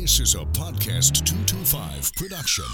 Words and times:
This 0.00 0.20
is 0.20 0.36
a 0.36 0.44
Podcast 0.44 1.26
225 1.26 2.14
production. 2.14 2.64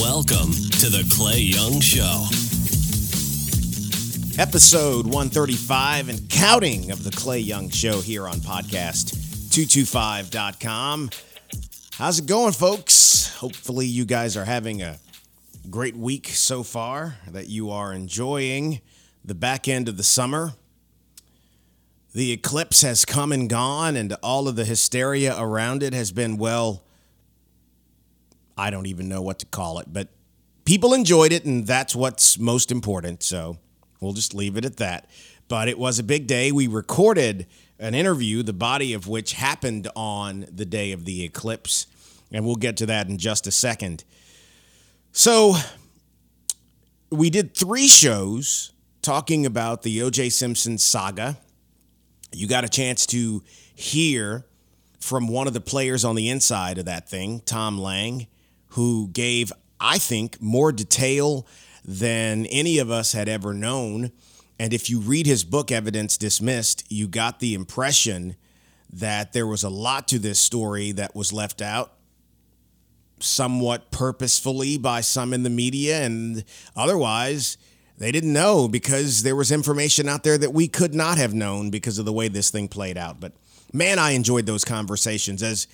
Welcome 0.00 0.52
to 0.80 0.88
the 0.88 1.04
Clay 1.14 1.40
Young 1.40 1.80
Show. 1.80 2.24
Episode 4.40 5.04
135 5.04 6.08
and 6.08 6.26
counting 6.30 6.90
of 6.90 7.04
the 7.04 7.10
Clay 7.10 7.40
Young 7.40 7.68
Show 7.68 8.00
here 8.00 8.26
on 8.26 8.38
podcast225.com. 8.38 11.10
How's 11.98 12.20
it 12.20 12.26
going, 12.26 12.54
folks? 12.54 13.36
Hopefully, 13.36 13.84
you 13.84 14.06
guys 14.06 14.34
are 14.38 14.46
having 14.46 14.80
a 14.80 14.98
great 15.68 15.94
week 15.94 16.28
so 16.28 16.62
far, 16.62 17.16
that 17.28 17.48
you 17.48 17.70
are 17.70 17.92
enjoying 17.92 18.80
the 19.22 19.34
back 19.34 19.68
end 19.68 19.90
of 19.90 19.98
the 19.98 20.02
summer. 20.02 20.54
The 22.14 22.30
eclipse 22.30 22.82
has 22.82 23.04
come 23.04 23.32
and 23.32 23.50
gone, 23.50 23.96
and 23.96 24.12
all 24.22 24.46
of 24.46 24.54
the 24.54 24.64
hysteria 24.64 25.36
around 25.36 25.82
it 25.82 25.92
has 25.92 26.12
been, 26.12 26.36
well, 26.36 26.84
I 28.56 28.70
don't 28.70 28.86
even 28.86 29.08
know 29.08 29.20
what 29.20 29.40
to 29.40 29.46
call 29.46 29.80
it, 29.80 29.92
but 29.92 30.10
people 30.64 30.94
enjoyed 30.94 31.32
it, 31.32 31.44
and 31.44 31.66
that's 31.66 31.96
what's 31.96 32.38
most 32.38 32.70
important. 32.70 33.24
So 33.24 33.58
we'll 34.00 34.12
just 34.12 34.32
leave 34.32 34.56
it 34.56 34.64
at 34.64 34.76
that. 34.76 35.10
But 35.48 35.68
it 35.68 35.76
was 35.76 35.98
a 35.98 36.04
big 36.04 36.28
day. 36.28 36.52
We 36.52 36.68
recorded 36.68 37.48
an 37.80 37.96
interview, 37.96 38.44
the 38.44 38.52
body 38.52 38.92
of 38.92 39.08
which 39.08 39.32
happened 39.32 39.88
on 39.96 40.46
the 40.54 40.64
day 40.64 40.92
of 40.92 41.04
the 41.04 41.24
eclipse, 41.24 41.88
and 42.30 42.46
we'll 42.46 42.54
get 42.54 42.76
to 42.76 42.86
that 42.86 43.08
in 43.08 43.18
just 43.18 43.48
a 43.48 43.50
second. 43.50 44.04
So 45.10 45.56
we 47.10 47.28
did 47.28 47.54
three 47.56 47.88
shows 47.88 48.72
talking 49.02 49.44
about 49.44 49.82
the 49.82 50.00
O.J. 50.00 50.30
Simpson 50.30 50.78
saga. 50.78 51.38
You 52.36 52.46
got 52.46 52.64
a 52.64 52.68
chance 52.68 53.06
to 53.06 53.42
hear 53.74 54.44
from 55.00 55.28
one 55.28 55.46
of 55.46 55.52
the 55.52 55.60
players 55.60 56.04
on 56.04 56.14
the 56.14 56.30
inside 56.30 56.78
of 56.78 56.86
that 56.86 57.08
thing, 57.08 57.40
Tom 57.40 57.78
Lang 57.78 58.26
who 58.74 59.08
gave, 59.08 59.52
I 59.78 59.98
think, 59.98 60.42
more 60.42 60.72
detail 60.72 61.46
than 61.84 62.46
any 62.46 62.78
of 62.78 62.90
us 62.90 63.12
had 63.12 63.28
ever 63.28 63.54
known. 63.54 64.10
And 64.58 64.72
if 64.72 64.90
you 64.90 64.98
read 64.98 65.26
his 65.26 65.44
book, 65.44 65.70
Evidence 65.70 66.16
Dismissed, 66.16 66.84
you 66.88 67.06
got 67.06 67.38
the 67.38 67.54
impression 67.54 68.34
that 68.92 69.32
there 69.32 69.46
was 69.46 69.62
a 69.62 69.68
lot 69.68 70.08
to 70.08 70.18
this 70.18 70.40
story 70.40 70.90
that 70.92 71.14
was 71.14 71.32
left 71.32 71.62
out 71.62 71.92
somewhat 73.20 73.92
purposefully 73.92 74.76
by 74.76 75.00
some 75.00 75.32
in 75.32 75.44
the 75.44 75.50
media 75.50 76.02
and 76.02 76.44
otherwise 76.74 77.56
they 77.98 78.12
didn't 78.12 78.32
know 78.32 78.68
because 78.68 79.22
there 79.22 79.36
was 79.36 79.52
information 79.52 80.08
out 80.08 80.22
there 80.22 80.38
that 80.38 80.52
we 80.52 80.68
could 80.68 80.94
not 80.94 81.18
have 81.18 81.34
known 81.34 81.70
because 81.70 81.98
of 81.98 82.04
the 82.04 82.12
way 82.12 82.28
this 82.28 82.50
thing 82.50 82.68
played 82.68 82.96
out 82.96 83.20
but 83.20 83.32
man 83.72 83.98
i 83.98 84.10
enjoyed 84.10 84.46
those 84.46 84.64
conversations 84.64 85.42
as 85.42 85.66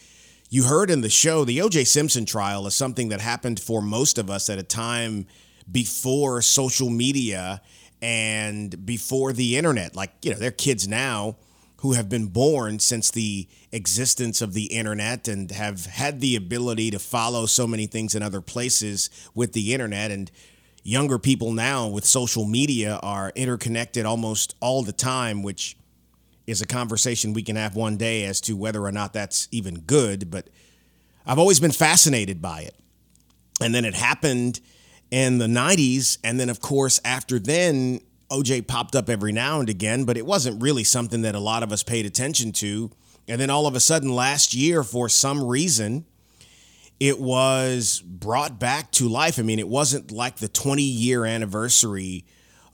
you 0.52 0.64
heard 0.64 0.90
in 0.90 1.00
the 1.00 1.08
show, 1.08 1.44
the 1.44 1.62
O.J. 1.62 1.84
Simpson 1.84 2.26
trial 2.26 2.66
is 2.66 2.74
something 2.74 3.08
that 3.10 3.20
happened 3.20 3.60
for 3.60 3.80
most 3.80 4.18
of 4.18 4.28
us 4.28 4.50
at 4.50 4.58
a 4.58 4.64
time 4.64 5.28
before 5.70 6.42
social 6.42 6.90
media 6.90 7.62
and 8.02 8.84
before 8.84 9.32
the 9.32 9.56
internet. 9.56 9.94
Like, 9.94 10.12
you 10.22 10.32
know, 10.32 10.38
they're 10.38 10.50
kids 10.50 10.88
now 10.88 11.36
who 11.78 11.92
have 11.92 12.08
been 12.08 12.26
born 12.26 12.80
since 12.80 13.12
the 13.12 13.46
existence 13.70 14.42
of 14.42 14.52
the 14.52 14.64
internet 14.64 15.28
and 15.28 15.52
have 15.52 15.86
had 15.86 16.20
the 16.20 16.34
ability 16.34 16.90
to 16.90 16.98
follow 16.98 17.46
so 17.46 17.64
many 17.64 17.86
things 17.86 18.16
in 18.16 18.22
other 18.22 18.40
places 18.40 19.08
with 19.36 19.52
the 19.52 19.72
internet. 19.72 20.10
And 20.10 20.32
younger 20.82 21.18
people 21.18 21.52
now 21.52 21.88
with 21.88 22.04
social 22.04 22.44
media 22.44 22.98
are 23.02 23.32
interconnected 23.34 24.06
almost 24.06 24.54
all 24.60 24.82
the 24.82 24.92
time, 24.92 25.42
which 25.42 25.76
is 26.46 26.60
a 26.60 26.66
conversation 26.66 27.32
we 27.32 27.42
can 27.42 27.56
have 27.56 27.76
one 27.76 27.96
day 27.96 28.24
as 28.24 28.40
to 28.42 28.56
whether 28.56 28.84
or 28.84 28.92
not 28.92 29.12
that's 29.12 29.48
even 29.50 29.80
good, 29.80 30.30
but 30.30 30.48
I've 31.26 31.38
always 31.38 31.60
been 31.60 31.72
fascinated 31.72 32.42
by 32.42 32.62
it. 32.62 32.74
And 33.62 33.74
then 33.74 33.84
it 33.84 33.94
happened 33.94 34.60
in 35.10 35.38
the 35.38 35.46
90s. 35.46 36.18
And 36.24 36.40
then, 36.40 36.48
of 36.48 36.60
course, 36.60 37.00
after 37.04 37.38
then, 37.38 38.00
OJ 38.30 38.66
popped 38.66 38.94
up 38.94 39.08
every 39.08 39.32
now 39.32 39.60
and 39.60 39.68
again, 39.68 40.04
but 40.04 40.16
it 40.16 40.24
wasn't 40.24 40.62
really 40.62 40.84
something 40.84 41.22
that 41.22 41.34
a 41.34 41.40
lot 41.40 41.62
of 41.62 41.72
us 41.72 41.82
paid 41.82 42.06
attention 42.06 42.52
to. 42.52 42.90
And 43.28 43.40
then 43.40 43.50
all 43.50 43.66
of 43.66 43.74
a 43.74 43.80
sudden, 43.80 44.14
last 44.14 44.54
year, 44.54 44.82
for 44.82 45.08
some 45.08 45.44
reason, 45.44 46.06
it 47.00 47.18
was 47.18 48.00
brought 48.00 48.60
back 48.60 48.90
to 48.92 49.08
life. 49.08 49.38
I 49.38 49.42
mean, 49.42 49.58
it 49.58 49.68
wasn't 49.68 50.12
like 50.12 50.36
the 50.36 50.48
20 50.48 50.82
year 50.82 51.24
anniversary 51.24 52.26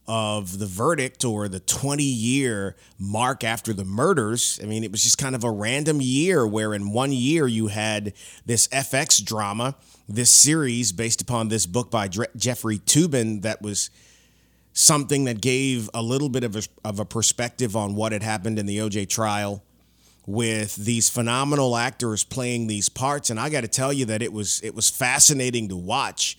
of 0.09 0.59
the 0.59 0.67
verdict 0.67 1.25
or 1.25 1.49
the 1.49 1.61
20 1.61 2.03
year 2.03 2.77
mark 2.99 3.45
after 3.45 3.73
the 3.73 3.85
murders. 3.85 4.61
I 4.63 4.67
mean, 4.67 4.85
it 4.85 4.91
was 4.91 5.03
just 5.03 5.19
kind 5.19 5.35
of 5.35 5.45
a 5.45 5.51
random 5.51 6.01
year 6.01 6.47
where 6.47 6.75
in 6.75 6.93
one 6.93 7.13
year 7.13 7.47
you 7.47 7.69
had 7.69 8.13
this 8.45 8.69
FX 8.69 9.25
drama, 9.25 9.77
this 10.09 10.31
series 10.31 10.93
based 10.93 11.23
upon 11.23 11.49
this 11.49 11.67
book 11.67 11.91
by 11.91 12.09
Jeffrey 12.09 12.79
Toobin 12.79 13.43
that 13.43 13.63
was 13.63 13.91
something 14.73 15.25
that 15.25 15.41
gave 15.41 15.89
a 15.95 16.03
little 16.03 16.29
bit 16.29 16.45
of 16.45 16.57
a, 16.57 16.63
of 16.85 17.01
a 17.01 17.05
perspective 17.05 17.75
on 17.75 17.95
what 17.95 18.13
had 18.13 18.23
happened 18.23 18.59
in 18.59 18.67
the 18.67 18.79
OJ 18.79 19.09
trial 19.09 19.63
with 20.27 20.77
these 20.77 21.09
phenomenal 21.09 21.77
actors 21.77 22.25
playing 22.25 22.67
these 22.67 22.89
parts 22.89 23.31
and 23.31 23.39
I 23.39 23.49
got 23.49 23.61
to 23.61 23.69
tell 23.69 23.93
you 23.93 24.07
that 24.07 24.23
it 24.23 24.33
was 24.33 24.61
it 24.63 24.75
was 24.75 24.91
fascinating 24.91 25.69
to 25.69 25.77
watch 25.77 26.37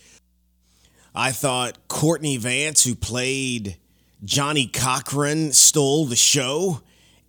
I 1.19 1.31
thought 1.31 1.87
Courtney 1.87 2.37
Vance, 2.37 2.83
who 2.83 2.93
played 2.93 3.77
Johnnie 4.23 4.67
Cochran, 4.67 5.51
stole 5.51 6.05
the 6.05 6.15
show 6.15 6.81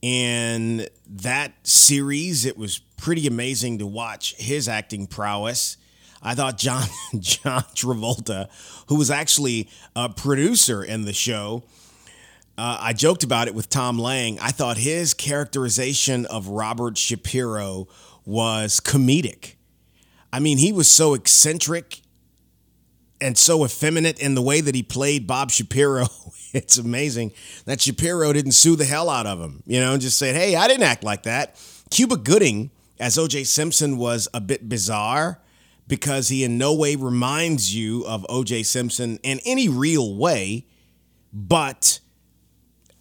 in 0.02 0.86
that 1.06 1.54
series. 1.62 2.44
It 2.44 2.58
was 2.58 2.80
pretty 2.98 3.26
amazing 3.26 3.78
to 3.78 3.86
watch 3.86 4.34
his 4.36 4.69
acting 4.69 5.06
prowess. 5.06 5.78
I 6.22 6.34
thought 6.34 6.58
John 6.58 6.86
John 7.19 7.62
Travolta, 7.75 8.50
who 8.88 8.96
was 8.96 9.10
actually 9.10 9.70
a 9.96 10.10
producer 10.10 10.84
in 10.84 11.06
the 11.06 11.14
show, 11.14 11.62
uh, 12.58 12.76
I 12.80 12.92
joked 12.92 13.22
about 13.22 13.46
it 13.46 13.54
with 13.54 13.70
Tom 13.70 14.00
Lang. 14.00 14.36
I 14.41 14.50
thought 14.50 14.78
his 14.78 15.14
characterization 15.14 16.26
of 16.26 16.48
Robert 16.48 16.98
Shapiro 16.98 17.86
was 18.24 18.80
comedic. 18.80 19.54
I 20.32 20.41
mean, 20.41 20.58
he 20.58 20.72
was 20.72 20.91
so 20.91 21.14
eccentric 21.14 22.02
and 23.20 23.38
so 23.38 23.64
effeminate 23.64 24.19
in 24.19 24.34
the 24.34 24.42
way 24.42 24.60
that 24.60 24.74
he 24.74 24.82
played 24.82 25.24
Bob 25.24 25.52
Shapiro. 25.52 26.08
it's 26.52 26.76
amazing 26.76 27.32
that 27.64 27.80
Shapiro 27.80 28.32
didn't 28.32 28.52
sue 28.52 28.75
the 28.75 28.84
hell 28.84 29.08
out 29.08 29.26
of 29.26 29.40
him, 29.40 29.62
you 29.64 29.80
know, 29.80 29.92
and 29.92 30.02
just 30.02 30.19
said, 30.19 30.34
hey, 30.34 30.56
I 30.56 30.66
didn't 30.66 30.82
act 30.82 31.04
like 31.04 31.22
that. 31.22 31.54
Cuba 31.90 32.16
Gooding, 32.16 32.72
as 32.98 33.16
OJ 33.16 33.46
Simpson, 33.46 33.96
was 33.98 34.26
a 34.34 34.40
bit 34.40 34.69
bizarre 34.69 35.40
because 35.86 36.28
he 36.28 36.42
in 36.42 36.58
no 36.58 36.75
way 36.75 36.96
reminds 36.96 37.72
you 37.72 38.04
of 38.04 38.26
OJ 38.28 38.66
Simpson 38.66 39.20
in 39.22 39.38
any 39.44 39.69
real 39.69 40.16
way, 40.16 40.66
but 41.32 42.00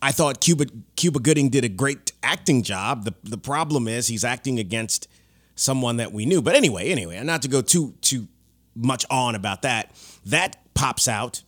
I 0.01 0.11
thought 0.11 0.41
Cuba 0.41 0.65
Cuba 0.95 1.19
Gooding 1.19 1.49
did 1.49 1.63
a 1.63 1.69
great 1.69 2.11
acting 2.23 2.63
job. 2.63 3.05
The 3.05 3.13
the 3.23 3.37
problem 3.37 3.87
is 3.87 4.07
he's 4.07 4.23
acting 4.23 4.59
against 4.59 5.07
someone 5.55 5.97
that 5.97 6.11
we 6.13 6.25
knew. 6.25 6.41
But 6.41 6.55
anyway, 6.55 6.89
anyway, 6.89 7.21
not 7.23 7.41
to 7.43 7.47
go 7.47 7.61
too 7.61 7.93
too 8.01 8.27
much 8.75 9.05
on 9.09 9.35
about 9.35 9.63
that. 9.63 9.91
That 10.25 10.57
pops 10.73 11.07
out. 11.07 11.41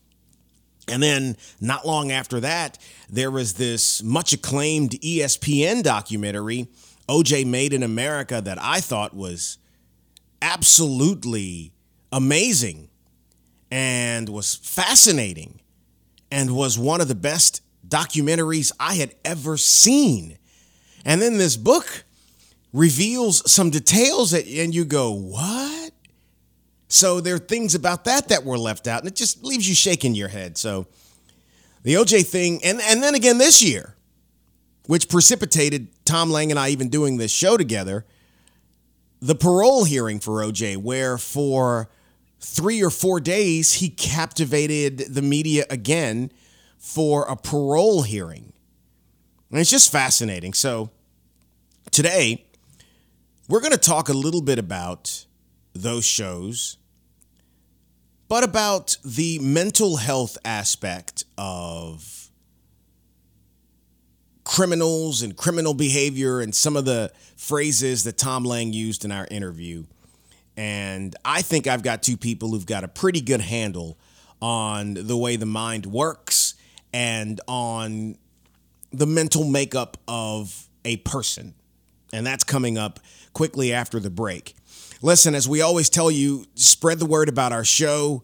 And 0.88 1.04
then, 1.04 1.38
not 1.62 1.86
long 1.86 2.12
after 2.12 2.40
that, 2.40 2.80
there 3.08 3.30
was 3.30 3.54
this 3.54 4.02
much 4.02 4.34
acclaimed 4.34 4.92
ESPN 5.02 5.84
documentary, 5.84 6.68
OJ 7.08 7.46
Made 7.46 7.74
in 7.74 7.84
America, 7.84 8.42
that 8.42 8.58
I 8.60 8.80
thought 8.82 9.16
was 9.16 9.60
absolutely 10.42 11.74
amazing 12.12 12.90
and 13.70 14.30
was 14.30 14.56
fascinating 14.56 15.62
and 16.32 16.56
was 16.56 16.80
one 16.80 17.02
of 17.02 17.08
the 17.08 17.14
best 17.14 17.62
documentaries 17.90 18.72
I 18.80 18.96
had 18.96 19.16
ever 19.26 19.58
seen. 19.58 20.38
And 21.06 21.22
then 21.22 21.38
this 21.38 21.58
book 21.58 22.04
reveals 22.72 23.50
some 23.52 23.70
details 23.70 24.32
that, 24.32 24.46
and 24.48 24.74
you 24.74 24.86
go, 24.86 25.12
what? 25.12 25.92
So 26.88 27.20
there 27.22 27.36
are 27.36 27.40
things 27.40 27.76
about 27.76 28.06
that 28.06 28.30
that 28.30 28.44
were 28.44 28.58
left 28.58 28.88
out, 28.88 29.00
and 29.00 29.08
it 29.08 29.16
just 29.16 29.44
leaves 29.44 29.68
you 29.68 29.76
shaking 29.76 30.16
your 30.16 30.28
head. 30.28 30.58
So 30.58 30.88
the 31.84 31.96
OJ 31.96 32.26
thing, 32.26 32.60
and, 32.64 32.80
and 32.82 33.02
then 33.02 33.16
again 33.16 33.38
this 33.38 33.62
year, 33.64 33.96
which 34.88 35.08
precipitated 35.08 35.88
Tom 36.06 36.32
Lang 36.32 36.50
and 36.50 36.60
I 36.60 36.70
even 36.70 36.90
doing 36.90 37.18
this 37.18 37.32
show 37.32 37.58
together, 37.58 38.06
the 39.22 39.36
parole 39.36 39.84
hearing 39.84 40.20
for 40.20 40.42
OJ, 40.42 40.78
where 40.78 41.18
for 41.18 41.90
three 42.40 42.82
or 42.82 42.90
four 42.90 43.20
days 43.20 43.74
he 43.74 43.90
captivated 43.90 45.14
the 45.14 45.22
media 45.22 45.66
again 45.70 46.32
for 46.80 47.26
a 47.26 47.36
parole 47.36 48.02
hearing. 48.02 48.54
And 49.52 49.60
it's 49.60 49.70
just 49.70 49.92
fascinating. 49.92 50.54
So 50.54 50.90
today, 51.92 52.46
we're 53.48 53.62
going 53.62 53.74
to 53.74 53.78
talk 53.78 54.10
a 54.10 54.14
little 54.14 54.42
bit 54.42 54.58
about 54.58 55.26
those 55.74 56.06
shows 56.06 56.80
but 58.30 58.44
about 58.44 58.96
the 59.04 59.40
mental 59.40 59.98
health 59.98 60.38
aspect 60.46 61.26
of 61.38 62.30
criminals 64.46 65.24
and 65.24 65.36
criminal 65.36 65.74
behavior 65.74 66.40
and 66.40 66.54
some 66.54 66.78
of 66.78 66.86
the 66.86 67.12
phrases 67.36 68.04
that 68.04 68.18
Tom 68.18 68.46
Lang 68.46 68.72
used 68.72 69.04
in 69.04 69.12
our 69.12 69.28
interview. 69.32 69.84
And 70.56 71.16
I 71.26 71.42
think 71.42 71.66
I've 71.66 71.82
got 71.82 72.04
two 72.04 72.18
people 72.18 72.50
who've 72.50 72.66
got 72.66 72.84
a 72.84 72.88
pretty 72.88 73.22
good 73.22 73.42
handle 73.42 73.98
on 74.42 74.94
the 74.94 75.18
way 75.18 75.36
the 75.36 75.46
mind 75.48 75.88
works 75.88 76.49
and 76.94 77.40
on 77.48 78.18
the 78.92 79.06
mental 79.06 79.44
makeup 79.44 79.98
of 80.08 80.68
a 80.86 80.98
person. 80.98 81.54
And 82.12 82.26
that's 82.26 82.44
coming 82.44 82.78
up 82.78 83.00
quickly 83.34 83.72
after 83.72 84.00
the 84.00 84.10
break. 84.10 84.56
Listen, 85.02 85.36
as 85.36 85.48
we 85.48 85.62
always 85.62 85.90
tell 85.90 86.12
you, 86.12 86.46
spread 86.56 87.00
the 87.00 87.06
word 87.06 87.30
about 87.30 87.54
our 87.54 87.64
show. 87.64 88.24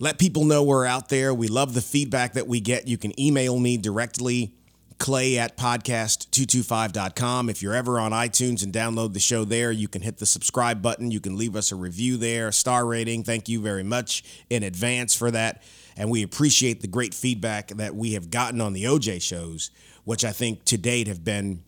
Let 0.00 0.18
people 0.18 0.44
know 0.44 0.62
we're 0.62 0.86
out 0.86 1.08
there. 1.08 1.32
We 1.32 1.46
love 1.46 1.74
the 1.74 1.80
feedback 1.80 2.32
that 2.32 2.48
we 2.48 2.60
get. 2.60 2.88
You 2.88 2.98
can 2.98 3.18
email 3.20 3.58
me 3.58 3.76
directly, 3.76 4.54
clay 4.98 5.38
at 5.38 5.56
podcast225.com. 5.56 7.48
If 7.48 7.62
you're 7.62 7.74
ever 7.74 8.00
on 8.00 8.10
iTunes 8.10 8.64
and 8.64 8.72
download 8.72 9.12
the 9.12 9.20
show 9.20 9.44
there, 9.44 9.70
you 9.70 9.86
can 9.86 10.02
hit 10.02 10.18
the 10.18 10.26
subscribe 10.26 10.82
button. 10.82 11.12
You 11.12 11.20
can 11.20 11.36
leave 11.36 11.54
us 11.54 11.70
a 11.70 11.76
review 11.76 12.16
there, 12.16 12.50
star 12.50 12.86
rating. 12.86 13.22
Thank 13.22 13.48
you 13.48 13.60
very 13.60 13.84
much 13.84 14.24
in 14.50 14.64
advance 14.64 15.14
for 15.14 15.30
that. 15.30 15.62
And 15.96 16.10
we 16.10 16.22
appreciate 16.22 16.80
the 16.80 16.88
great 16.88 17.14
feedback 17.14 17.68
that 17.68 17.94
we 17.94 18.12
have 18.14 18.30
gotten 18.30 18.60
on 18.60 18.72
the 18.72 18.84
OJ 18.84 19.22
shows, 19.22 19.70
which 20.04 20.24
I 20.24 20.32
think 20.32 20.64
to 20.66 20.76
date 20.78 21.06
have 21.06 21.24
been 21.24 21.62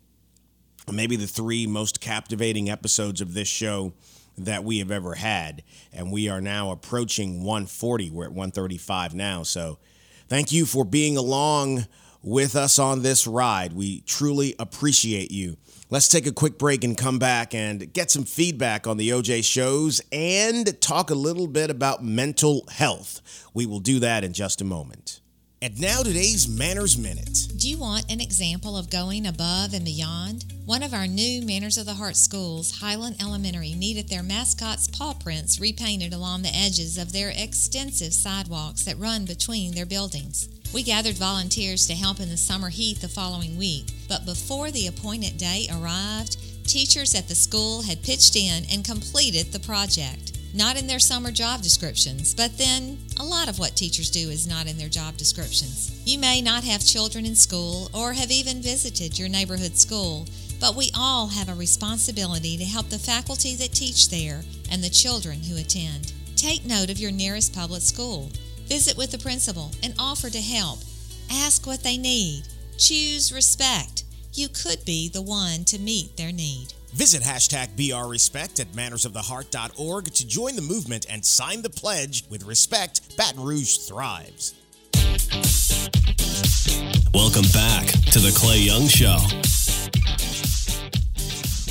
maybe 0.92 1.16
the 1.16 1.26
three 1.26 1.66
most 1.66 2.00
captivating 2.00 2.70
episodes 2.70 3.20
of 3.20 3.34
this 3.34 3.48
show 3.48 3.92
that 4.38 4.64
we 4.64 4.78
have 4.78 4.90
ever 4.90 5.14
had. 5.14 5.62
And 5.92 6.12
we 6.12 6.28
are 6.28 6.40
now 6.40 6.70
approaching 6.70 7.42
140. 7.42 8.10
We're 8.10 8.24
at 8.24 8.30
135 8.30 9.14
now. 9.14 9.42
So 9.42 9.78
thank 10.28 10.52
you 10.52 10.66
for 10.66 10.84
being 10.84 11.16
along 11.16 11.86
with 12.26 12.56
us 12.56 12.78
on 12.78 13.02
this 13.02 13.24
ride. 13.26 13.72
We 13.72 14.00
truly 14.00 14.56
appreciate 14.58 15.30
you. 15.30 15.56
Let's 15.88 16.08
take 16.08 16.26
a 16.26 16.32
quick 16.32 16.58
break 16.58 16.82
and 16.82 16.98
come 16.98 17.20
back 17.20 17.54
and 17.54 17.92
get 17.92 18.10
some 18.10 18.24
feedback 18.24 18.88
on 18.88 18.96
the 18.96 19.10
OJ 19.10 19.44
shows 19.44 20.00
and 20.10 20.78
talk 20.82 21.10
a 21.10 21.14
little 21.14 21.46
bit 21.46 21.70
about 21.70 22.02
mental 22.02 22.66
health. 22.68 23.22
We 23.54 23.64
will 23.64 23.78
do 23.78 24.00
that 24.00 24.24
in 24.24 24.32
just 24.32 24.60
a 24.60 24.64
moment. 24.64 25.20
And 25.62 25.80
now 25.80 26.02
today's 26.02 26.48
Manners 26.48 26.98
Minute. 26.98 27.48
Do 27.56 27.70
you 27.70 27.78
want 27.78 28.10
an 28.10 28.20
example 28.20 28.76
of 28.76 28.90
going 28.90 29.26
above 29.26 29.72
and 29.72 29.84
beyond? 29.84 30.44
One 30.64 30.82
of 30.82 30.92
our 30.92 31.06
new 31.06 31.42
Manners 31.42 31.78
of 31.78 31.86
the 31.86 31.94
Heart 31.94 32.16
schools, 32.16 32.80
Highland 32.80 33.16
Elementary, 33.22 33.72
needed 33.72 34.08
their 34.08 34.24
mascot's 34.24 34.88
paw 34.88 35.14
prints 35.14 35.60
repainted 35.60 36.12
along 36.12 36.42
the 36.42 36.54
edges 36.54 36.98
of 36.98 37.12
their 37.12 37.30
extensive 37.30 38.12
sidewalks 38.12 38.84
that 38.84 38.98
run 38.98 39.24
between 39.24 39.74
their 39.74 39.86
buildings. 39.86 40.48
We 40.76 40.82
gathered 40.82 41.16
volunteers 41.16 41.86
to 41.86 41.94
help 41.94 42.20
in 42.20 42.28
the 42.28 42.36
summer 42.36 42.68
heat 42.68 43.00
the 43.00 43.08
following 43.08 43.56
week, 43.56 43.86
but 44.10 44.26
before 44.26 44.70
the 44.70 44.88
appointed 44.88 45.38
day 45.38 45.66
arrived, 45.72 46.36
teachers 46.68 47.14
at 47.14 47.28
the 47.28 47.34
school 47.34 47.80
had 47.80 48.02
pitched 48.02 48.36
in 48.36 48.64
and 48.70 48.84
completed 48.84 49.52
the 49.52 49.60
project 49.60 50.36
not 50.52 50.78
in 50.78 50.86
their 50.86 50.98
summer 50.98 51.30
job 51.30 51.62
descriptions, 51.62 52.34
but 52.34 52.58
then 52.58 52.98
a 53.18 53.24
lot 53.24 53.48
of 53.48 53.58
what 53.58 53.74
teachers 53.74 54.10
do 54.10 54.28
is 54.28 54.46
not 54.46 54.66
in 54.66 54.76
their 54.76 54.90
job 54.90 55.16
descriptions. 55.16 55.98
You 56.04 56.18
may 56.18 56.42
not 56.42 56.62
have 56.64 56.84
children 56.84 57.24
in 57.24 57.36
school 57.36 57.90
or 57.94 58.12
have 58.12 58.30
even 58.30 58.60
visited 58.60 59.18
your 59.18 59.30
neighborhood 59.30 59.78
school, 59.78 60.26
but 60.60 60.76
we 60.76 60.90
all 60.94 61.28
have 61.28 61.48
a 61.48 61.54
responsibility 61.54 62.58
to 62.58 62.64
help 62.66 62.90
the 62.90 62.98
faculty 62.98 63.54
that 63.54 63.72
teach 63.72 64.10
there 64.10 64.42
and 64.70 64.84
the 64.84 64.90
children 64.90 65.40
who 65.40 65.56
attend. 65.56 66.12
Take 66.36 66.66
note 66.66 66.90
of 66.90 66.98
your 66.98 67.12
nearest 67.12 67.54
public 67.54 67.80
school. 67.80 68.30
Visit 68.66 68.96
with 68.96 69.12
the 69.12 69.18
principal 69.18 69.70
and 69.84 69.94
offer 69.96 70.28
to 70.28 70.40
help. 70.40 70.80
Ask 71.30 71.68
what 71.68 71.84
they 71.84 71.96
need. 71.96 72.42
Choose 72.78 73.32
respect. 73.32 74.02
You 74.32 74.48
could 74.48 74.84
be 74.84 75.08
the 75.08 75.22
one 75.22 75.64
to 75.66 75.78
meet 75.78 76.16
their 76.16 76.32
need. 76.32 76.74
Visit 76.92 77.22
hashtag 77.22 77.68
BRRespect 77.76 78.58
at 78.58 78.72
mannersoftheheart.org 78.72 80.06
to 80.06 80.26
join 80.26 80.56
the 80.56 80.62
movement 80.62 81.06
and 81.08 81.24
sign 81.24 81.62
the 81.62 81.70
pledge 81.70 82.24
with 82.28 82.44
respect, 82.44 83.16
Baton 83.16 83.40
Rouge 83.40 83.76
thrives. 83.78 84.54
Welcome 87.14 87.48
back 87.52 87.86
to 87.86 88.18
the 88.18 88.34
Clay 88.36 88.58
Young 88.58 88.88
Show. 88.88 89.18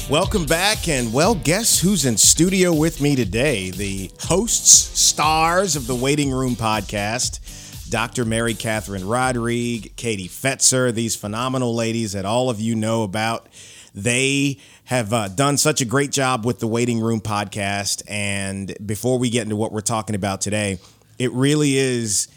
Welcome 0.09 0.45
back, 0.45 0.87
and 0.87 1.11
well, 1.11 1.33
guess 1.33 1.79
who's 1.79 2.05
in 2.05 2.15
studio 2.17 2.71
with 2.71 3.01
me 3.01 3.15
today? 3.15 3.71
The 3.71 4.11
hosts, 4.19 4.99
stars 4.99 5.75
of 5.75 5.87
the 5.87 5.95
Waiting 5.95 6.29
Room 6.29 6.55
podcast, 6.55 7.89
Dr. 7.89 8.23
Mary 8.23 8.53
Catherine 8.53 9.07
Rodrigue, 9.07 9.95
Katie 9.95 10.27
Fetzer, 10.27 10.93
these 10.93 11.15
phenomenal 11.15 11.73
ladies 11.73 12.11
that 12.11 12.23
all 12.23 12.51
of 12.51 12.61
you 12.61 12.75
know 12.75 13.01
about. 13.01 13.49
They 13.95 14.59
have 14.83 15.11
uh, 15.11 15.27
done 15.29 15.57
such 15.57 15.81
a 15.81 15.85
great 15.85 16.11
job 16.11 16.45
with 16.45 16.59
the 16.59 16.67
Waiting 16.67 16.99
Room 16.99 17.19
podcast. 17.19 18.03
And 18.07 18.77
before 18.85 19.17
we 19.17 19.31
get 19.31 19.41
into 19.41 19.55
what 19.55 19.71
we're 19.71 19.81
talking 19.81 20.15
about 20.15 20.39
today, 20.39 20.77
it 21.17 21.31
really 21.31 21.77
is 21.77 22.27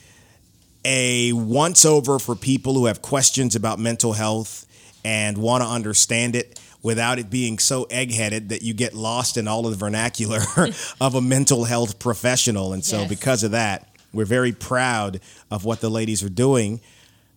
a 0.86 1.34
once 1.34 1.84
over 1.84 2.18
for 2.18 2.34
people 2.34 2.72
who 2.72 2.86
have 2.86 3.02
questions 3.02 3.54
about 3.54 3.78
mental 3.78 4.14
health 4.14 4.64
and 5.04 5.36
want 5.36 5.62
to 5.62 5.68
understand 5.68 6.34
it 6.34 6.58
without 6.82 7.18
it 7.18 7.28
being 7.30 7.58
so 7.58 7.84
eggheaded 7.86 8.48
that 8.48 8.62
you 8.62 8.72
get 8.74 8.94
lost 8.94 9.36
in 9.36 9.48
all 9.48 9.66
of 9.66 9.72
the 9.72 9.78
vernacular 9.78 10.40
of 11.00 11.14
a 11.14 11.20
mental 11.20 11.64
health 11.64 11.98
professional. 11.98 12.72
And 12.72 12.84
so, 12.84 13.00
Yes. 13.00 13.08
because 13.08 13.42
of 13.42 13.50
that, 13.52 13.88
we're 14.12 14.24
very 14.24 14.52
proud 14.52 15.20
of 15.50 15.64
what 15.64 15.80
the 15.80 15.90
ladies 15.90 16.22
are 16.22 16.28
doing. 16.28 16.80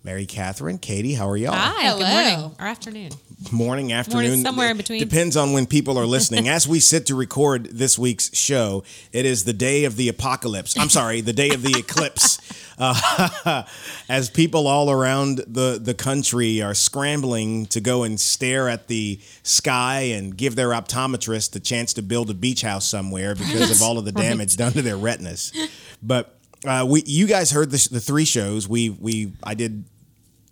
Mary 0.03 0.25
Catherine, 0.25 0.79
Katie, 0.79 1.13
how 1.13 1.29
are 1.29 1.37
y'all? 1.37 1.53
Hi, 1.53 1.83
Hello. 1.83 1.99
good 1.99 2.07
morning 2.07 2.55
or 2.59 2.65
afternoon. 2.65 3.11
morning, 3.51 3.93
afternoon, 3.93 4.41
somewhere 4.41 4.71
in 4.71 4.77
between. 4.77 4.99
Depends 4.99 5.37
on 5.37 5.53
when 5.53 5.67
people 5.67 5.99
are 5.99 6.07
listening. 6.07 6.49
As 6.49 6.67
we 6.67 6.79
sit 6.79 7.05
to 7.05 7.15
record 7.15 7.65
this 7.65 7.99
week's 7.99 8.35
show, 8.35 8.83
it 9.13 9.25
is 9.27 9.43
the 9.43 9.53
day 9.53 9.85
of 9.85 9.97
the 9.97 10.09
apocalypse. 10.09 10.77
I'm 10.77 10.89
sorry, 10.89 11.21
the 11.21 11.33
day 11.33 11.51
of 11.51 11.61
the 11.61 11.75
eclipse. 11.77 12.39
Uh, 12.79 13.63
as 14.09 14.27
people 14.31 14.65
all 14.65 14.89
around 14.89 15.43
the 15.45 15.79
the 15.79 15.93
country 15.93 16.63
are 16.63 16.73
scrambling 16.73 17.67
to 17.67 17.79
go 17.79 18.01
and 18.01 18.19
stare 18.19 18.69
at 18.69 18.87
the 18.87 19.19
sky 19.43 19.99
and 19.99 20.35
give 20.35 20.55
their 20.55 20.69
optometrist 20.69 21.51
the 21.51 21.59
chance 21.59 21.93
to 21.93 22.01
build 22.01 22.31
a 22.31 22.33
beach 22.33 22.63
house 22.63 22.87
somewhere 22.87 23.35
because 23.35 23.69
of 23.69 23.81
all 23.87 23.99
of 23.99 24.05
the 24.05 24.11
damage 24.11 24.55
done 24.57 24.71
to 24.71 24.81
their 24.81 24.97
retinas. 24.97 25.53
But 26.01 26.40
uh, 26.65 26.85
we, 26.87 27.03
you 27.05 27.27
guys 27.27 27.51
heard 27.51 27.71
the, 27.71 27.87
the 27.91 27.99
three 27.99 28.25
shows. 28.25 28.67
We 28.67 28.89
we 28.89 29.33
I 29.43 29.53
did 29.53 29.85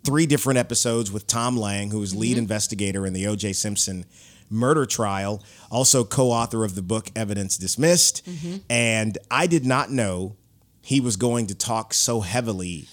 three 0.03 0.25
different 0.25 0.59
episodes 0.59 1.11
with 1.11 1.27
Tom 1.27 1.57
Lang, 1.57 1.91
who 1.91 1.99
was 1.99 2.15
lead 2.15 2.31
mm-hmm. 2.31 2.39
investigator 2.39 3.05
in 3.05 3.13
the 3.13 3.27
O.J. 3.27 3.53
Simpson 3.53 4.05
murder 4.49 4.85
trial, 4.85 5.43
also 5.69 6.03
co-author 6.03 6.63
of 6.63 6.75
the 6.75 6.81
book 6.81 7.11
Evidence 7.15 7.57
Dismissed. 7.57 8.25
Mm-hmm. 8.25 8.57
And 8.69 9.17
I 9.29 9.47
did 9.47 9.65
not 9.65 9.91
know 9.91 10.35
he 10.81 10.99
was 10.99 11.15
going 11.15 11.47
to 11.47 11.55
talk 11.55 11.93
so 11.93 12.21
heavily 12.21 12.87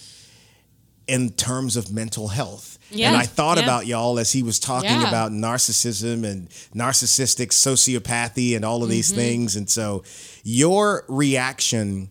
in 1.06 1.30
terms 1.30 1.76
of 1.76 1.92
mental 1.92 2.28
health. 2.28 2.78
Yeah, 2.90 3.08
And 3.08 3.16
I 3.16 3.24
thought 3.24 3.56
yeah. 3.58 3.64
about 3.64 3.86
y'all 3.86 4.18
as 4.18 4.32
he 4.32 4.42
was 4.42 4.58
talking 4.58 4.90
Yeah. 4.90 5.08
about 5.08 5.32
narcissism 5.32 6.24
and 6.24 6.48
narcissistic 6.74 7.48
sociopathy 7.48 8.54
and 8.54 8.64
all 8.64 8.82
of 8.82 8.88
these 8.88 9.08
mm-hmm. 9.08 9.20
things. 9.20 9.56
And 9.56 9.70
so 9.70 10.04
your 10.44 11.04
reaction 11.08 12.10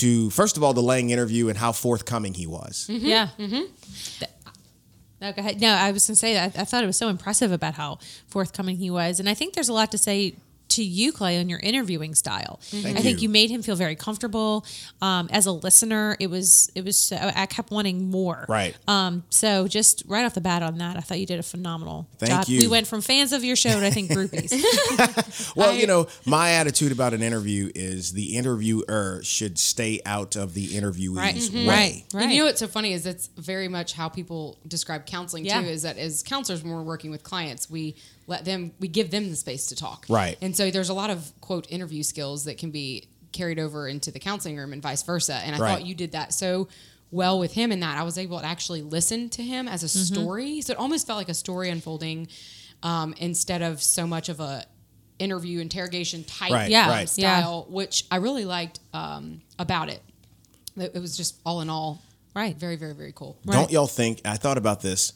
to 0.00 0.30
first 0.30 0.56
of 0.56 0.62
all 0.62 0.72
the 0.74 0.82
Lang 0.82 1.10
interview 1.10 1.48
and 1.48 1.58
how 1.58 1.72
forthcoming 1.72 2.34
he 2.34 2.46
was. 2.46 2.86
Yeah. 2.88 3.28
Mm-hmm. 3.38 3.62
No, 5.20 5.32
go 5.32 5.40
ahead. 5.40 5.60
No, 5.60 5.68
I 5.68 5.90
was 5.90 6.06
going 6.06 6.14
to 6.14 6.20
say 6.20 6.34
that 6.34 6.56
I, 6.56 6.62
I 6.62 6.64
thought 6.64 6.84
it 6.84 6.86
was 6.86 6.98
so 6.98 7.08
impressive 7.08 7.50
about 7.50 7.74
how 7.74 7.98
forthcoming 8.26 8.76
he 8.76 8.90
was, 8.90 9.20
and 9.20 9.28
I 9.28 9.34
think 9.34 9.54
there's 9.54 9.68
a 9.70 9.72
lot 9.72 9.90
to 9.92 9.98
say 9.98 10.34
to 10.74 10.84
you, 10.84 11.12
Clay, 11.12 11.38
on 11.40 11.48
your 11.48 11.58
interviewing 11.60 12.14
style. 12.14 12.60
Thank 12.62 12.96
I 12.98 13.00
think 13.00 13.18
you. 13.18 13.24
you 13.24 13.28
made 13.30 13.50
him 13.50 13.62
feel 13.62 13.76
very 13.76 13.96
comfortable. 13.96 14.64
Um, 15.02 15.28
as 15.32 15.46
a 15.46 15.52
listener, 15.52 16.16
it 16.20 16.28
was 16.28 16.70
it 16.74 16.84
was 16.84 16.98
so, 16.98 17.16
I 17.16 17.46
kept 17.46 17.70
wanting 17.70 18.10
more. 18.10 18.46
Right. 18.48 18.76
Um, 18.86 19.24
so 19.30 19.66
just 19.68 20.02
right 20.06 20.24
off 20.24 20.34
the 20.34 20.40
bat 20.40 20.62
on 20.62 20.78
that, 20.78 20.96
I 20.96 21.00
thought 21.00 21.18
you 21.18 21.26
did 21.26 21.38
a 21.40 21.42
phenomenal 21.42 22.08
Thank 22.18 22.30
job. 22.32 22.48
you. 22.48 22.60
We 22.60 22.68
went 22.68 22.86
from 22.86 23.00
fans 23.00 23.32
of 23.32 23.42
your 23.44 23.56
show 23.56 23.80
to 23.80 23.86
I 23.86 23.90
think 23.90 24.10
groupies. 24.10 24.52
Well, 25.56 25.74
you 25.74 25.86
know, 25.86 26.08
my 26.26 26.50
attitude 26.52 26.92
about 26.92 27.14
an 27.14 27.22
interview 27.22 27.70
is 27.74 28.12
the 28.12 28.36
interviewer 28.36 29.20
should 29.22 29.58
stay 29.58 30.00
out 30.06 30.36
of 30.36 30.54
the 30.54 30.68
interviewee's 30.68 31.16
Right. 31.16 31.34
Mhm. 31.36 31.66
way. 31.66 32.04
Right. 32.12 32.22
And 32.24 32.32
you 32.32 32.38
know 32.40 32.44
what's 32.46 32.60
so 32.60 32.66
funny 32.68 32.92
is 32.92 33.04
that's 33.04 33.28
very 33.36 33.68
much 33.68 33.92
how 33.92 34.08
people 34.08 34.58
describe 34.66 35.06
counseling 35.06 35.44
Yeah. 35.44 35.60
too. 35.62 35.68
Is 35.68 35.82
that 35.82 35.98
as 35.98 36.22
counselors, 36.22 36.62
when 36.62 36.72
we're 36.72 36.82
working 36.82 37.10
with 37.10 37.22
clients, 37.22 37.70
we 37.70 37.96
let 38.26 38.44
them, 38.44 38.72
we 38.78 38.88
give 38.88 39.10
them 39.10 39.30
the 39.30 39.36
space 39.36 39.66
to 39.66 39.76
talk. 39.76 40.06
Right. 40.08 40.36
And 40.40 40.56
so 40.56 40.70
there's 40.70 40.88
a 40.88 40.94
lot 40.94 41.10
of 41.10 41.30
quote 41.40 41.70
interview 41.70 42.02
skills 42.02 42.44
that 42.44 42.58
can 42.58 42.70
be 42.70 43.08
carried 43.32 43.58
over 43.58 43.88
into 43.88 44.10
the 44.10 44.18
counseling 44.20 44.56
room 44.56 44.72
and 44.72 44.80
vice 44.82 45.02
versa. 45.02 45.34
And 45.34 45.54
I 45.54 45.58
Right. 45.58 45.70
thought 45.70 45.86
you 45.86 45.94
did 45.94 46.12
that 46.12 46.32
so 46.32 46.68
well 47.10 47.38
with 47.38 47.52
him 47.52 47.70
in 47.72 47.80
that 47.80 47.98
I 47.98 48.02
was 48.02 48.16
able 48.18 48.38
to 48.40 48.46
actually 48.46 48.82
listen 48.82 49.28
to 49.30 49.42
him 49.42 49.68
as 49.68 49.82
a 49.82 49.86
Mm-hmm. 49.86 50.14
story. 50.14 50.60
So 50.62 50.72
it 50.72 50.78
almost 50.78 51.06
felt 51.06 51.16
like 51.18 51.28
a 51.28 51.34
story 51.34 51.68
unfolding 51.70 52.28
um, 52.82 53.14
instead 53.18 53.62
of 53.62 53.82
so 53.82 54.06
much 54.06 54.28
of 54.28 54.40
a 54.40 54.64
interview 55.18 55.60
interrogation 55.60 56.24
type 56.24 56.50
Right, 56.52 56.70
Yeah. 56.70 56.88
right. 56.88 57.08
style, 57.08 57.66
which 57.68 58.04
I 58.10 58.16
really 58.16 58.44
liked 58.44 58.80
um, 58.92 59.42
about 59.58 59.88
it. 59.88 60.02
It 60.76 60.92
it 60.94 60.98
was 61.00 61.16
just 61.16 61.36
all 61.46 61.60
in 61.60 61.70
all 61.70 62.00
Right. 62.34 62.56
very, 62.56 62.74
very, 62.76 62.94
very 62.94 63.12
cool. 63.12 63.38
Don't 63.46 63.70
y'all 63.70 63.86
think? 63.86 64.20
I 64.24 64.36
thought 64.36 64.58
about 64.58 64.80
this 64.80 65.12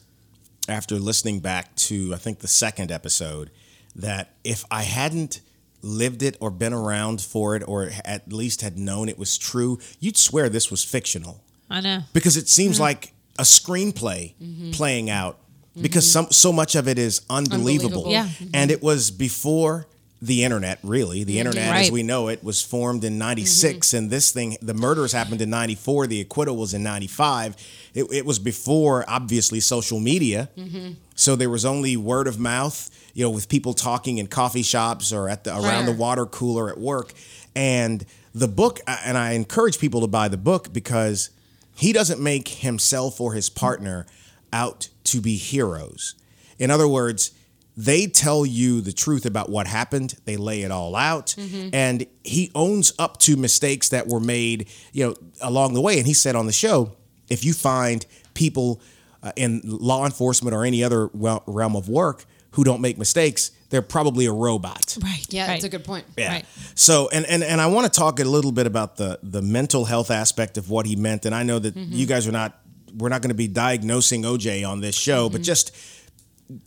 after 0.69 0.95
listening 0.95 1.39
back 1.39 1.75
to 1.75 2.13
I 2.13 2.17
think 2.17 2.39
the 2.39 2.47
second 2.47 2.91
episode 2.91 3.51
that 3.95 4.35
if 4.43 4.63
I 4.71 4.83
hadn't 4.83 5.41
lived 5.81 6.23
it 6.23 6.37
or 6.39 6.51
been 6.51 6.73
around 6.73 7.21
for 7.21 7.55
it 7.55 7.63
or 7.67 7.89
at 8.05 8.31
least 8.31 8.61
had 8.61 8.77
known 8.77 9.09
it 9.09 9.17
was 9.17 9.37
true, 9.37 9.79
you'd 9.99 10.17
swear 10.17 10.49
this 10.49 10.69
was 10.69 10.83
fictional 10.83 11.43
I 11.69 11.81
know. 11.81 12.01
because 12.13 12.37
it 12.37 12.49
seems 12.49 12.79
like 12.79 13.13
a 13.37 13.43
screenplay 13.43 14.35
mm-hmm. 14.35 14.71
playing 14.71 15.09
out 15.09 15.37
mm-hmm. 15.37 15.81
because 15.81 16.09
some 16.09 16.27
so 16.31 16.51
much 16.51 16.75
of 16.75 16.87
it 16.87 16.99
is 16.99 17.21
unbelievable. 17.29 18.05
Unbelievable. 18.05 18.11
Yeah. 18.11 18.49
And 18.53 18.71
it 18.71 18.83
was 18.83 19.11
before 19.11 19.87
the 20.21 20.43
internet, 20.43 20.79
really. 20.83 21.23
The 21.23 21.33
mm-hmm. 21.33 21.47
internet 21.47 21.75
as 21.75 21.91
we 21.91 22.03
know 22.03 22.27
it 22.27 22.43
was 22.43 22.61
formed 22.61 23.03
in 23.03 23.17
96 23.17 23.87
mm-hmm. 23.87 23.97
and 23.97 24.09
this 24.09 24.31
thing 24.31 24.57
the 24.61 24.73
murders 24.73 25.13
happened 25.13 25.41
in 25.41 25.49
94, 25.49 26.07
the 26.07 26.21
acquittal 26.21 26.57
was 26.57 26.73
in 26.73 26.83
95. 26.83 27.55
It, 27.93 28.05
it 28.11 28.25
was 28.25 28.39
before 28.39 29.05
obviously 29.07 29.59
social 29.59 29.99
media. 29.99 30.49
Mm-hmm. 30.57 30.93
So 31.15 31.35
there 31.35 31.49
was 31.49 31.65
only 31.65 31.97
word 31.97 32.27
of 32.27 32.39
mouth, 32.39 32.89
you 33.13 33.23
know, 33.23 33.29
with 33.29 33.49
people 33.49 33.73
talking 33.73 34.17
in 34.17 34.27
coffee 34.27 34.63
shops 34.63 35.11
or 35.11 35.29
at 35.29 35.43
the 35.43 35.55
around 35.55 35.85
the 35.85 35.93
water 35.93 36.25
cooler 36.25 36.69
at 36.69 36.77
work. 36.77 37.13
And 37.55 38.05
the 38.33 38.47
book, 38.47 38.79
and 38.87 39.17
I 39.17 39.31
encourage 39.31 39.79
people 39.79 40.01
to 40.01 40.07
buy 40.07 40.27
the 40.27 40.37
book 40.37 40.71
because 40.71 41.29
he 41.75 41.93
doesn't 41.93 42.21
make 42.21 42.47
himself 42.47 43.19
or 43.19 43.33
his 43.33 43.49
partner 43.49 44.05
out 44.53 44.89
to 45.05 45.21
be 45.21 45.35
heroes. 45.35 46.15
In 46.57 46.71
other 46.71 46.87
words, 46.87 47.31
they 47.79 48.07
tell 48.07 48.45
you 48.45 48.81
the 48.81 48.91
truth 48.91 49.25
about 49.25 49.49
what 49.49 49.65
happened. 49.65 50.15
They 50.25 50.35
lay 50.35 50.63
it 50.63 50.71
all 50.71 50.97
out, 50.97 51.27
mm-hmm. 51.27 51.69
and 51.73 52.05
he 52.25 52.51
owns 52.53 52.91
up 52.99 53.17
to 53.19 53.37
mistakes 53.37 53.87
that 53.89 54.05
were 54.05 54.19
made, 54.19 54.67
you 54.91 55.07
know, 55.07 55.15
along 55.41 55.75
the 55.75 55.81
way. 55.81 55.97
And 55.97 56.05
he 56.05 56.13
said 56.13 56.35
on 56.35 56.45
the 56.45 56.51
show, 56.51 56.91
if 57.29 57.45
you 57.45 57.53
find 57.53 58.05
people 58.33 58.81
uh, 59.23 59.31
in 59.37 59.61
law 59.63 60.03
enforcement 60.03 60.53
or 60.53 60.65
any 60.65 60.83
other 60.83 61.09
realm 61.13 61.77
of 61.77 61.87
work 61.87 62.25
who 62.51 62.65
don't 62.65 62.81
make 62.81 62.97
mistakes, 62.97 63.51
they're 63.69 63.81
probably 63.81 64.25
a 64.25 64.33
robot. 64.33 64.97
Right. 65.01 65.25
Yeah, 65.29 65.43
right. 65.43 65.53
that's 65.53 65.63
a 65.63 65.69
good 65.69 65.85
point. 65.85 66.03
Yeah. 66.17 66.33
Right. 66.33 66.45
So 66.75 67.07
and 67.13 67.25
and 67.27 67.45
and 67.45 67.61
I 67.61 67.67
want 67.67 67.91
to 67.91 67.97
talk 67.97 68.19
a 68.19 68.25
little 68.25 68.51
bit 68.51 68.67
about 68.67 68.97
the 68.97 69.19
the 69.23 69.41
mental 69.41 69.85
health 69.85 70.11
aspect 70.11 70.57
of 70.57 70.69
what 70.69 70.85
he 70.85 70.97
meant. 70.97 71.25
And 71.25 71.33
I 71.33 71.43
know 71.43 71.59
that 71.59 71.75
mm-hmm. 71.75 71.93
you 71.93 72.05
guys 72.05 72.27
are 72.27 72.33
not 72.33 72.59
we're 72.97 73.07
not 73.07 73.21
going 73.21 73.29
to 73.29 73.35
be 73.35 73.47
diagnosing 73.47 74.23
OJ 74.23 74.67
on 74.67 74.81
this 74.81 74.95
show, 74.95 75.29
but 75.29 75.37
mm-hmm. 75.37 75.43
just 75.43 75.71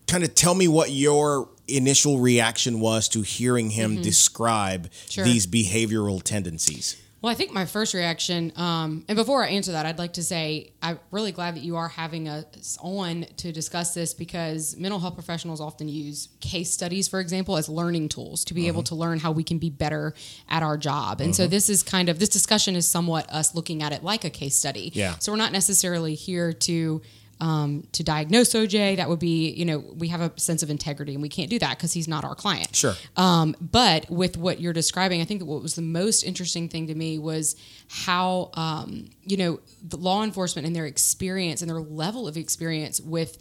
kind 0.06 0.24
of 0.24 0.34
tell 0.34 0.54
me 0.54 0.68
what 0.68 0.90
your 0.90 1.48
initial 1.68 2.18
reaction 2.18 2.80
was 2.80 3.08
to 3.10 3.22
hearing 3.22 3.70
him 3.70 3.92
mm-hmm. 3.94 4.02
describe 4.02 4.90
Sure. 5.08 5.24
these 5.24 5.46
behavioral 5.46 6.22
tendencies. 6.22 6.96
Well, 7.22 7.30
I 7.30 7.36
think 7.36 7.52
my 7.52 7.66
first 7.66 7.94
reaction, 7.94 8.52
um, 8.56 9.04
and 9.06 9.14
before 9.14 9.44
I 9.44 9.50
answer 9.50 9.70
that, 9.72 9.86
I'd 9.86 9.98
like 9.98 10.14
to 10.14 10.24
say 10.24 10.72
I'm 10.82 10.98
really 11.12 11.30
glad 11.30 11.54
that 11.54 11.62
you 11.62 11.76
are 11.76 11.86
having 11.86 12.28
us 12.28 12.76
on 12.80 13.26
to 13.36 13.52
discuss 13.52 13.94
this 13.94 14.12
because 14.12 14.76
mental 14.76 14.98
health 14.98 15.14
professionals 15.14 15.60
often 15.60 15.88
use 15.88 16.30
case 16.40 16.72
studies, 16.72 17.06
for 17.06 17.20
example, 17.20 17.56
as 17.56 17.68
learning 17.68 18.08
tools 18.08 18.44
to 18.46 18.54
be 18.54 18.62
mm-hmm. 18.62 18.68
able 18.68 18.82
to 18.84 18.96
learn 18.96 19.20
how 19.20 19.30
we 19.30 19.44
can 19.44 19.58
be 19.58 19.70
better 19.70 20.14
at 20.48 20.64
our 20.64 20.76
job. 20.76 21.20
And 21.20 21.34
so 21.34 21.44
mm-hmm. 21.44 21.50
this 21.50 21.70
is 21.70 21.84
kind 21.84 22.08
of 22.08 22.18
this 22.18 22.28
discussion 22.28 22.74
is 22.74 22.88
somewhat 22.88 23.30
us 23.30 23.54
looking 23.54 23.84
at 23.84 23.92
it 23.92 24.02
like 24.02 24.24
a 24.24 24.30
case 24.30 24.56
study. 24.56 24.90
Yeah. 24.92 25.16
So 25.20 25.30
we're 25.30 25.38
not 25.38 25.52
necessarily 25.52 26.16
here 26.16 26.52
to 26.52 27.02
um, 27.40 27.86
to 27.92 28.02
diagnose 28.04 28.52
OJ. 28.54 28.96
That 28.96 29.08
would 29.08 29.18
be, 29.18 29.50
you 29.50 29.64
know, 29.64 29.78
we 29.96 30.08
have 30.08 30.20
a 30.20 30.32
sense 30.38 30.62
of 30.62 30.70
integrity, 30.70 31.12
and 31.14 31.22
we 31.22 31.28
can't 31.28 31.50
do 31.50 31.58
that 31.58 31.76
because 31.76 31.92
he's 31.92 32.06
not 32.08 32.24
our 32.24 32.34
client. 32.34 32.74
Sure. 32.76 32.94
Um, 33.16 33.56
but 33.60 34.08
with 34.10 34.36
what 34.36 34.60
you're 34.60 34.72
describing, 34.72 35.20
I 35.20 35.24
think 35.24 35.40
that 35.40 35.46
what 35.46 35.62
was 35.62 35.74
the 35.74 35.82
most 35.82 36.22
interesting 36.22 36.68
thing 36.68 36.86
to 36.86 36.94
me 36.94 37.18
was 37.18 37.56
how, 37.88 38.50
um, 38.54 39.10
you 39.24 39.36
know, 39.36 39.60
the 39.86 39.96
law 39.96 40.22
enforcement 40.22 40.66
and 40.66 40.74
their 40.76 40.86
experience 40.86 41.62
and 41.62 41.70
their 41.70 41.80
level 41.80 42.28
of 42.28 42.36
experience 42.36 43.00
with 43.00 43.38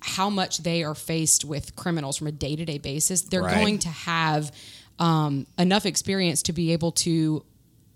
how 0.00 0.30
much 0.30 0.58
they 0.58 0.84
are 0.84 0.94
faced 0.94 1.44
with 1.44 1.74
criminals 1.76 2.16
from 2.16 2.28
a 2.28 2.32
day 2.32 2.54
to 2.56 2.64
day 2.64 2.78
basis. 2.78 3.22
They're 3.22 3.42
Right. 3.42 3.54
going 3.56 3.78
to 3.80 3.88
have 3.88 4.52
um, 5.00 5.46
enough 5.58 5.86
experience 5.86 6.42
to 6.42 6.52
be 6.52 6.72
able 6.72 6.92
to 6.92 7.44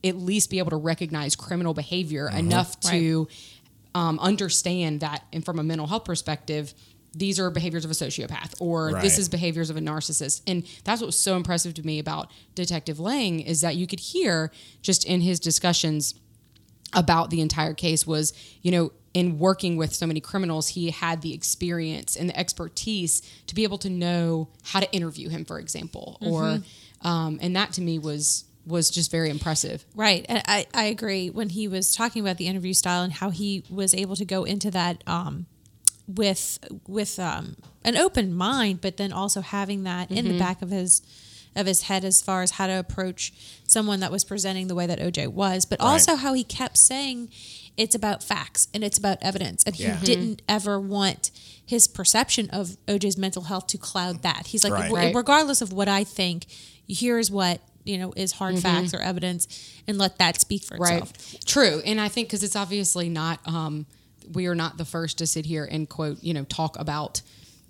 at 0.05 0.17
least 0.17 0.51
be 0.51 0.59
able 0.59 0.71
to 0.71 0.77
recognize 0.77 1.37
criminal 1.37 1.75
behavior 1.75 2.27
Mm-hmm. 2.29 2.39
enough 2.39 2.79
to 2.81 3.29
um, 3.95 4.19
understand 4.21 5.01
that, 5.01 5.25
and 5.33 5.45
from 5.45 5.59
a 5.59 5.63
mental 5.63 5.87
health 5.87 6.05
perspective, 6.05 6.75
these 7.15 7.39
are 7.39 7.51
behaviors 7.51 7.85
of 7.85 7.91
a 7.91 7.95
sociopath, 7.95 8.55
or 8.61 9.01
this 9.03 9.19
is 9.19 9.29
behaviors 9.29 9.69
of 9.69 9.77
a 9.77 9.81
narcissist. 9.81 10.41
And 10.47 10.67
that's 10.85 11.01
what 11.01 11.07
was 11.07 11.19
so 11.19 11.37
impressive 11.37 11.75
to 11.75 11.87
me 11.87 11.99
about 11.99 12.31
Detective 12.55 12.99
Lang 12.99 13.41
is 13.41 13.61
that 13.61 13.77
you 13.77 13.87
could 13.87 14.01
hear 14.01 14.51
just 14.81 15.05
in 15.05 15.21
his 15.21 15.39
discussions 15.39 16.15
about 16.95 17.31
the 17.31 17.41
entire 17.41 17.75
case 17.75 18.07
was, 18.07 18.33
you 18.63 18.71
know, 18.71 18.93
in 19.15 19.39
working 19.39 19.77
with 19.77 19.95
so 19.95 20.07
many 20.07 20.21
criminals, 20.21 20.69
he 20.69 20.91
had 20.91 21.21
the 21.21 21.35
experience 21.35 22.17
and 22.17 22.31
the 22.31 22.39
expertise 22.39 23.21
to 23.47 23.55
be 23.55 23.63
able 23.63 23.79
to 23.79 23.91
know 23.91 24.49
how 24.65 24.81
to 24.81 24.91
interview 24.93 25.29
him, 25.29 25.45
for 25.45 25.59
example, 25.59 26.17
or 26.23 26.61
um, 27.03 27.39
and 27.43 27.55
that 27.57 27.73
to 27.75 27.83
me 27.83 27.99
was 27.99 28.45
was 28.67 28.91
just 28.91 29.11
very 29.11 29.29
impressive. 29.31 29.85
Right. 29.95 30.25
And 30.29 30.43
I, 30.47 30.67
I 30.73 30.85
agree 30.85 31.31
when 31.31 31.49
he 31.51 31.67
was 31.69 31.93
talking 31.95 32.23
about 32.23 32.37
the 32.37 32.47
interview 32.47 32.73
style 32.75 33.03
and 33.03 33.13
how 33.13 33.31
he 33.31 33.65
was 33.69 33.93
able 33.95 34.15
to 34.17 34.25
go 34.25 34.45
into 34.45 34.71
that 34.71 35.03
um, 35.07 35.47
with 36.07 36.59
with 36.87 37.19
um, 37.19 37.57
an 37.85 37.97
open 37.97 38.35
mind, 38.35 38.81
but 38.81 38.97
then 38.97 39.13
also 39.13 39.41
having 39.41 39.83
that 39.85 40.11
in 40.11 40.29
the 40.29 40.39
back 40.39 40.63
of 40.63 40.71
his 40.71 41.03
of 41.55 41.67
his 41.67 41.83
head 41.83 42.03
as 42.05 42.23
far 42.23 42.43
as 42.43 42.53
how 42.53 42.67
to 42.67 42.79
approach 42.79 43.33
someone 43.67 44.01
that 44.01 44.11
was 44.11 44.25
presenting 44.25 44.69
the 44.69 44.75
way 44.75 44.87
that 44.87 44.99
OJ 44.99 45.29
was, 45.29 45.65
but 45.67 45.79
also 45.81 46.17
how 46.17 46.33
he 46.33 46.45
kept 46.45 46.79
saying 46.79 47.29
it's 47.77 47.95
about 47.95 48.23
facts 48.23 48.69
and 48.73 48.83
it's 48.85 48.97
about 48.97 49.19
evidence. 49.23 49.63
And 49.65 49.75
he 49.75 49.85
Yeah. 49.85 50.01
didn't 50.03 50.41
ever 50.49 50.81
want 50.81 51.31
his 51.65 51.87
perception 51.89 52.49
of 52.51 52.77
OJ's 52.87 53.17
mental 53.19 53.43
health 53.43 53.67
to 53.69 53.79
cloud 53.79 54.23
that. 54.23 54.47
He's 54.49 54.65
like, 54.65 54.73
Right. 54.91 55.15
regardless 55.15 55.61
of 55.63 55.73
what 55.73 55.89
I 55.89 56.05
think, 56.05 56.47
here's 56.89 57.31
what 57.31 57.61
you 57.85 57.99
know 57.99 58.13
is 58.17 58.33
hard 58.33 58.59
facts 58.59 58.95
or 58.95 59.01
evidence, 59.01 59.49
and 59.89 59.99
let 59.99 60.19
that 60.19 60.41
speak 60.41 60.63
for 60.65 60.77
Right. 60.77 61.03
itself. 61.03 61.45
True. 61.45 61.83
And 61.85 62.01
I 62.01 62.09
think 62.09 62.29
because 62.29 62.43
it's 62.43 62.57
obviously 62.57 63.09
not, 63.09 63.41
um, 63.47 63.87
we 64.33 64.47
are 64.47 64.55
not 64.55 64.77
the 64.79 64.85
first 64.85 65.19
to 65.19 65.27
sit 65.27 65.47
here 65.47 65.65
and 65.71 65.89
quote, 65.89 66.23
you 66.23 66.33
know, 66.35 66.45
talk 66.45 66.79
about 66.79 67.23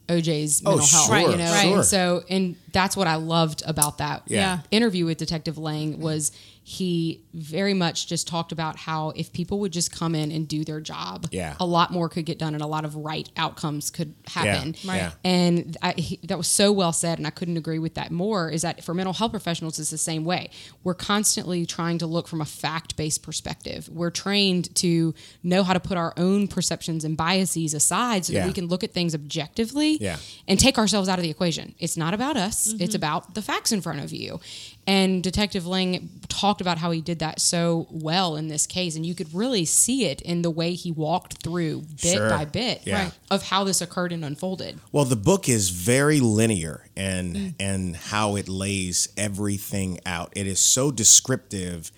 OJ's 0.08 0.62
mental 0.62 0.84
health. 0.84 1.06
sure, 1.06 1.30
you 1.30 1.36
know, 1.38 1.56
sure. 1.62 1.74
And 1.76 1.84
so, 1.84 2.22
and 2.28 2.56
that's 2.72 2.96
what 2.96 3.06
I 3.06 3.14
loved 3.14 3.62
about 3.66 3.98
that 3.98 4.22
Yeah. 4.26 4.60
interview 4.70 5.06
with 5.06 5.16
Detective 5.18 5.56
Lang 5.58 6.00
was 6.00 6.32
he 6.64 7.20
very 7.34 7.74
much 7.74 8.06
just 8.06 8.28
talked 8.28 8.52
about 8.52 8.76
how 8.76 9.10
if 9.16 9.32
people 9.32 9.58
would 9.58 9.72
just 9.72 9.90
come 9.90 10.14
in 10.14 10.30
and 10.30 10.46
do 10.46 10.64
their 10.64 10.80
job, 10.80 11.26
Yeah. 11.32 11.56
a 11.58 11.66
lot 11.66 11.90
more 11.90 12.08
could 12.08 12.24
get 12.24 12.38
done 12.38 12.54
and 12.54 12.62
a 12.62 12.66
lot 12.66 12.84
of 12.84 12.94
right 12.94 13.28
outcomes 13.36 13.90
could 13.90 14.14
happen. 14.28 14.76
Yeah, 14.82 14.90
Right. 14.90 14.96
yeah. 14.98 15.10
And 15.24 15.76
I, 15.82 15.92
he, 15.92 16.20
that 16.24 16.38
was 16.38 16.46
so 16.46 16.70
well 16.70 16.92
said, 16.92 17.18
and 17.18 17.26
I 17.26 17.30
couldn't 17.30 17.56
agree 17.56 17.80
with 17.80 17.94
that 17.94 18.12
more. 18.12 18.48
Is 18.48 18.62
that 18.62 18.84
for 18.84 18.94
mental 18.94 19.12
health 19.12 19.32
professionals, 19.32 19.78
it's 19.80 19.90
the 19.90 19.98
same 19.98 20.24
way. 20.24 20.50
We're 20.84 20.94
constantly 20.94 21.66
trying 21.66 21.98
to 21.98 22.06
look 22.06 22.28
from 22.28 22.40
a 22.40 22.44
fact 22.44 22.96
based 22.96 23.22
perspective. 23.24 23.88
We're 23.92 24.10
trained 24.10 24.72
to 24.76 25.14
know 25.42 25.64
how 25.64 25.72
to 25.72 25.80
put 25.80 25.96
our 25.96 26.12
own 26.16 26.46
perceptions 26.46 27.04
and 27.04 27.16
biases 27.16 27.74
aside 27.74 28.24
so 28.26 28.34
Yeah. 28.34 28.40
that 28.40 28.46
we 28.46 28.52
can 28.52 28.66
look 28.68 28.84
at 28.84 28.92
things 28.92 29.14
objectively 29.14 29.98
Yeah. 30.00 30.18
and 30.46 30.60
take 30.60 30.78
ourselves 30.78 31.08
out 31.08 31.18
of 31.18 31.24
the 31.24 31.30
equation. 31.30 31.74
It's 31.80 31.96
not 31.96 32.14
about 32.14 32.36
us, 32.36 32.68
it's 32.68 32.82
mm-hmm. 32.82 32.96
about 32.96 33.34
the 33.34 33.42
facts 33.42 33.72
in 33.72 33.80
front 33.80 34.00
of 34.00 34.12
you. 34.12 34.38
And 34.86 35.22
Detective 35.22 35.64
Lang 35.66 36.10
talked 36.28 36.51
about 36.60 36.78
how 36.78 36.90
he 36.90 37.00
did 37.00 37.18
that 37.20 37.40
so 37.40 37.86
well 37.90 38.36
in 38.36 38.48
this 38.48 38.66
case, 38.66 38.96
and 38.96 39.04
you 39.06 39.14
could 39.14 39.32
really 39.34 39.64
see 39.64 40.06
it 40.06 40.20
in 40.20 40.42
the 40.42 40.50
way 40.50 40.74
he 40.74 40.90
walked 40.92 41.42
through 41.42 41.82
bit 42.02 42.16
Sure. 42.16 42.28
by 42.28 42.44
bit 42.44 42.82
Yeah. 42.84 43.04
right, 43.04 43.12
of 43.30 43.44
how 43.44 43.64
this 43.64 43.80
occurred 43.80 44.12
and 44.12 44.24
unfolded. 44.24 44.78
Well, 44.90 45.04
the 45.04 45.16
book 45.16 45.48
is 45.48 45.70
very 45.70 46.20
linear 46.20 46.86
and 46.96 47.36
mm. 47.36 47.54
and 47.58 47.96
how 47.96 48.36
it 48.36 48.48
lays 48.48 49.08
everything 49.16 50.00
out. 50.04 50.32
It 50.36 50.46
is 50.46 50.60
so 50.60 50.90
descriptive 50.90 51.90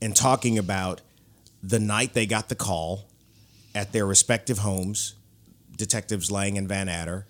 in 0.00 0.12
talking 0.14 0.58
about 0.58 1.00
the 1.62 1.78
night 1.78 2.14
they 2.14 2.26
got 2.26 2.48
the 2.48 2.56
call 2.56 3.04
at 3.74 3.92
their 3.92 4.04
respective 4.04 4.58
homes, 4.58 5.14
detectives 5.76 6.30
Lang 6.30 6.58
and 6.58 6.68
Vannatter, 6.68 7.24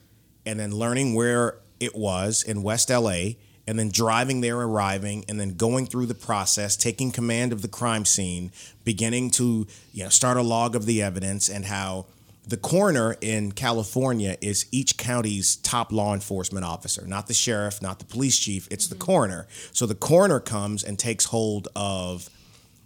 and 0.46 0.58
then 0.58 0.72
learning 0.72 1.14
where 1.14 1.58
it 1.78 1.94
was 1.94 2.42
in 2.42 2.62
West 2.62 2.90
LA, 2.90 3.34
and 3.72 3.78
then 3.78 3.88
driving 3.88 4.42
there, 4.42 4.60
arriving, 4.60 5.24
and 5.30 5.40
then 5.40 5.54
going 5.54 5.86
through 5.86 6.04
the 6.04 6.14
process, 6.14 6.76
taking 6.76 7.10
command 7.10 7.54
of 7.54 7.62
the 7.62 7.68
crime 7.68 8.04
scene, 8.04 8.52
beginning 8.84 9.30
to 9.30 9.66
you 9.94 10.04
know 10.04 10.10
start 10.10 10.36
a 10.36 10.42
log 10.42 10.76
of 10.76 10.84
the 10.84 11.00
evidence, 11.00 11.48
and 11.48 11.64
how 11.64 12.04
the 12.46 12.58
coroner 12.58 13.16
in 13.22 13.50
California 13.52 14.36
is 14.42 14.66
each 14.70 14.98
county's 14.98 15.56
top 15.56 15.90
law 15.90 16.12
enforcement 16.12 16.66
officer, 16.66 17.06
not 17.06 17.28
the 17.28 17.32
sheriff, 17.32 17.80
not 17.80 17.98
the 17.98 18.04
police 18.04 18.38
chief, 18.38 18.68
it's 18.70 18.88
the 18.88 18.94
mm-hmm. 18.94 19.04
coroner. 19.04 19.46
So 19.72 19.86
the 19.86 19.94
coroner 19.94 20.38
comes 20.38 20.84
and 20.84 20.98
takes 20.98 21.24
hold 21.24 21.68
of 21.74 22.28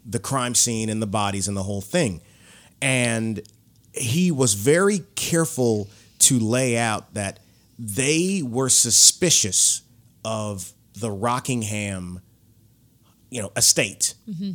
the 0.09 0.21
crime 0.21 0.55
scene 0.55 0.89
and 0.89 1.03
the 1.03 1.07
bodies 1.09 1.49
and 1.49 1.57
the 1.57 1.65
whole 1.65 1.81
thing. 1.81 2.21
And 2.81 3.43
he 3.93 4.31
was 4.31 4.55
very 4.55 5.01
careful 5.17 5.89
to 6.21 6.39
lay 6.39 6.79
out 6.79 7.13
that 7.15 7.41
they 7.77 8.41
were 8.45 8.69
suspicious 8.69 9.83
of 10.25 10.73
the 10.97 11.11
Rockingham, 11.11 12.21
you 13.31 13.43
know, 13.43 13.53
estate. 13.57 14.15
Mm-hmm. 14.29 14.53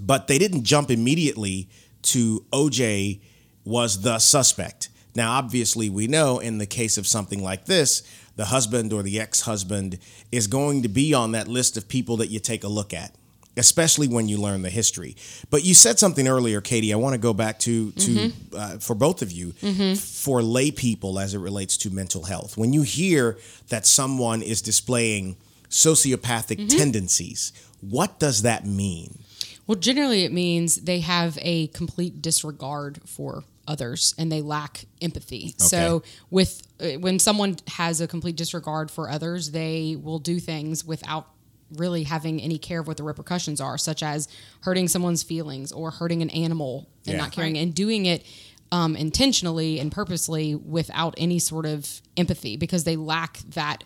But 0.00 0.26
they 0.26 0.38
didn't 0.38 0.64
jump 0.64 0.90
immediately 0.90 1.68
to 2.02 2.44
OJ 2.52 3.20
was 3.64 4.02
the 4.02 4.18
suspect. 4.18 4.88
Now, 5.14 5.32
obviously, 5.32 5.88
we 5.88 6.06
know 6.06 6.38
in 6.38 6.58
the 6.58 6.66
case 6.66 6.98
of 6.98 7.06
something 7.06 7.42
like 7.42 7.64
this, 7.64 8.02
the 8.36 8.46
husband 8.46 8.92
or 8.92 9.02
the 9.02 9.18
ex 9.18 9.42
husband 9.42 9.98
is 10.30 10.46
going 10.46 10.82
to 10.82 10.88
be 10.88 11.14
on 11.14 11.32
that 11.32 11.48
list 11.48 11.76
of 11.76 11.88
people 11.88 12.18
that 12.18 12.28
you 12.28 12.38
take 12.38 12.64
a 12.64 12.68
look 12.68 12.92
at. 12.92 13.14
Especially 13.58 14.06
when 14.06 14.28
you 14.28 14.36
learn 14.36 14.60
the 14.60 14.68
history, 14.68 15.16
but 15.48 15.64
you 15.64 15.72
said 15.72 15.98
something 15.98 16.28
earlier, 16.28 16.60
Katie. 16.60 16.92
I 16.92 16.96
want 16.96 17.14
to 17.14 17.18
go 17.18 17.32
back 17.32 17.58
to 17.60 17.90
to 17.90 18.10
mm-hmm. 18.10 18.54
uh, 18.54 18.76
for 18.76 18.94
both 18.94 19.22
of 19.22 19.32
you 19.32 19.52
mm-hmm. 19.52 19.94
for 19.94 20.42
lay 20.42 20.70
people 20.70 21.18
as 21.18 21.32
it 21.32 21.38
relates 21.38 21.78
to 21.78 21.90
mental 21.90 22.24
health. 22.24 22.58
When 22.58 22.74
you 22.74 22.82
hear 22.82 23.38
that 23.70 23.86
someone 23.86 24.42
is 24.42 24.60
displaying 24.60 25.38
sociopathic 25.70 26.68
tendencies, 26.68 27.52
what 27.80 28.18
does 28.18 28.42
that 28.42 28.66
mean? 28.66 29.18
Well, 29.66 29.76
generally, 29.78 30.24
it 30.24 30.32
means 30.32 30.76
they 30.76 31.00
have 31.00 31.38
a 31.42 31.66
complete 31.68 32.22
disregard 32.22 33.00
for 33.06 33.44
others 33.66 34.14
and 34.16 34.30
they 34.30 34.40
lack 34.40 34.84
empathy. 35.02 35.54
So, 35.58 36.02
with 36.30 36.62
uh, 36.80 36.98
when 37.00 37.18
someone 37.18 37.56
has 37.68 38.00
a 38.00 38.06
complete 38.06 38.36
disregard 38.36 38.90
for 38.92 39.10
others, 39.10 39.50
they 39.50 39.96
will 40.00 40.20
do 40.20 40.38
things 40.38 40.84
without 40.84 41.26
really 41.74 42.04
having 42.04 42.40
any 42.40 42.58
care 42.58 42.78
of 42.78 42.86
what 42.86 42.96
the 42.96 43.02
repercussions 43.02 43.60
are, 43.60 43.76
such 43.76 44.04
as 44.04 44.28
hurting 44.60 44.86
someone's 44.86 45.24
feelings 45.24 45.72
or 45.72 45.90
hurting 45.90 46.22
an 46.22 46.30
animal 46.30 46.88
and 47.06 47.14
Yeah. 47.16 47.22
not 47.22 47.32
caring 47.32 47.58
and 47.58 47.74
doing 47.74 48.06
it 48.06 48.24
um, 48.70 48.94
intentionally 48.94 49.80
and 49.80 49.90
purposely 49.90 50.54
without 50.54 51.14
any 51.18 51.40
sort 51.40 51.66
of 51.66 52.00
empathy 52.16 52.56
because 52.56 52.84
they 52.84 52.94
lack 52.94 53.38
that 53.50 53.82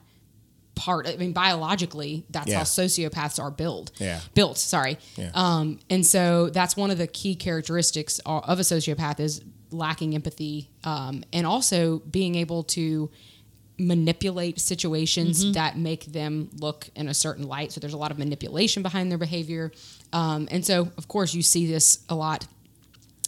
part. 0.74 1.06
I 1.08 1.16
mean, 1.16 1.32
biologically, 1.32 2.24
that's 2.30 2.48
Yeah. 2.48 2.58
how 2.58 2.62
sociopaths 2.64 3.38
are 3.42 3.50
built. 3.50 3.90
Yeah. 3.98 4.20
Built, 4.34 4.56
sorry. 4.58 4.98
Yeah. 5.16 5.30
Um, 5.34 5.78
and 5.90 6.06
so 6.06 6.48
that's 6.50 6.76
one 6.76 6.90
of 6.90 6.98
the 6.98 7.06
key 7.06 7.34
characteristics 7.34 8.18
of 8.24 8.58
a 8.58 8.62
sociopath 8.62 9.20
is 9.20 9.42
lacking 9.70 10.14
empathy 10.14 10.70
um, 10.84 11.22
and 11.32 11.46
also 11.46 11.98
being 12.10 12.34
able 12.34 12.62
to 12.64 13.10
manipulate 13.78 14.60
situations 14.60 15.52
that 15.52 15.78
make 15.78 16.04
them 16.06 16.50
look 16.58 16.88
in 16.94 17.08
a 17.08 17.14
certain 17.14 17.46
light. 17.48 17.72
So 17.72 17.80
there's 17.80 17.94
a 17.94 17.98
lot 17.98 18.10
of 18.10 18.18
manipulation 18.18 18.82
behind 18.82 19.10
their 19.10 19.18
behavior. 19.18 19.72
Um, 20.12 20.48
and 20.50 20.64
so, 20.64 20.90
of 20.98 21.08
course, 21.08 21.34
you 21.34 21.42
see 21.42 21.66
this 21.66 22.00
a 22.08 22.14
lot. 22.14 22.46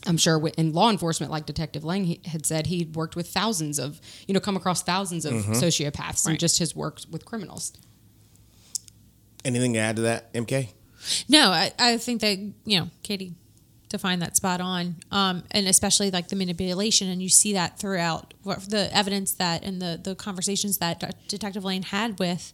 I'm 0.06 0.16
sure 0.16 0.44
in 0.56 0.72
law 0.72 0.90
enforcement, 0.90 1.30
like 1.30 1.46
Detective 1.46 1.84
Lang 1.84 2.18
had 2.24 2.44
said, 2.44 2.66
he'd 2.66 2.96
worked 2.96 3.14
with 3.16 3.28
thousands 3.28 3.78
of, 3.78 4.00
you 4.26 4.34
know, 4.34 4.40
come 4.40 4.56
across 4.56 4.82
thousands 4.82 5.24
of 5.24 5.32
sociopaths 5.34 6.26
and 6.26 6.38
just 6.40 6.58
his 6.58 6.74
work 6.74 7.00
with 7.10 7.24
criminals. 7.24 7.72
Anything 9.44 9.72
to 9.74 9.78
add 9.80 9.96
to 9.96 10.02
that, 10.02 10.32
MK? 10.34 10.68
No, 11.28 11.50
I, 11.50 11.72
I 11.78 11.96
think 11.98 12.20
that, 12.20 12.38
you 12.64 12.78
know, 12.78 12.88
Katie 13.02 13.34
defined 13.88 14.22
that 14.22 14.36
spot 14.36 14.60
on. 14.60 14.96
Um, 15.10 15.42
and 15.50 15.66
especially 15.66 16.10
like 16.10 16.28
the 16.28 16.36
manipulation. 16.36 17.08
And 17.08 17.20
you 17.20 17.28
see 17.28 17.52
that 17.54 17.78
throughout 17.78 18.34
what- 18.44 18.70
the 18.70 18.94
evidence 18.96 19.32
that 19.34 19.64
and 19.64 19.82
the, 19.82 20.00
the 20.02 20.14
conversations 20.14 20.78
that 20.78 21.00
De- 21.00 21.12
Detective 21.28 21.64
Lane 21.64 21.82
had 21.82 22.18
with 22.18 22.52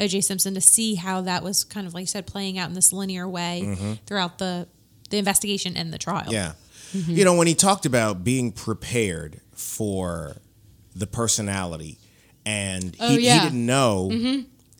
OJ 0.00 0.24
Simpson 0.24 0.54
to 0.54 0.60
see 0.62 0.94
how 0.94 1.20
that 1.20 1.42
was 1.44 1.62
kind 1.62 1.86
of, 1.86 1.92
like 1.94 2.02
you 2.02 2.06
said, 2.06 2.26
playing 2.26 2.58
out 2.58 2.68
in 2.70 2.74
this 2.74 2.92
linear 2.92 3.28
way 3.28 3.98
throughout 4.06 4.38
the, 4.38 4.66
the 5.10 5.18
investigation 5.18 5.76
and 5.76 5.92
the 5.92 5.98
trial. 5.98 6.32
Yeah. 6.32 6.52
You 6.92 7.24
know, 7.24 7.34
when 7.34 7.46
he 7.46 7.54
talked 7.54 7.86
about 7.86 8.24
being 8.24 8.52
prepared 8.52 9.40
for 9.52 10.36
the 10.94 11.06
personality 11.06 11.98
and 12.44 12.94
he, 12.94 13.00
Oh, 13.00 13.10
yeah. 13.16 13.34
he 13.34 13.40
didn't 13.48 13.66
know. 13.66 14.10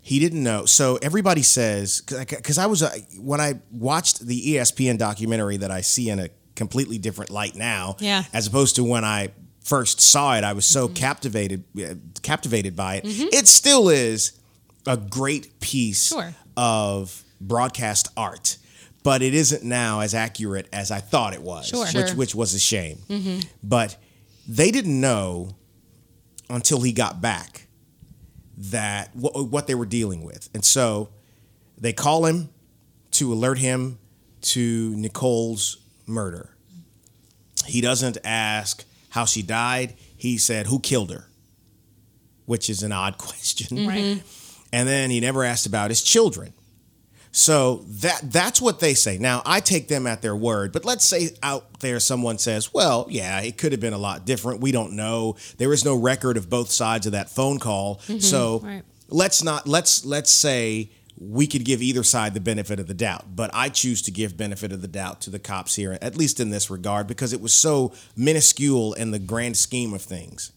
He 0.03 0.19
didn't 0.19 0.43
know. 0.43 0.65
So 0.65 0.99
everybody 1.03 1.43
says, 1.43 2.01
because 2.01 2.59
I 2.59 2.67
was, 2.67 2.83
uh, 2.83 2.91
when 3.19 3.41
I 3.41 3.61
watched 3.71 4.27
the 4.27 4.55
ESPN 4.55 4.99
documentary 4.99 5.59
that 5.59 5.71
I 5.71 5.83
see 5.83 6.09
in 6.11 6.19
a 6.19 6.31
completely 6.57 6.99
different 6.99 7.31
light 7.31 7.55
now, 7.55 7.97
Yeah. 8.01 8.25
as 8.33 8.47
opposed 8.47 8.77
to 8.77 8.85
when 8.85 9.05
I 9.05 9.29
first 9.63 10.01
saw 10.01 10.37
it, 10.37 10.43
I 10.43 10.53
was 10.55 10.65
so 10.65 10.89
captivated, 10.89 11.65
uh, 11.79 11.95
captivated 12.23 12.75
by 12.75 12.97
it. 12.97 13.03
It 13.07 13.47
still 13.47 13.89
is 13.89 14.33
a 14.87 14.97
great 14.97 15.61
piece 15.61 16.09
Sure. 16.09 16.35
of 16.57 17.23
broadcast 17.41 18.09
art, 18.17 18.57
but 19.03 19.23
it 19.23 19.35
isn't 19.35 19.63
now 19.65 20.01
as 20.01 20.15
accurate 20.15 20.69
as 20.73 20.91
I 20.91 21.01
thought 21.01 21.33
it 21.35 21.43
was, 21.43 21.67
Sure. 21.69 21.81
which 21.85 21.91
Sure. 21.93 22.15
which 22.15 22.35
was 22.35 22.55
a 22.55 22.59
shame. 22.59 22.99
Mm-hmm. 23.09 23.41
But 23.63 23.97
they 24.49 24.71
didn't 24.71 25.01
know 25.01 25.57
until 26.49 26.81
he 26.83 26.93
got 26.93 27.21
back 27.21 27.67
that 28.57 29.15
what, 29.15 29.49
what 29.49 29.67
they 29.67 29.75
were 29.75 29.87
dealing 29.87 30.23
with, 30.25 30.49
and 30.55 30.65
so 30.65 31.09
they 31.79 31.93
call 31.93 32.27
him 32.27 32.51
to 33.13 33.33
alert 33.33 33.59
him 33.59 33.99
to 34.43 34.95
Nicole's 34.97 35.79
murder. 36.07 36.55
He 37.67 37.81
doesn't 37.81 38.19
ask 38.25 38.85
how 39.11 39.25
she 39.25 39.43
died. 39.43 39.95
He 40.17 40.37
said, 40.39 40.67
"Who 40.67 40.79
killed 40.81 41.11
her?" 41.11 41.29
Which 42.47 42.69
is 42.69 42.83
an 42.83 42.93
odd 42.93 43.17
question. 43.19 43.87
Right. 43.87 44.23
And 44.73 44.89
then 44.89 45.11
he 45.11 45.21
never 45.21 45.43
asked 45.45 45.67
about 45.67 45.91
his 45.91 46.03
children. 46.03 46.53
So 47.33 47.85
that 47.87 48.21
that's 48.25 48.61
what 48.61 48.81
they 48.81 48.95
say. 48.95 49.17
Now 49.17 49.43
I 49.47 49.61
take 49.61 49.87
them 49.87 50.07
at 50.07 50.21
their 50.21 50.35
word, 50.35 50.73
but 50.73 50.85
let's 50.85 51.05
say 51.05 51.31
out 51.43 51.79
there 51.81 52.01
someone 52.01 52.39
says, 52.39 52.75
"Well, 52.75 53.07
yeah, 53.09 53.41
it 53.41 53.57
could 53.57 53.71
have 53.73 53.81
been 53.81 53.93
a 53.93 53.99
lot 53.99 54.27
different. 54.27 54.61
We 54.61 54.73
don't 54.73 54.95
know. 54.95 55.37
There 55.59 55.73
is 55.73 55.85
no 55.85 55.95
record 55.95 56.37
of 56.37 56.51
both 56.51 56.71
sides 56.71 57.07
of 57.07 57.13
that 57.13 57.31
phone 57.31 57.59
call." 57.61 57.97
Mm-hmm. 58.07 58.19
So 58.19 58.59
Right. 58.65 58.83
let's 59.09 59.45
not 59.45 59.69
let's 59.69 60.05
let's 60.05 60.33
say 60.33 60.91
we 61.21 61.47
could 61.47 61.65
give 61.65 61.83
either 61.83 62.03
side 62.03 62.35
the 62.35 62.41
benefit 62.41 62.81
of 62.81 62.87
the 62.89 62.95
doubt, 62.95 63.37
but 63.37 63.51
I 63.53 63.69
choose 63.69 64.01
to 64.03 64.11
give 64.11 64.37
benefit 64.37 64.73
of 64.73 64.81
the 64.81 64.89
doubt 64.89 65.21
to 65.23 65.31
the 65.31 65.39
cops 65.39 65.77
here, 65.77 65.99
at 66.01 66.17
least 66.17 66.41
in 66.41 66.51
this 66.51 66.71
regard, 66.71 67.07
because 67.07 67.33
it 67.33 67.41
was 67.43 67.53
so 67.53 67.93
minuscule 68.17 68.95
in 68.95 69.11
the 69.11 69.19
grand 69.19 69.57
scheme 69.59 69.93
of 69.93 70.01
things. 70.03 70.51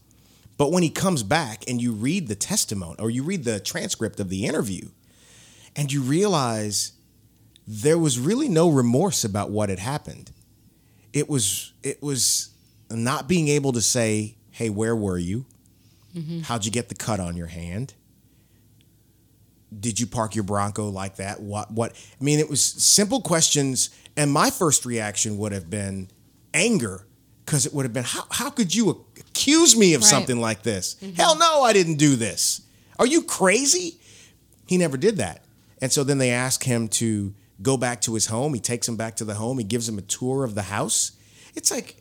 But 0.56 0.72
when 0.72 0.82
he 0.82 0.88
comes 0.90 1.22
back 1.22 1.64
and 1.68 1.82
you 1.82 1.92
read 1.92 2.28
the 2.28 2.34
testimony 2.34 2.96
or 2.98 3.10
you 3.10 3.22
read 3.22 3.44
the 3.44 3.60
transcript 3.60 4.18
of 4.20 4.28
the 4.30 4.46
interview, 4.46 4.88
and 5.76 5.92
you 5.92 6.02
realize 6.02 6.92
there 7.66 7.98
was 7.98 8.18
really 8.18 8.48
no 8.48 8.68
remorse 8.70 9.24
about 9.24 9.50
what 9.50 9.68
had 9.68 9.78
happened. 9.78 10.30
It 11.12 11.28
was 11.28 11.72
it 11.82 12.02
was 12.02 12.50
not 12.90 13.28
being 13.28 13.48
able 13.48 13.72
to 13.72 13.80
say, 13.80 14.36
"Hey, 14.50 14.68
where 14.70 14.94
were 14.96 15.18
you? 15.18 15.46
Mm-hmm. 16.16 16.40
How'd 16.40 16.64
you 16.64 16.70
get 16.70 16.88
the 16.88 16.94
cut 16.94 17.20
on 17.20 17.36
your 17.36 17.46
hand? 17.48 17.94
Did 19.78 19.98
you 19.98 20.06
park 20.06 20.34
your 20.36 20.44
Bronco 20.44 20.88
like 20.88 21.16
that? 21.16 21.40
What 21.40 21.70
what 21.72 21.92
I 22.20 22.24
mean, 22.24 22.38
it 22.38 22.48
was 22.48 22.62
simple 22.64 23.20
questions 23.20 23.90
and 24.16 24.30
my 24.30 24.50
first 24.50 24.86
reaction 24.86 25.36
would 25.38 25.50
have 25.52 25.68
been 25.68 26.08
anger 26.52 27.06
because 27.44 27.66
it 27.66 27.74
would 27.74 27.84
have 27.84 27.92
been 27.92 28.04
how 28.04 28.24
how 28.30 28.50
could 28.50 28.72
you 28.74 29.04
accuse 29.18 29.76
me 29.76 29.94
of 29.94 30.02
Right. 30.02 30.08
something 30.10 30.40
like 30.40 30.62
this? 30.62 30.94
Mm-hmm. 31.02 31.14
Hell 31.16 31.36
no, 31.38 31.62
I 31.62 31.72
didn't 31.72 31.96
do 31.96 32.14
this. 32.14 32.60
Are 32.98 33.06
you 33.06 33.22
crazy? 33.22 33.98
He 34.68 34.78
never 34.78 34.96
did 34.96 35.16
that. 35.16 35.43
And 35.84 35.92
so 35.92 36.02
then 36.02 36.16
they 36.16 36.30
ask 36.30 36.62
him 36.64 36.88
to 36.88 37.34
go 37.60 37.76
back 37.76 38.00
to 38.00 38.14
his 38.14 38.28
home. 38.28 38.54
He 38.54 38.60
takes 38.60 38.88
him 38.88 38.96
back 38.96 39.16
to 39.16 39.24
the 39.26 39.34
home. 39.34 39.58
He 39.58 39.64
gives 39.64 39.86
him 39.86 39.98
a 39.98 40.02
tour 40.02 40.42
of 40.44 40.54
the 40.54 40.62
house. 40.62 41.12
It's 41.54 41.70
like, 41.70 41.96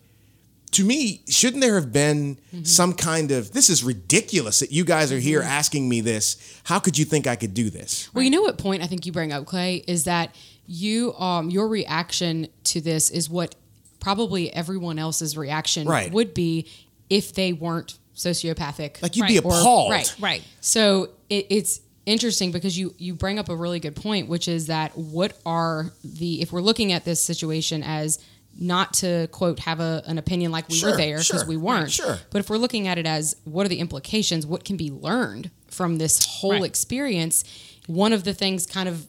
to 0.72 0.86
me, 0.86 1.22
shouldn't 1.28 1.60
there 1.62 1.76
have 1.76 1.91
been 1.91 2.38
some 2.63 2.93
kind 2.93 3.30
of 3.32 3.52
this 3.52 3.69
is 3.69 3.84
ridiculous 3.84 4.62
that 4.62 4.72
you 4.72 4.86
guys 4.86 5.12
are 5.12 5.19
here 5.19 5.41
asking 5.41 5.89
me 5.89 6.00
this? 6.00 6.62
How 6.63 6.80
could 6.80 6.98
you 6.98 7.04
think 7.04 7.28
I 7.28 7.36
could 7.36 7.54
do 7.54 7.69
this? 7.69 8.10
Well, 8.13 8.24
you 8.24 8.30
know 8.30 8.41
what 8.41 8.58
point 8.58 8.84
I 8.84 8.88
think 8.88 9.06
you 9.06 9.12
bring 9.12 9.34
up, 9.34 9.46
Clay, 9.46 9.84
is 9.86 10.06
that 10.06 10.34
you 10.65 11.13
um 11.15 11.50
your 11.50 11.67
reaction 11.67 12.48
to 12.63 12.80
this 12.80 13.10
is 13.10 13.30
what 13.30 13.54
probably 14.00 14.50
everyone 14.54 14.98
else's 14.98 15.36
reaction 15.36 15.86
Right. 15.89 16.10
would 16.10 16.34
be 16.34 16.67
if 17.10 17.34
they 17.34 17.52
weren't 17.52 18.00
sociopathic. 18.15 19.02
Like 19.02 19.17
you'd 19.17 19.28
be 19.28 19.39
Right. 19.39 19.46
Or- 19.46 19.60
appalled. 19.60 19.91
right, 19.91 20.15
Right. 20.22 20.43
So 20.62 21.10
it, 21.30 21.48
it's 21.50 21.82
interesting 22.06 22.52
because 22.52 22.78
you 22.78 22.94
you 22.98 23.13
bring 23.13 23.39
up 23.39 23.50
a 23.50 23.56
really 23.56 23.80
good 23.80 23.96
point, 23.96 24.28
which 24.28 24.48
is 24.48 24.68
that 24.68 24.98
what 24.98 25.38
are 25.46 25.92
the 26.04 26.42
if 26.42 26.52
we're 26.52 26.62
looking 26.62 26.92
at 26.92 27.06
this 27.06 27.24
situation 27.24 27.84
as 27.84 28.20
not 28.60 28.94
to 28.94 29.28
quote 29.32 29.58
have 29.60 29.80
a, 29.80 30.04
an 30.06 30.18
opinion 30.20 30.52
like 30.52 30.70
we 30.70 30.76
Sure, 30.76 30.92
were 30.92 30.98
there 30.98 31.18
because 31.18 31.26
sure, 31.42 31.46
we 31.48 31.58
weren't, 31.58 31.89
sure. 31.92 32.20
but 32.30 32.38
if 32.39 32.50
we're 32.52 32.58
looking 32.58 32.88
at 32.88 33.00
it 33.00 33.08
as 33.08 33.36
what 33.46 33.66
are 33.66 33.70
the 33.70 33.80
implications, 33.80 34.46
what 34.46 34.63
can 34.63 34.78
be 34.78 34.92
learned 34.92 35.50
from 35.70 35.98
this 35.98 36.24
whole 36.24 36.52
Right. 36.52 36.63
experience, 36.63 37.44
one 37.88 38.13
of 38.13 38.24
the 38.26 38.34
things 38.34 38.68
kind 38.68 38.88
of 38.88 39.08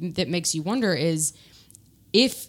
that 0.00 0.28
makes 0.28 0.54
you 0.54 0.60
wonder 0.62 0.92
is 0.92 1.32
if 2.12 2.46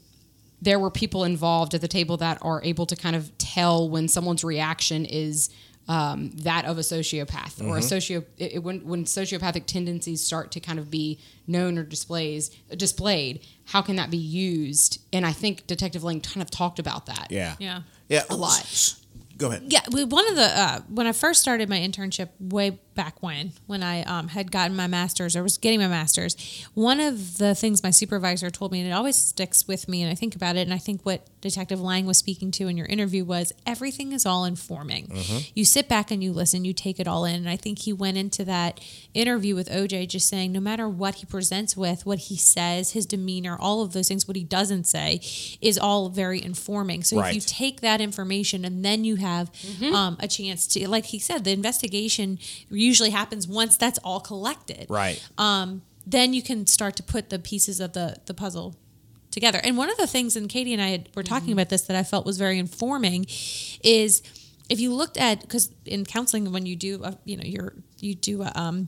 there 0.62 0.80
were 0.80 0.91
people 0.91 1.24
involved 1.24 1.74
at 1.74 1.80
the 1.82 1.88
table 1.88 2.17
that 2.17 2.38
are 2.41 2.62
able 2.63 2.86
to 2.86 2.95
kind 2.95 3.15
of 3.15 3.38
tell 3.38 3.89
when 3.89 4.08
someone's 4.08 4.43
reaction 4.43 5.06
is 5.06 5.50
um, 5.88 6.32
that 6.38 6.65
of 6.65 6.78
a 6.78 6.82
sociopath 6.82 7.63
or 7.65 7.78
a 7.78 7.82
socio 7.82 8.24
it, 8.38 8.54
it- 8.56 8.63
when 8.63 8.86
when 8.88 9.06
sociopathic 9.06 9.65
tendencies 9.67 10.24
start 10.26 10.52
to 10.52 10.60
kind 10.60 10.80
of 10.80 10.89
be 10.89 11.19
known 11.48 11.78
or 11.78 11.84
displays 11.84 12.50
displayed 12.76 13.45
how 13.65 13.82
can 13.82 13.95
that 13.95 14.10
be 14.10 14.17
used 14.17 15.00
and 15.13 15.26
i 15.26 15.32
think 15.32 15.67
detective 15.67 16.04
lang 16.04 16.21
kind 16.21 16.41
of 16.41 16.50
talked 16.50 16.80
about 16.80 17.06
that 17.06 17.28
Yeah. 17.30 17.56
Yeah. 17.60 17.82
Yeah. 18.10 18.24
A 18.30 18.36
lot. 18.36 18.95
Go 19.38 19.50
ahead. 19.50 19.63
Yeah, 19.67 19.82
we, 19.91 20.06
one 20.06 20.28
of 20.30 20.36
the 20.36 20.43
uh, 20.60 20.80
when 20.88 21.08
I 21.08 21.12
first 21.12 21.41
started 21.41 21.67
my 21.67 21.78
internship 21.80 22.30
way 22.39 22.80
back 22.95 23.21
when 23.21 23.51
when 23.67 23.84
I 23.84 24.03
um, 24.03 24.29
had 24.29 24.51
gotten 24.51 24.75
my 24.75 24.88
master's 24.88 25.36
or 25.36 25.43
was 25.43 25.58
getting 25.58 25.79
my 25.79 25.88
master's. 25.88 26.36
One 26.73 26.99
of 26.99 27.38
the 27.38 27.53
things 27.53 27.84
my 27.84 27.91
supervisor 27.91 28.49
told 28.49 28.71
me, 28.71 28.79
and 28.81 28.89
it 28.89 28.93
always 28.93 29.15
sticks 29.15 29.67
with 29.67 29.88
me, 29.88 30.01
and 30.01 30.12
I 30.12 30.15
think 30.15 30.36
about 30.36 30.55
it, 30.55 30.62
and 30.62 30.73
I 30.73 30.77
think 30.77 31.01
what 31.03 31.27
Detective 31.41 31.79
Lang 31.79 32.05
was 32.05 32.17
speaking 32.17 32.49
to 32.51 32.67
in 32.67 32.77
your 32.77 32.88
interview 32.88 33.23
was 33.23 33.53
everything 33.65 34.13
is 34.13 34.25
all 34.25 34.45
informing. 34.45 35.12
You 35.53 35.65
sit 35.65 35.88
back 35.88 36.10
and 36.10 36.23
you 36.23 36.31
listen, 36.34 36.65
you 36.65 36.73
take 36.73 36.99
it 36.99 37.08
all 37.08 37.25
in, 37.25 37.36
and 37.36 37.49
I 37.49 37.55
think 37.58 37.79
he 37.79 37.93
went 37.93 38.17
into 38.17 38.43
that 38.45 38.79
interview 39.13 39.53
with 39.55 39.69
OJ 39.69 40.08
just 40.08 40.27
saying 40.27 40.51
no 40.51 40.60
matter 40.60 40.89
what 40.89 41.15
he 41.15 41.25
presents 41.25 41.75
with, 41.77 42.05
what 42.05 42.17
he 42.19 42.38
says, 42.38 42.91
his 42.93 43.05
demeanor, 43.05 43.58
all 43.60 43.81
of 43.84 43.93
those 43.93 44.08
things, 44.08 44.27
what 44.27 44.38
he 44.38 44.43
doesn't 44.43 44.86
say, 44.86 45.19
is 45.62 45.77
all 45.77 46.10
very 46.10 46.41
informing. 46.43 47.03
So 47.03 47.17
if 47.29 47.36
you 47.36 47.41
take 47.41 47.81
that 47.81 48.01
information 48.01 48.65
and 48.65 48.84
then 48.84 49.03
you 49.03 49.17
have 49.17 49.51
um, 49.93 50.17
a 50.19 50.27
chance 50.27 50.65
to, 50.67 50.88
like 50.89 51.05
he 51.05 51.19
said, 51.19 51.43
the 51.43 51.51
investigation 51.51 52.39
usually 52.86 53.10
happens 53.12 53.48
once 53.48 53.78
that's 53.78 54.00
all 54.04 54.19
collected. 54.19 54.86
Right. 54.89 55.17
Um, 55.38 55.82
then 56.08 56.34
you 56.34 56.41
can 56.43 56.67
start 56.67 56.95
to 56.98 57.04
put 57.04 57.30
the 57.30 57.39
pieces 57.39 57.80
of 57.80 57.93
the 57.93 58.17
the 58.26 58.34
puzzle 58.34 58.76
together. 59.32 59.60
And 59.63 59.76
one 59.78 59.89
of 59.89 59.98
the 59.98 60.08
things, 60.08 60.36
and 60.38 60.48
Katie 60.48 60.71
and 60.74 60.82
I 60.82 60.89
had, 60.89 61.10
were 61.15 61.24
talking 61.24 61.52
about 61.52 61.69
this 61.69 61.82
that 61.88 61.98
I 61.98 62.04
felt 62.04 62.26
was 62.26 62.38
very 62.38 62.58
informing, 62.60 63.26
is 63.84 64.21
if 64.69 64.80
you 64.80 64.93
looked 64.93 65.17
at 65.17 65.41
because 65.41 65.69
in 65.86 66.06
counseling 66.06 66.52
when 66.52 66.65
you 66.65 66.76
do 66.76 67.04
a, 67.04 67.17
you 67.26 67.36
know 67.38 67.43
you're 67.43 67.74
you 68.00 68.15
do 68.15 68.41
a 68.43 68.52
um, 68.56 68.88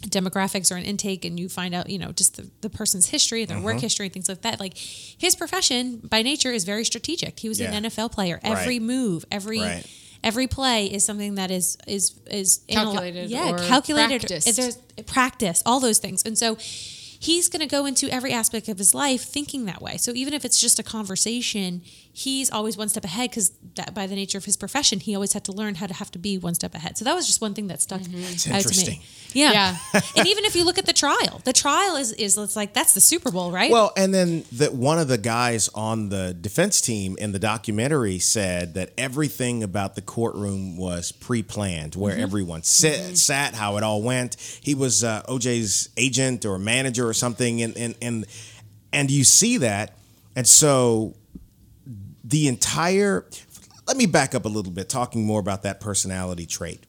demographics 0.00 0.72
or 0.72 0.76
an 0.76 0.84
intake 0.84 1.24
and 1.24 1.38
you 1.38 1.48
find 1.48 1.74
out 1.74 1.88
you 1.88 1.98
know 1.98 2.10
just 2.12 2.36
the, 2.36 2.50
the 2.60 2.70
person's 2.70 3.06
history 3.08 3.44
their 3.44 3.56
Mm-hmm. 3.56 3.66
work 3.66 3.80
history 3.80 4.06
and 4.06 4.12
things 4.12 4.28
like 4.28 4.42
that 4.42 4.58
like 4.58 4.76
his 4.76 5.36
profession 5.36 5.98
by 5.98 6.22
nature 6.22 6.50
is 6.50 6.64
very 6.64 6.84
strategic 6.84 7.38
he 7.38 7.48
was 7.48 7.60
Yeah. 7.60 7.72
an 7.72 7.84
nfl 7.84 8.10
player 8.10 8.40
every 8.42 8.78
Right. 8.80 8.82
move 8.82 9.24
every 9.30 9.60
Right. 9.60 9.86
Every 10.24 10.46
play 10.46 10.86
is 10.86 11.04
something 11.04 11.34
that 11.36 11.50
is 11.50 11.76
is 11.86 12.18
is 12.30 12.60
anal- 12.68 12.92
Calculated 12.92 13.30
yeah 13.30 13.50
or 13.52 13.58
calculated. 13.58 14.20
practiced. 14.20 14.56
there's 14.56 14.76
practice 15.06 15.62
all 15.66 15.80
those 15.80 15.98
things. 15.98 16.22
And 16.24 16.36
so 16.38 16.56
he's 16.58 17.48
going 17.48 17.60
to 17.60 17.66
go 17.66 17.86
into 17.86 18.08
every 18.12 18.32
aspect 18.32 18.68
of 18.68 18.78
his 18.78 18.94
life 18.94 19.22
thinking 19.22 19.64
that 19.66 19.80
way. 19.80 19.96
So 19.96 20.12
even 20.12 20.34
if 20.34 20.44
it's 20.44 20.60
just 20.60 20.78
a 20.78 20.82
conversation 20.82 21.82
he's 22.14 22.50
always 22.50 22.76
one 22.76 22.88
step 22.90 23.04
ahead 23.04 23.30
because 23.30 23.52
that 23.76 23.94
by 23.94 24.06
the 24.06 24.14
nature 24.14 24.36
of 24.36 24.44
his 24.44 24.56
profession 24.56 25.00
he 25.00 25.14
always 25.14 25.32
had 25.32 25.44
to 25.44 25.52
learn 25.52 25.74
how 25.76 25.86
to 25.86 25.94
have 25.94 26.10
to 26.10 26.18
be 26.18 26.36
one 26.36 26.54
step 26.54 26.74
ahead 26.74 26.96
so 26.98 27.04
that 27.06 27.14
was 27.14 27.26
just 27.26 27.40
one 27.40 27.54
thing 27.54 27.68
that 27.68 27.80
stuck 27.80 28.00
out 28.02 28.06
to 28.06 28.16
interesting. 28.50 28.98
me 28.98 29.02
yeah, 29.34 29.52
Yeah. 29.52 29.76
and 30.18 30.26
even 30.26 30.44
if 30.44 30.54
you 30.54 30.62
look 30.64 30.76
at 30.76 30.84
the 30.84 30.92
trial 30.92 31.40
the 31.44 31.54
trial 31.54 31.96
is 31.96 32.12
is 32.12 32.36
it's 32.36 32.54
like 32.54 32.74
that's 32.74 32.92
the 32.92 33.00
super 33.00 33.30
bowl 33.30 33.50
right 33.50 33.70
Well, 33.70 33.92
and 33.96 34.12
then 34.12 34.44
that 34.52 34.74
one 34.74 34.98
of 34.98 35.08
the 35.08 35.16
guys 35.16 35.70
on 35.74 36.10
the 36.10 36.34
defense 36.38 36.82
team 36.82 37.16
in 37.18 37.32
the 37.32 37.38
documentary 37.38 38.18
said 38.18 38.74
that 38.74 38.90
everything 38.98 39.62
about 39.62 39.94
the 39.94 40.02
courtroom 40.02 40.76
was 40.76 41.12
pre-planned, 41.12 41.94
where 41.96 42.12
Mm-hmm. 42.12 42.22
everyone 42.22 42.62
sit, 42.62 43.16
sat, 43.16 43.54
how 43.54 43.78
it 43.78 43.82
all 43.82 44.02
went. 44.02 44.36
He 44.62 44.74
was 44.74 45.02
uh, 45.02 45.22
OJ's 45.28 45.88
agent 45.96 46.44
or 46.44 46.58
manager 46.58 47.08
or 47.08 47.14
something, 47.14 47.62
and 47.62 47.74
and 47.78 47.94
and 48.02 48.26
and 48.92 49.10
you 49.10 49.24
see 49.24 49.56
that, 49.58 49.96
and 50.36 50.46
so 50.46 51.14
the 52.24 52.48
entire. 52.48 53.26
Let 53.86 53.96
me 53.96 54.06
back 54.06 54.34
up 54.34 54.44
a 54.44 54.48
little 54.48 54.72
bit, 54.72 54.88
talking 54.88 55.24
more 55.24 55.40
about 55.40 55.62
that 55.64 55.80
personality 55.80 56.46
trait. 56.46 56.84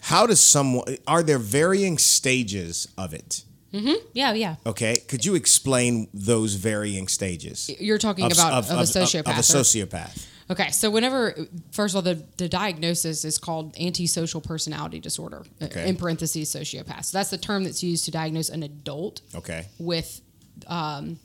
How 0.00 0.26
does 0.26 0.40
someone? 0.40 0.96
Are 1.06 1.22
there 1.22 1.38
varying 1.38 1.98
stages 1.98 2.88
of 2.96 3.12
it? 3.12 3.44
mm-hmm. 3.72 3.92
yeah 4.14 4.32
yeah 4.32 4.56
Okay, 4.64 5.02
could 5.08 5.24
you 5.26 5.34
explain 5.34 6.08
those 6.14 6.54
varying 6.54 7.06
stages? 7.08 7.70
You're 7.78 7.98
talking 7.98 8.24
about 8.32 8.52
of, 8.52 8.70
a 8.70 8.82
sociopath. 8.84 9.20
Of, 9.30 9.38
a 9.38 9.42
sociopath. 9.42 10.26
Okay, 10.50 10.70
so 10.70 10.90
whenever, 10.90 11.34
first 11.72 11.94
of 11.94 11.96
all, 11.96 12.02
the, 12.02 12.24
the 12.38 12.48
diagnosis 12.48 13.26
is 13.26 13.36
called 13.36 13.76
antisocial 13.78 14.40
personality 14.40 14.98
disorder, 14.98 15.44
uh, 15.60 15.66
Okay. 15.66 15.86
in 15.86 15.96
parentheses, 15.96 16.50
sociopath. 16.54 17.04
So 17.04 17.18
that's 17.18 17.28
the 17.28 17.36
term 17.36 17.64
that's 17.64 17.82
used 17.82 18.06
to 18.06 18.10
diagnose 18.10 18.48
an 18.48 18.62
adult 18.62 19.20
Okay. 19.34 19.66
with 19.78 20.22
um, 20.66 21.18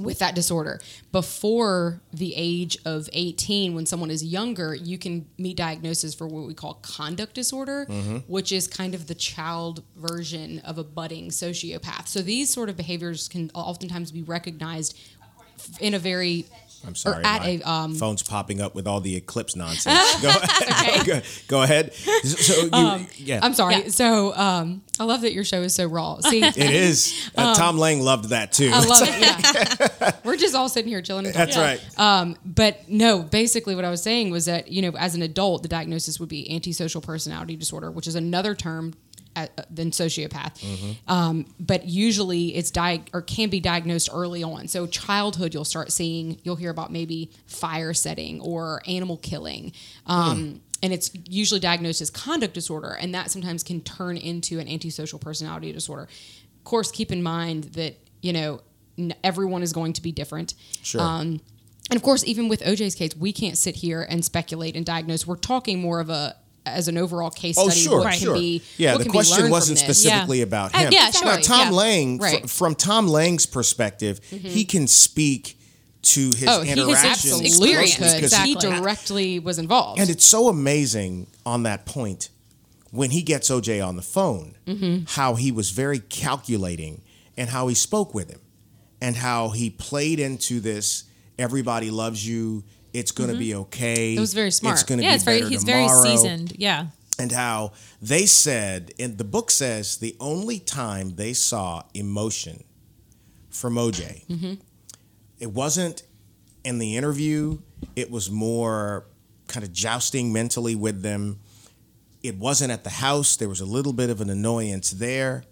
with 0.00 0.18
that 0.20 0.34
disorder. 0.34 0.80
Before 1.12 2.00
the 2.12 2.32
age 2.36 2.78
of 2.84 3.08
18, 3.12 3.74
when 3.74 3.86
someone 3.86 4.10
is 4.10 4.24
younger, 4.24 4.74
you 4.74 4.98
can 4.98 5.26
meet 5.38 5.56
diagnosis 5.56 6.14
for 6.14 6.26
what 6.26 6.46
we 6.46 6.54
call 6.54 6.74
conduct 6.82 7.34
disorder, 7.34 7.86
Mm-hmm. 7.88 8.16
which 8.26 8.52
is 8.52 8.66
kind 8.66 8.94
of 8.94 9.06
the 9.06 9.14
child 9.14 9.82
version 9.96 10.58
of 10.60 10.78
a 10.78 10.84
budding 10.84 11.28
sociopath. 11.28 12.08
So 12.08 12.22
these 12.22 12.50
sort 12.50 12.68
of 12.68 12.76
behaviors 12.76 13.28
can 13.28 13.50
oftentimes 13.54 14.10
be 14.12 14.22
recognized 14.22 14.98
in 15.80 15.94
a 15.94 15.98
very 15.98 16.46
I'm 16.86 16.94
sorry, 16.94 17.24
at 17.24 17.42
my 17.42 17.48
a, 17.48 17.62
um, 17.62 17.94
phone's 17.94 18.22
popping 18.22 18.60
up 18.60 18.74
with 18.74 18.86
all 18.86 19.00
the 19.00 19.14
eclipse 19.16 19.54
nonsense. 19.54 20.22
go, 20.22 20.32
go, 21.04 21.20
go 21.48 21.62
ahead. 21.62 21.92
So 21.94 22.62
you, 22.62 23.06
yeah, 23.16 23.36
Um, 23.36 23.44
I'm 23.44 23.54
sorry. 23.54 23.74
Yeah. 23.76 23.88
So 23.88 24.34
um, 24.34 24.82
I 24.98 25.04
love 25.04 25.20
that 25.22 25.32
your 25.32 25.44
show 25.44 25.60
is 25.62 25.74
so 25.74 25.86
raw. 25.86 26.18
See, 26.20 26.42
it 26.42 26.56
is. 26.56 27.30
Uh, 27.36 27.54
Tom 27.54 27.76
Lang 27.78 28.00
loved 28.00 28.30
that 28.30 28.52
too. 28.52 28.68
Um, 28.68 28.74
I 28.74 28.86
love 28.86 29.02
it. 29.08 29.90
Yeah, 30.00 30.10
we're 30.24 30.36
just 30.36 30.54
all 30.54 30.68
sitting 30.68 30.88
here 30.88 31.02
chilling. 31.02 31.26
And 31.26 31.34
That's 31.34 31.54
talking. 31.54 31.80
right. 31.98 31.98
Um, 31.98 32.36
but 32.44 32.88
no, 32.88 33.22
basically 33.22 33.74
what 33.74 33.84
I 33.84 33.90
was 33.90 34.02
saying 34.02 34.30
was 34.30 34.46
that 34.46 34.68
you 34.72 34.80
know, 34.82 34.92
as 34.96 35.14
an 35.14 35.22
adult, 35.22 35.62
the 35.62 35.68
diagnosis 35.68 36.18
would 36.18 36.28
be 36.28 36.50
antisocial 36.54 37.00
personality 37.00 37.56
disorder, 37.56 37.90
which 37.90 38.06
is 38.06 38.14
another 38.14 38.54
term 38.54 38.94
than 39.70 39.90
sociopath. 39.90 40.96
Um, 41.08 41.46
but 41.58 41.86
usually 41.86 42.54
it's 42.54 42.70
di- 42.70 43.04
or 43.12 43.22
can 43.22 43.48
be 43.48 43.60
diagnosed 43.60 44.08
early 44.12 44.42
on. 44.42 44.68
So 44.68 44.86
childhood, 44.86 45.54
you'll 45.54 45.64
start 45.64 45.92
seeing, 45.92 46.38
you'll 46.42 46.56
hear 46.56 46.70
about 46.70 46.92
maybe 46.92 47.30
fire 47.46 47.94
setting 47.94 48.40
or 48.40 48.82
animal 48.86 49.16
killing. 49.18 49.72
Um, 50.06 50.60
And 50.82 50.94
it's 50.94 51.10
usually 51.28 51.60
diagnosed 51.60 52.00
as 52.00 52.08
conduct 52.10 52.54
disorder, 52.54 52.96
and 52.98 53.14
that 53.14 53.30
sometimes 53.30 53.62
can 53.62 53.82
turn 53.82 54.16
into 54.16 54.58
an 54.60 54.66
antisocial 54.66 55.18
personality 55.18 55.72
disorder. 55.72 56.04
Of 56.04 56.64
course, 56.64 56.90
keep 56.90 57.12
in 57.12 57.22
mind 57.22 57.64
that 57.74 57.98
you 58.22 58.32
know 58.32 58.60
n- 58.96 59.12
everyone 59.22 59.62
is 59.62 59.74
going 59.74 59.92
to 59.92 60.00
be 60.02 60.10
different. 60.10 60.54
Sure. 60.82 61.02
Um, 61.02 61.40
and 61.90 61.96
of 61.96 62.02
course, 62.02 62.24
even 62.24 62.48
with 62.48 62.60
OJ's 62.62 62.94
case, 62.94 63.14
we 63.14 63.30
can't 63.32 63.58
sit 63.58 63.76
here 63.76 64.06
and 64.08 64.24
speculate 64.24 64.74
and 64.74 64.86
diagnose. 64.86 65.26
We're 65.26 65.36
talking 65.36 65.80
more 65.82 66.00
of 66.00 66.08
a 66.08 66.36
as 66.66 66.88
an 66.88 66.98
overall 66.98 67.30
case 67.30 67.56
Oh, 67.58 67.68
study. 67.68 67.80
sure, 67.80 68.00
what 68.00 68.14
sure. 68.14 68.34
Can 68.34 68.42
be, 68.42 68.62
yeah, 68.76 68.96
the 68.96 69.06
question 69.06 69.50
wasn't 69.50 69.78
specifically 69.78 70.38
Yeah. 70.38 70.44
about 70.44 70.74
Uh, 70.74 70.78
him. 70.80 70.92
yeah, 70.92 71.10
Now, 71.24 71.36
Tom 71.36 71.68
yeah. 71.68 71.76
Lang, 71.76 72.18
Right. 72.18 72.36
Mm-hmm. 72.38 72.46
from 72.46 72.74
Tom 72.74 73.08
Lang's 73.08 73.46
perspective, 73.46 74.20
he 74.30 74.64
can 74.64 74.86
speak 74.86 75.58
to 76.02 76.26
his 76.30 76.44
Oh, 76.48 76.62
interactions 76.62 77.04
absolutely 77.42 77.50
closely 77.74 78.20
could. 78.20 78.30
'cause 78.30 78.34
He 78.44 78.54
directly 78.54 79.38
was 79.38 79.58
involved. 79.58 80.00
And 80.00 80.08
it's 80.10 80.24
so 80.24 80.48
amazing 80.48 81.26
on 81.44 81.62
that 81.64 81.84
point 81.86 82.30
when 82.90 83.10
he 83.10 83.22
gets 83.22 83.50
OJ 83.50 83.80
on 83.80 83.96
the 83.96 84.02
phone, 84.02 84.54
Mm-hmm. 84.66 85.04
how 85.08 85.34
he 85.34 85.52
was 85.52 85.70
very 85.70 85.98
calculating 86.00 87.02
and 87.36 87.50
how 87.50 87.68
he 87.68 87.74
spoke 87.74 88.14
with 88.14 88.30
him 88.30 88.40
and 89.00 89.16
how 89.16 89.50
he 89.50 89.70
played 89.70 90.18
into 90.20 90.60
this 90.60 91.04
everybody 91.38 91.90
loves 91.90 92.26
you, 92.26 92.64
it's 92.92 93.12
going 93.12 93.30
to 93.30 93.36
be 93.36 93.54
okay. 93.54 94.10
Mm-hmm. 94.12 94.18
It 94.18 94.20
was 94.20 94.34
very 94.34 94.50
smart. 94.50 94.74
It's 94.74 94.82
going 94.82 94.98
to 94.98 95.04
yeah 95.04 95.10
be 95.12 95.14
it's 95.16 95.24
very 95.24 95.42
he's 95.48 95.64
tomorrow. 95.64 96.02
very 96.02 96.16
seasoned 96.16 96.52
yeah 96.58 96.86
And 97.18 97.30
how 97.32 97.72
they 98.02 98.26
said, 98.26 98.92
and 98.98 99.18
the 99.18 99.24
book 99.24 99.50
says 99.50 99.98
the 99.98 100.16
only 100.20 100.58
time 100.58 101.16
they 101.16 101.32
saw 101.34 101.82
emotion 101.94 102.64
from 103.50 103.74
OJ, 103.74 104.26
Mm-hmm. 104.26 104.54
it 105.38 105.50
wasn't 105.52 106.02
in 106.64 106.78
the 106.78 106.96
interview, 106.96 107.58
it 107.96 108.10
was 108.10 108.30
more 108.30 109.06
kind 109.48 109.64
of 109.64 109.72
jousting 109.72 110.32
mentally 110.32 110.74
with 110.76 111.02
them. 111.02 111.38
It 112.22 112.36
wasn't 112.36 112.70
at 112.70 112.84
the 112.84 112.90
house, 112.90 113.36
there 113.36 113.48
was 113.48 113.60
a 113.60 113.66
little 113.66 113.92
bit 113.92 114.10
of 114.10 114.20
an 114.20 114.30
annoyance 114.30 114.90
there. 114.90 115.44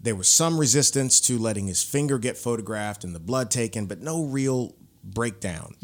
There 0.00 0.14
was 0.14 0.28
some 0.28 0.58
resistance 0.60 1.20
to 1.22 1.38
letting 1.38 1.66
his 1.66 1.82
finger 1.82 2.18
get 2.18 2.36
photographed 2.36 3.02
and 3.04 3.14
the 3.14 3.20
blood 3.20 3.50
taken, 3.50 3.86
but 3.86 4.00
no 4.00 4.22
real 4.24 4.74
breakdown. 5.02 5.74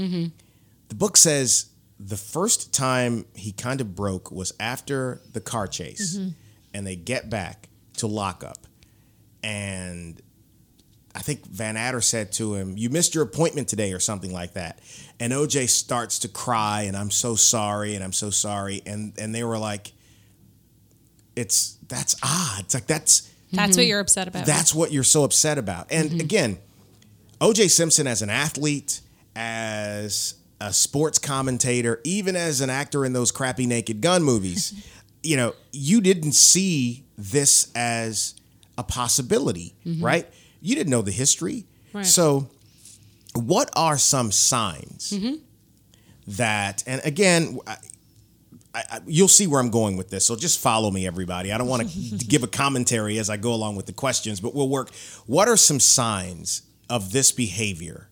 The 0.94 0.98
book 0.98 1.16
says 1.16 1.70
the 1.98 2.16
first 2.16 2.72
time 2.72 3.26
he 3.34 3.50
kind 3.50 3.80
of 3.80 3.96
broke 3.96 4.30
was 4.30 4.52
after 4.60 5.20
the 5.32 5.40
car 5.40 5.66
chase, 5.66 6.16
mm-hmm. 6.16 6.28
and 6.72 6.86
they 6.86 6.94
get 6.94 7.28
back 7.28 7.68
to 7.96 8.06
lockup. 8.06 8.58
And 9.42 10.22
I 11.12 11.18
think 11.18 11.48
Vannatter 11.48 12.00
said 12.00 12.30
to 12.34 12.54
him, 12.54 12.78
You 12.78 12.90
missed 12.90 13.12
your 13.12 13.24
appointment 13.24 13.66
today, 13.66 13.92
or 13.92 13.98
something 13.98 14.32
like 14.32 14.52
that. 14.52 14.78
And 15.18 15.32
OJ 15.32 15.68
starts 15.68 16.20
to 16.20 16.28
cry, 16.28 16.82
and 16.82 16.96
I'm 16.96 17.10
so 17.10 17.34
sorry, 17.34 17.96
and 17.96 18.04
I'm 18.04 18.12
so 18.12 18.30
sorry. 18.30 18.80
And 18.86 19.14
and 19.18 19.34
they 19.34 19.42
were 19.42 19.58
like, 19.58 19.90
It's 21.34 21.76
that's 21.88 22.14
odd. 22.22 22.60
It's 22.60 22.74
like 22.74 22.86
that's 22.86 23.28
that's 23.50 23.76
what 23.76 23.82
mm-hmm. 23.82 23.88
you're 23.88 24.00
upset 24.00 24.28
about 24.28 24.46
that's 24.46 24.72
what 24.72 24.92
you're 24.92 25.02
so 25.02 25.24
upset 25.24 25.58
about. 25.58 25.90
And 25.90 26.10
mm-hmm. 26.10 26.20
again, 26.20 26.58
OJ 27.40 27.68
Simpson 27.68 28.06
as 28.06 28.22
an 28.22 28.30
athlete, 28.30 29.00
as 29.34 30.36
a 30.64 30.72
sports 30.72 31.18
commentator, 31.18 32.00
even 32.04 32.36
as 32.36 32.60
an 32.60 32.70
actor 32.70 33.04
in 33.04 33.12
those 33.12 33.30
crappy 33.30 33.66
Naked 33.66 34.00
Gun 34.00 34.22
movies, 34.22 34.72
you 35.22 35.36
know, 35.36 35.54
you 35.72 36.00
didn't 36.00 36.32
see 36.32 37.04
this 37.18 37.70
as 37.74 38.34
a 38.78 38.82
possibility, 38.82 39.74
mm-hmm. 39.86 40.04
right? 40.04 40.26
You 40.60 40.74
didn't 40.74 40.90
know 40.90 41.02
the 41.02 41.12
history. 41.12 41.66
Right. 41.92 42.06
So, 42.06 42.48
what 43.34 43.70
are 43.76 43.98
some 43.98 44.32
signs 44.32 45.12
mm-hmm. 45.12 45.34
that, 46.28 46.82
and 46.86 47.00
again, 47.04 47.58
I, 47.66 47.76
I, 48.74 49.00
you'll 49.06 49.28
see 49.28 49.46
where 49.46 49.60
I'm 49.60 49.70
going 49.70 49.96
with 49.96 50.10
this. 50.10 50.24
So 50.26 50.36
just 50.36 50.60
follow 50.60 50.90
me, 50.90 51.06
everybody. 51.06 51.52
I 51.52 51.58
don't 51.58 51.68
want 51.68 51.88
to 51.90 51.98
give 52.28 52.42
a 52.42 52.48
commentary 52.48 53.18
as 53.18 53.28
I 53.30 53.36
go 53.36 53.52
along 53.52 53.76
with 53.76 53.86
the 53.86 53.92
questions, 53.92 54.40
but 54.40 54.54
we'll 54.54 54.68
work. 54.68 54.92
What 55.26 55.48
are 55.48 55.56
some 55.56 55.80
signs 55.80 56.62
of 56.88 57.12
this 57.12 57.32
behavior 57.32 58.08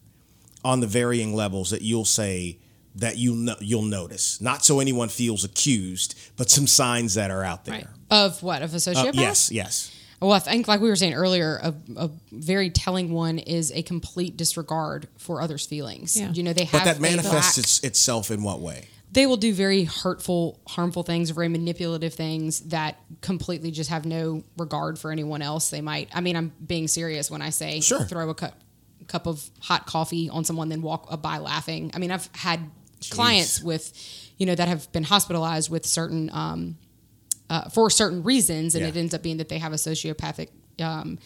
on 0.64 0.81
the 0.81 0.87
varying 0.87 1.35
levels 1.35 1.70
that 1.70 1.83
you'll 1.83 2.05
say 2.05 2.59
that 2.96 3.16
you 3.16 3.35
know, 3.35 3.57
you'll 3.61 3.83
notice? 3.83 4.40
Not 4.40 4.64
so 4.64 4.81
anyone 4.81 5.09
feels 5.09 5.44
accused, 5.44 6.18
but 6.37 6.51
some 6.51 6.66
signs 6.66 7.14
that 7.14 7.31
are 7.31 7.42
out 7.42 7.64
there. 7.64 7.75
Right. 7.75 7.87
Of 8.11 8.42
what? 8.42 8.62
Of 8.62 8.72
a 8.72 8.77
Uh, 8.77 8.79
sociopath? 8.79 9.14
yes, 9.14 9.51
yes. 9.51 9.90
Well, 10.20 10.33
I 10.33 10.38
think, 10.38 10.68
like 10.68 10.81
we 10.81 10.88
were 10.88 10.94
saying 10.94 11.14
earlier, 11.14 11.59
a, 11.62 11.75
a 11.96 12.11
very 12.31 12.70
telling 12.70 13.12
one 13.12 13.38
is 13.40 13.72
a 13.72 13.83
complete 13.83 14.37
disregard 14.37 15.09
for 15.18 15.40
others' 15.40 15.66
feelings. 15.66 16.16
Yeah. 16.16 16.31
You 16.33 16.44
know, 16.44 16.53
they 16.53 16.64
have 16.64 16.85
But 16.85 16.85
that 16.85 17.01
manifests 17.01 17.59
its, 17.59 17.81
itself 17.81 18.31
in 18.31 18.42
what 18.44 18.61
way? 18.61 18.87
they 19.11 19.27
will 19.27 19.37
do 19.37 19.53
very 19.53 19.85
hurtful, 19.85 20.59
harmful 20.66 21.03
things, 21.03 21.29
very 21.31 21.48
manipulative 21.48 22.14
things 22.14 22.61
that 22.61 22.96
completely 23.20 23.70
just 23.70 23.90
have 23.90 24.07
no 24.07 24.42
regard 24.57 24.98
for 24.98 25.11
anyone 25.12 25.42
else. 25.42 25.68
They 25.68 25.83
might. 25.83 26.09
I 26.14 26.22
mean, 26.22 26.35
I'm 26.35 26.51
being 26.66 26.88
serious 26.88 27.31
when 27.31 27.42
I 27.42 27.51
say 27.51 27.81
Sure. 27.81 28.05
throw 28.05 28.31
a 28.31 28.35
cup 28.35 28.59
cup 29.12 29.27
of 29.27 29.48
hot 29.61 29.87
coffee 29.87 30.29
on 30.31 30.44
someone, 30.44 30.68
then 30.68 30.83
walk 30.83 31.03
by 31.22 31.38
laughing. 31.38 31.90
I 31.94 31.98
mean, 31.98 32.11
I've 32.11 32.29
had 32.35 32.61
clients 33.11 33.62
with, 33.62 33.92
you 34.38 34.46
know, 34.46 34.55
that 34.55 34.68
have 34.68 34.90
been 34.92 35.05
hospitalized 35.05 35.68
with 35.70 35.85
certain 35.87 36.31
um, 36.33 36.79
uh, 37.51 37.68
for 37.68 37.90
certain 37.90 38.22
reasons, 38.22 38.75
and 38.75 38.83
Yeah. 38.83 38.88
it 38.90 38.96
ends 38.96 39.12
up 39.14 39.22
being 39.22 39.37
that 39.38 39.48
they 39.48 39.59
have 39.59 39.72
a 39.72 39.77
sociopathic. 39.77 40.48
Um, 40.81 41.18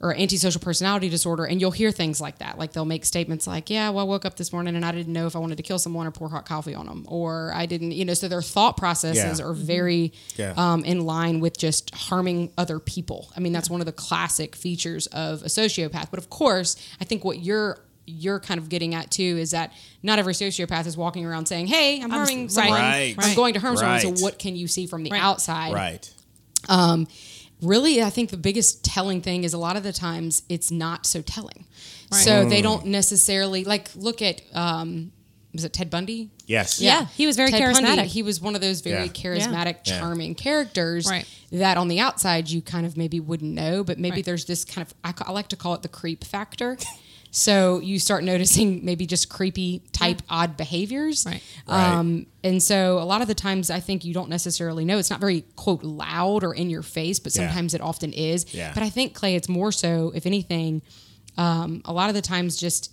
or 0.00 0.14
antisocial 0.14 0.60
personality 0.60 1.08
disorder, 1.08 1.44
and 1.44 1.60
you'll 1.60 1.70
hear 1.70 1.90
things 1.90 2.20
like 2.20 2.38
that. 2.38 2.58
Like 2.58 2.72
they'll 2.72 2.84
make 2.84 3.04
statements 3.04 3.46
like, 3.46 3.70
"Yeah, 3.70 3.88
well, 3.90 4.00
I 4.04 4.08
woke 4.08 4.24
up 4.26 4.36
this 4.36 4.52
morning 4.52 4.76
and 4.76 4.84
I 4.84 4.92
didn't 4.92 5.12
know 5.12 5.26
if 5.26 5.34
I 5.34 5.38
wanted 5.38 5.56
to 5.56 5.62
kill 5.62 5.78
someone 5.78 6.06
or 6.06 6.10
pour 6.10 6.28
hot 6.28 6.44
coffee 6.46 6.74
on 6.74 6.84
them, 6.86 7.04
or 7.08 7.50
I 7.54 7.64
didn't," 7.66 7.92
you 7.92 8.04
know. 8.04 8.12
So 8.14 8.28
their 8.28 8.42
thought 8.42 8.76
processes 8.76 9.38
Yeah. 9.38 9.44
are 9.46 9.54
very 9.54 10.12
Yeah. 10.36 10.52
um, 10.56 10.84
in 10.84 11.06
line 11.06 11.40
with 11.40 11.56
just 11.58 11.94
harming 11.94 12.50
other 12.58 12.78
people. 12.78 13.30
I 13.36 13.40
mean, 13.40 13.52
that's 13.52 13.70
one 13.70 13.80
of 13.80 13.86
the 13.86 13.92
classic 13.92 14.54
features 14.54 15.06
of 15.08 15.42
a 15.42 15.46
sociopath. 15.46 16.08
But 16.10 16.18
of 16.18 16.28
course, 16.30 16.76
I 17.00 17.04
think 17.04 17.24
what 17.24 17.40
you're 17.42 17.78
you're 18.08 18.38
kind 18.38 18.58
of 18.60 18.68
getting 18.68 18.94
at 18.94 19.10
too 19.10 19.36
is 19.36 19.50
that 19.50 19.72
not 20.00 20.20
every 20.20 20.32
sociopath 20.32 20.86
is 20.86 20.96
walking 20.96 21.24
around 21.26 21.46
saying, 21.46 21.66
"Hey, 21.66 22.00
I'm 22.00 22.10
harming 22.10 22.42
right. 22.42 22.50
someone. 22.52 22.80
Right. 22.80 23.14
I'm 23.18 23.34
going 23.34 23.54
to 23.54 23.60
harm 23.60 23.76
someone." 23.76 23.98
So 24.16 24.22
what 24.22 24.38
can 24.38 24.54
you 24.54 24.68
see 24.68 24.86
from 24.86 25.02
the 25.02 25.10
Right. 25.10 25.20
outside? 25.22 25.72
Right. 25.72 26.08
Really 27.62 28.02
i 28.02 28.10
think 28.10 28.30
the 28.30 28.36
biggest 28.36 28.84
telling 28.84 29.20
thing 29.22 29.44
is 29.44 29.52
a 29.54 29.58
lot 29.58 29.76
of 29.76 29.82
the 29.82 29.92
times 29.92 30.42
it's 30.48 30.70
not 30.70 31.06
so 31.06 31.22
telling 31.22 31.64
so 32.10 32.44
they 32.44 32.62
don't 32.62 32.86
necessarily 32.86 33.64
like 33.64 33.88
look 33.96 34.20
at 34.22 34.42
um 34.54 35.10
was 35.52 35.64
it 35.64 35.72
ted 35.72 35.90
bundy 35.90 36.30
Yes. 36.48 36.80
Yeah, 36.80 37.06
he 37.06 37.26
was 37.26 37.34
very 37.34 37.50
Ted 37.50 37.60
Bundy, 37.72 37.88
charismatic. 37.88 38.04
he 38.04 38.22
was 38.22 38.40
one 38.40 38.54
of 38.54 38.60
those 38.60 38.80
very 38.80 39.06
Yeah. 39.06 39.10
charismatic, 39.10 39.78
Yeah. 39.84 39.98
charming 39.98 40.36
characters 40.36 41.04
Right. 41.08 41.26
that 41.50 41.76
on 41.76 41.88
the 41.88 41.98
outside 41.98 42.48
you 42.48 42.62
kind 42.62 42.86
of 42.86 42.96
maybe 42.96 43.18
wouldn't 43.18 43.52
know, 43.52 43.82
but 43.82 43.98
maybe 43.98 44.18
Right. 44.18 44.24
there's 44.26 44.44
this 44.44 44.64
kind 44.64 44.86
of 44.86 44.94
I, 45.02 45.12
I 45.28 45.32
like 45.32 45.48
to 45.48 45.56
call 45.56 45.74
it 45.74 45.82
the 45.82 45.88
creep 45.88 46.22
factor. 46.24 46.78
so 47.38 47.80
you 47.80 47.98
start 47.98 48.24
noticing 48.24 48.82
maybe 48.90 49.04
just 49.04 49.28
creepy 49.28 49.82
type 49.92 50.22
odd 50.30 50.56
behaviors. 50.56 51.26
Right. 51.26 51.42
Um, 51.68 52.26
and 52.42 52.62
so 52.62 52.98
a 52.98 53.04
lot 53.04 53.20
of 53.20 53.28
the 53.28 53.34
times 53.34 53.68
I 53.70 53.78
think 53.80 54.06
you 54.06 54.14
don't 54.14 54.30
necessarily 54.30 54.86
know. 54.86 54.96
It's 54.96 55.10
not 55.10 55.20
very 55.20 55.42
quote 55.54 55.82
loud 55.84 56.44
or 56.44 56.54
in 56.54 56.70
your 56.70 56.82
face, 56.82 57.18
but 57.18 57.36
Yeah. 57.36 57.46
sometimes 57.46 57.74
it 57.74 57.82
often 57.82 58.14
is. 58.14 58.54
Yeah. 58.54 58.72
But 58.72 58.82
I 58.82 58.88
think 58.88 59.12
Clay, 59.14 59.34
it's 59.36 59.50
more 59.50 59.70
so, 59.70 60.12
if 60.14 60.24
anything, 60.24 60.80
um, 61.36 61.82
a 61.84 61.92
lot 61.92 62.08
of 62.08 62.14
the 62.14 62.22
times 62.22 62.56
just 62.56 62.90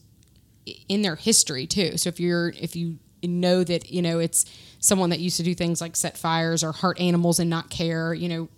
in 0.90 1.04
their 1.04 1.16
history 1.16 1.66
too. 1.66 1.98
So 1.98 2.10
if 2.10 2.20
you're 2.20 2.50
if 2.50 2.76
you 2.76 2.98
know 3.24 3.64
that 3.64 3.90
you 3.90 4.02
know 4.02 4.20
it's 4.20 4.44
someone 4.80 5.10
that 5.12 5.20
used 5.22 5.38
to 5.38 5.44
do 5.44 5.56
things 5.56 5.80
like 5.80 5.96
set 5.96 6.18
fires 6.18 6.62
or 6.66 6.74
hurt 6.74 7.00
animals 7.00 7.40
and 7.40 7.50
not 7.50 7.70
care, 7.70 8.14
you 8.14 8.28
know, 8.28 8.50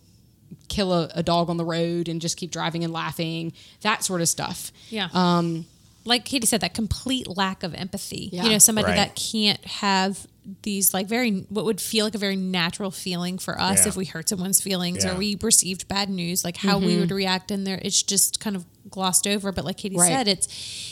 kill 0.67 0.91
a, 0.93 1.11
a 1.13 1.21
dog 1.21 1.51
on 1.51 1.57
the 1.57 1.65
road 1.65 2.07
and 2.09 2.19
just 2.21 2.37
keep 2.37 2.49
driving 2.49 2.83
and 2.83 2.91
laughing, 2.91 3.53
that 3.81 4.03
sort 4.03 4.21
of 4.21 4.27
stuff. 4.27 4.71
Yeah. 4.89 5.09
Um, 5.13 5.67
like 6.05 6.23
Katie 6.23 6.45
said, 6.45 6.61
that 6.61 6.73
complete 6.73 7.27
lack 7.27 7.63
of 7.63 7.73
empathy. 7.73 8.29
Yeah. 8.31 8.43
You 8.43 8.49
know, 8.51 8.57
somebody 8.59 8.87
Right. 8.89 8.95
that 8.95 9.15
can't 9.15 9.63
have 9.65 10.27
these 10.61 10.93
like 10.93 11.07
very 11.07 11.31
what 11.49 11.65
would 11.65 11.81
feel 11.81 12.05
like 12.05 12.13
a 12.13 12.19
very 12.19 12.35
natural 12.35 12.91
feeling 12.91 13.39
for 13.39 13.59
us 13.59 13.81
Yeah. 13.81 13.87
if 13.89 13.95
we 13.95 14.05
hurt 14.05 14.29
someone's 14.29 14.61
feelings 14.61 15.03
Yeah. 15.03 15.13
or 15.13 15.17
we 15.17 15.35
received 15.41 15.87
bad 15.87 16.07
news, 16.09 16.43
like 16.43 16.57
how 16.57 16.77
we 16.77 16.97
would 16.97 17.09
react 17.11 17.49
in 17.49 17.63
there. 17.63 17.79
It's 17.81 18.03
just 18.03 18.39
kind 18.39 18.55
of 18.55 18.63
glossed 18.89 19.25
over. 19.25 19.51
But 19.51 19.65
like 19.65 19.77
Katie 19.77 19.97
Right. 19.97 20.07
said, 20.11 20.27
it's 20.27 20.47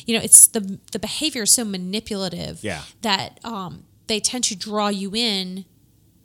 you 0.08 0.17
know, 0.17 0.23
it's 0.23 0.47
the 0.47 0.80
the 0.91 0.97
behavior 0.99 1.43
is 1.43 1.52
so 1.52 1.63
manipulative 1.63 2.63
Yeah. 2.63 2.82
that 3.04 3.39
um, 3.43 3.84
they 4.08 4.19
tend 4.19 4.43
to 4.45 4.56
draw 4.56 4.88
you 4.88 5.12
in 5.15 5.65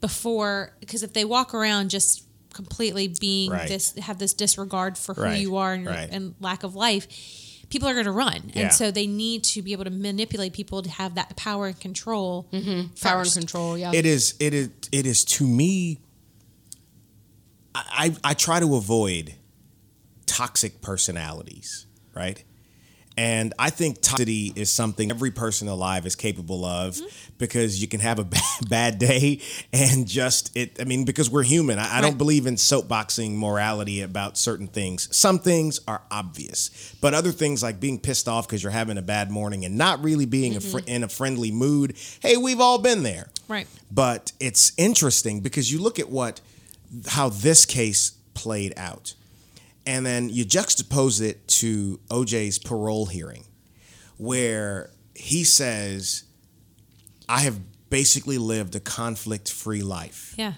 before 0.01 0.72
because 0.81 1.03
if 1.03 1.12
they 1.12 1.24
walk 1.24 1.53
around 1.53 1.90
just 1.90 2.22
completely 2.55 3.09
being 3.20 3.51
Right. 3.51 3.68
this 3.68 3.92
have 3.98 4.18
this 4.18 4.33
disregard 4.33 4.96
for 4.96 5.14
who 5.14 5.22
Right. 5.22 5.40
you 5.40 5.57
are 5.57 5.74
and, 5.74 5.87
Right. 5.87 6.09
and 6.11 6.35
lack 6.40 6.62
of 6.62 6.74
life 6.74 7.07
people 7.70 7.88
are 7.88 7.92
going 7.92 8.07
to 8.07 8.12
run 8.12 8.50
Yeah. 8.54 8.62
and 8.62 8.72
so 8.72 8.90
they 8.90 9.07
need 9.07 9.44
to 9.44 9.62
be 9.62 9.72
able 9.72 9.85
to 9.85 9.90
manipulate 9.90 10.52
people 10.52 10.83
to 10.83 10.90
have 10.90 11.14
that 11.16 11.37
power 11.37 11.66
and 11.66 11.78
control 11.81 12.46
mm-hmm. 12.52 12.94
Power 13.00 13.22
and 13.22 13.33
control, 13.33 13.76
yeah. 13.78 13.92
it 13.94 14.07
is 14.07 14.35
it 14.40 14.54
is 14.54 14.70
it 14.92 15.07
is 15.07 15.24
to 15.24 15.46
me 15.46 16.00
I, 17.74 18.14
I 18.24 18.31
I 18.31 18.35
try 18.35 18.61
to 18.61 18.74
avoid 18.74 19.35
toxic 20.26 20.81
personalities, 20.81 21.87
right? 22.14 22.42
And 23.18 23.52
I 23.59 23.70
think 23.70 24.00
toxicity 24.00 24.57
is 24.57 24.70
something 24.70 25.11
every 25.11 25.33
person 25.33 25.66
alive 25.66 26.07
is 26.07 26.14
capable 26.14 26.64
of 26.64 26.94
mm-hmm. 26.94 27.07
because 27.37 27.83
you 27.83 27.88
can 27.88 27.98
have 27.98 28.20
a 28.20 28.24
bad, 28.24 28.42
bad 28.68 28.98
day 29.00 29.40
and 29.72 30.07
just 30.07 30.57
it. 30.57 30.81
I 30.81 30.85
mean, 30.85 31.04
because 31.04 31.28
we're 31.28 31.42
human. 31.42 31.81
I, 31.81 31.98
I 31.98 32.00
don't 32.00 32.16
believe 32.16 32.46
in 32.46 32.54
soapboxing 32.54 33.35
morality 33.35 34.02
about 34.02 34.38
certain 34.38 34.68
things. 34.68 35.09
Some 35.16 35.40
things 35.40 35.81
are 35.88 36.00
obvious, 36.12 36.94
but 37.00 37.12
other 37.12 37.33
things 37.33 37.61
like 37.61 37.81
being 37.81 37.98
pissed 37.98 38.28
off 38.28 38.46
because 38.46 38.62
you're 38.62 38.70
having 38.70 38.98
a 38.98 39.02
bad 39.02 39.33
morning 39.33 39.64
and 39.64 39.76
not 39.76 40.00
really 40.04 40.24
being 40.24 40.54
a 40.54 40.61
fr- 40.61 40.78
mm-hmm. 40.78 40.88
in 40.88 41.02
a 41.02 41.09
friendly 41.09 41.50
mood. 41.50 41.96
Hey, 42.20 42.37
we've 42.37 42.61
all 42.61 42.78
been 42.78 43.02
there. 43.02 43.31
right 43.48 43.66
But 43.90 44.31
it's 44.38 44.70
interesting 44.76 45.40
because 45.40 45.72
you 45.72 45.83
look 45.83 45.98
at 45.98 46.09
what 46.09 46.40
how 47.09 47.31
this 47.31 47.66
case 47.66 48.12
played 48.35 48.74
out. 48.76 49.14
And 49.88 50.05
then 50.05 50.29
you 50.29 50.44
juxtapose 50.44 51.22
it 51.22 51.48
to 51.48 51.98
OJ's 52.11 52.59
parole 52.59 53.07
hearing 53.07 53.44
where 54.18 54.90
he 55.14 55.44
says 55.44 56.24
I 57.29 57.40
have 57.40 57.59
basically 57.88 58.37
lived 58.38 58.74
a 58.77 58.81
conflict-free 58.81 59.83
life. 59.83 60.35
yeah 60.37 60.55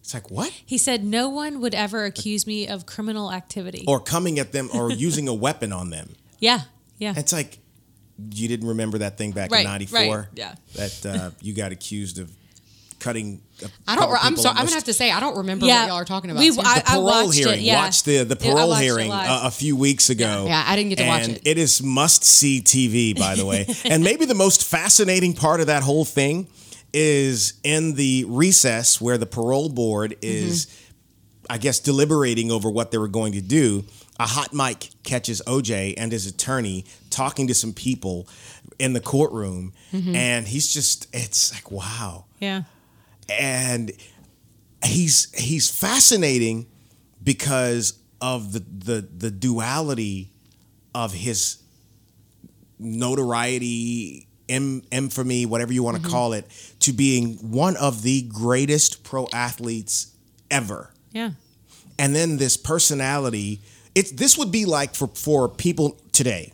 It's 0.00 0.14
like, 0.14 0.30
what? 0.30 0.50
he 0.64 0.78
said 0.78 1.02
no 1.04 1.28
one 1.28 1.60
would 1.60 1.74
ever 1.74 2.04
accuse 2.04 2.46
me 2.46 2.68
of 2.68 2.86
criminal 2.86 3.32
activity 3.32 3.84
Or 3.88 3.98
coming 4.00 4.38
at 4.38 4.52
them 4.52 4.68
or 4.72 4.90
using 4.92 5.26
a 5.28 5.34
weapon 5.34 5.72
on 5.72 5.90
them. 5.90 6.14
yeah 6.38 6.60
yeah 6.98 7.14
It's 7.16 7.32
like 7.32 7.58
you 8.30 8.46
didn't 8.46 8.68
remember 8.68 8.98
that 8.98 9.18
thing 9.18 9.32
back 9.32 9.50
Right, 9.50 9.60
in 9.64 9.66
'94 9.72 10.00
right, 10.00 10.26
yeah. 10.34 10.54
that 10.76 11.06
uh, 11.06 11.30
you 11.40 11.52
got 11.54 11.72
accused 11.72 12.18
of 12.20 12.30
cutting. 13.02 13.42
a 13.62 13.68
I 13.88 13.96
don't. 13.96 14.24
I'm 14.24 14.36
sorry. 14.36 14.56
I'm 14.56 14.64
gonna 14.64 14.74
have 14.74 14.84
to 14.84 14.92
say 14.92 15.10
I 15.10 15.20
don't 15.20 15.36
remember 15.38 15.66
Yeah. 15.66 15.82
what 15.82 15.88
y'all 15.88 15.96
are 15.96 16.04
talking 16.04 16.30
about. 16.30 16.40
We- 16.40 16.52
So- 16.52 16.62
I- 16.62 16.78
the 16.78 16.84
parole 16.84 17.04
watched 17.04 17.38
it, 17.38 17.44
hearing. 17.44 17.62
yeah. 17.62 17.84
Watched 17.84 18.04
the 18.04 18.24
the 18.24 18.36
parole 18.36 18.68
watched 18.68 18.82
hearing 18.82 19.10
a, 19.10 19.40
a 19.44 19.50
few 19.50 19.76
weeks 19.76 20.08
ago. 20.10 20.44
Yeah, 20.46 20.64
I 20.66 20.76
didn't 20.76 20.90
get 20.90 20.98
to 20.98 21.06
watch 21.06 21.24
and 21.24 21.36
it. 21.36 21.42
It 21.44 21.58
is 21.58 21.82
must 21.82 22.24
see 22.24 22.60
TV, 22.60 23.18
by 23.18 23.34
the 23.34 23.44
way. 23.44 23.66
and 23.84 24.04
maybe 24.04 24.24
the 24.24 24.34
most 24.34 24.64
fascinating 24.64 25.34
part 25.34 25.60
of 25.60 25.66
that 25.66 25.82
whole 25.82 26.04
thing 26.04 26.46
is 26.92 27.54
in 27.64 27.94
the 27.94 28.24
recess 28.28 29.00
where 29.00 29.18
the 29.18 29.26
parole 29.26 29.68
board 29.68 30.12
mm-hmm. 30.12 30.18
is, 30.22 30.66
I 31.50 31.58
guess, 31.58 31.80
deliberating 31.80 32.50
over 32.50 32.70
what 32.70 32.90
they 32.90 32.98
were 32.98 33.08
going 33.08 33.32
to 33.32 33.40
do. 33.40 33.84
A 34.20 34.26
hot 34.26 34.52
mic 34.52 34.90
catches 35.02 35.42
OJ 35.46 35.94
and 35.96 36.12
his 36.12 36.26
attorney 36.26 36.84
talking 37.10 37.48
to 37.48 37.54
some 37.54 37.72
people 37.72 38.28
in 38.78 38.92
the 38.92 39.00
courtroom, 39.00 39.72
mm-hmm. 39.92 40.14
and 40.14 40.46
he's 40.46 40.72
just—it's 40.72 41.52
like, 41.54 41.70
wow 41.70 42.26
yeah 42.38 42.62
and 43.38 43.92
he's 44.84 45.32
he's 45.38 45.68
fascinating 45.70 46.66
because 47.22 47.98
of 48.20 48.52
the 48.52 48.60
the 48.60 49.08
the 49.16 49.30
duality 49.30 50.32
of 50.94 51.12
his 51.12 51.62
notoriety 52.78 54.26
em, 54.48 54.82
infamy 54.90 55.46
whatever 55.46 55.72
you 55.72 55.82
want 55.82 55.96
to 55.96 56.02
mm-hmm. 56.02 56.10
call 56.10 56.32
it 56.32 56.46
to 56.80 56.92
being 56.92 57.34
one 57.50 57.76
of 57.76 58.02
the 58.02 58.22
greatest 58.22 59.04
pro 59.04 59.26
athletes 59.32 60.14
ever. 60.50 60.92
Yeah. 61.12 61.30
And 61.98 62.14
then 62.14 62.38
this 62.38 62.56
personality 62.56 63.60
it's 63.94 64.10
this 64.10 64.38
would 64.38 64.50
be 64.50 64.64
like 64.64 64.94
for 64.94 65.08
for 65.08 65.48
people 65.48 66.00
today. 66.12 66.52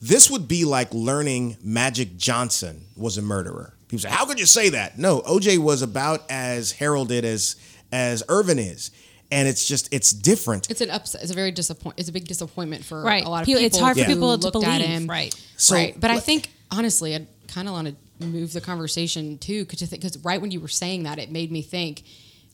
This 0.00 0.30
would 0.30 0.48
be 0.48 0.64
like 0.64 0.92
learning 0.92 1.56
magic 1.62 2.16
johnson 2.16 2.86
was 2.96 3.16
a 3.16 3.22
murderer 3.22 3.73
people 3.98 4.10
say 4.10 4.16
how 4.16 4.26
could 4.26 4.38
you 4.38 4.46
say 4.46 4.68
that 4.70 4.98
no 4.98 5.20
oj 5.22 5.58
was 5.58 5.82
about 5.82 6.22
as 6.30 6.72
heralded 6.72 7.24
as 7.24 7.56
as 7.92 8.22
Earvin 8.28 8.58
is 8.58 8.90
and 9.30 9.48
it's 9.48 9.66
just 9.66 9.92
it's 9.92 10.10
different 10.12 10.70
It's 10.70 10.80
an 10.80 10.90
upset. 10.90 11.22
It's 11.22 11.30
a 11.32 11.34
very 11.34 11.50
disappoint. 11.50 11.98
It's 11.98 12.08
a 12.08 12.12
big 12.12 12.26
disappointment 12.28 12.84
for 12.84 13.02
Right. 13.02 13.24
a 13.24 13.28
lot 13.28 13.40
of 13.42 13.46
People- 13.46 13.60
people. 13.62 13.66
it's 13.66 13.78
hard 13.78 13.96
for 13.96 14.04
who 14.04 14.14
people 14.14 14.36
to 14.38 14.44
looked 14.44 14.56
at 14.56 14.60
believe, 14.78 14.80
him. 14.86 15.06
right. 15.08 15.34
So, 15.56 15.74
right. 15.74 15.98
But 15.98 16.10
I 16.10 16.20
think 16.20 16.50
honestly, 16.70 17.16
I 17.16 17.26
kind 17.48 17.66
of 17.66 17.74
want 17.74 17.88
to 18.20 18.26
move 18.26 18.52
the 18.52 18.60
conversation 18.60 19.38
too, 19.38 19.64
because 19.64 20.18
right 20.18 20.40
when 20.40 20.50
you 20.50 20.60
were 20.60 20.68
saying 20.68 21.02
that, 21.04 21.18
it 21.18 21.30
made 21.32 21.50
me 21.50 21.62
think 21.62 22.04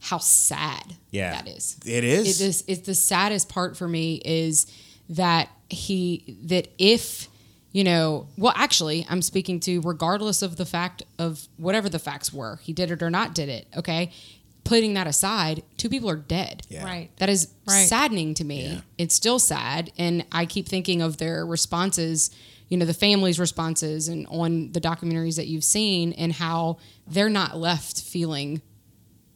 how 0.01 0.19
sad 0.19 0.85
Yeah. 1.11 1.33
that 1.33 1.49
is. 1.49 1.77
It 1.85 2.05
is. 2.05 2.41
It 2.41 2.45
is. 2.47 2.65
It's 2.67 2.87
the 2.87 2.95
saddest 2.95 3.49
part 3.49 3.77
for 3.77 3.87
me 3.89 4.23
is 4.25 4.67
that 5.11 5.49
he 5.69 6.37
that 6.45 6.69
if 6.79 7.29
you 7.73 7.85
know 7.85 8.27
well 8.37 8.53
actually 8.57 9.07
i'm 9.09 9.23
speaking 9.23 9.61
to 9.61 9.81
regardless 9.83 10.43
of 10.43 10.57
the 10.57 10.67
fact 10.67 11.03
of 11.19 11.47
whatever 11.57 11.89
the 11.89 11.99
facts 11.99 12.33
were 12.33 12.57
he 12.63 12.73
did 12.73 12.91
it 12.91 13.03
or 13.03 13.11
not 13.11 13.35
did 13.35 13.49
it 13.49 13.67
okay 13.77 14.11
putting 14.65 14.95
that 14.95 15.07
aside 15.07 15.63
two 15.77 15.89
people 15.89 16.09
are 16.11 16.17
dead 16.17 16.63
Yeah. 16.69 16.85
Right. 16.85 17.11
that 17.19 17.29
is 17.31 17.49
Right. 17.67 17.89
saddening 17.89 18.35
to 18.35 18.45
me. 18.45 18.67
Yeah. 18.67 18.81
It's 18.99 19.15
still 19.15 19.39
sad, 19.39 19.91
and 19.97 20.25
I 20.31 20.45
keep 20.45 20.69
thinking 20.69 21.01
of 21.03 21.17
their 21.17 21.47
responses. 21.47 22.31
You 22.69 22.77
know, 22.77 22.85
the 22.85 22.93
family's 22.95 23.39
responses, 23.41 24.07
and 24.09 24.27
on 24.29 24.71
the 24.73 24.81
documentaries 24.81 25.37
that 25.37 25.47
you've 25.47 25.65
seen, 25.65 26.13
and 26.13 26.33
how 26.33 26.77
they're 27.07 27.31
not 27.31 27.57
left 27.57 28.03
feeling 28.03 28.61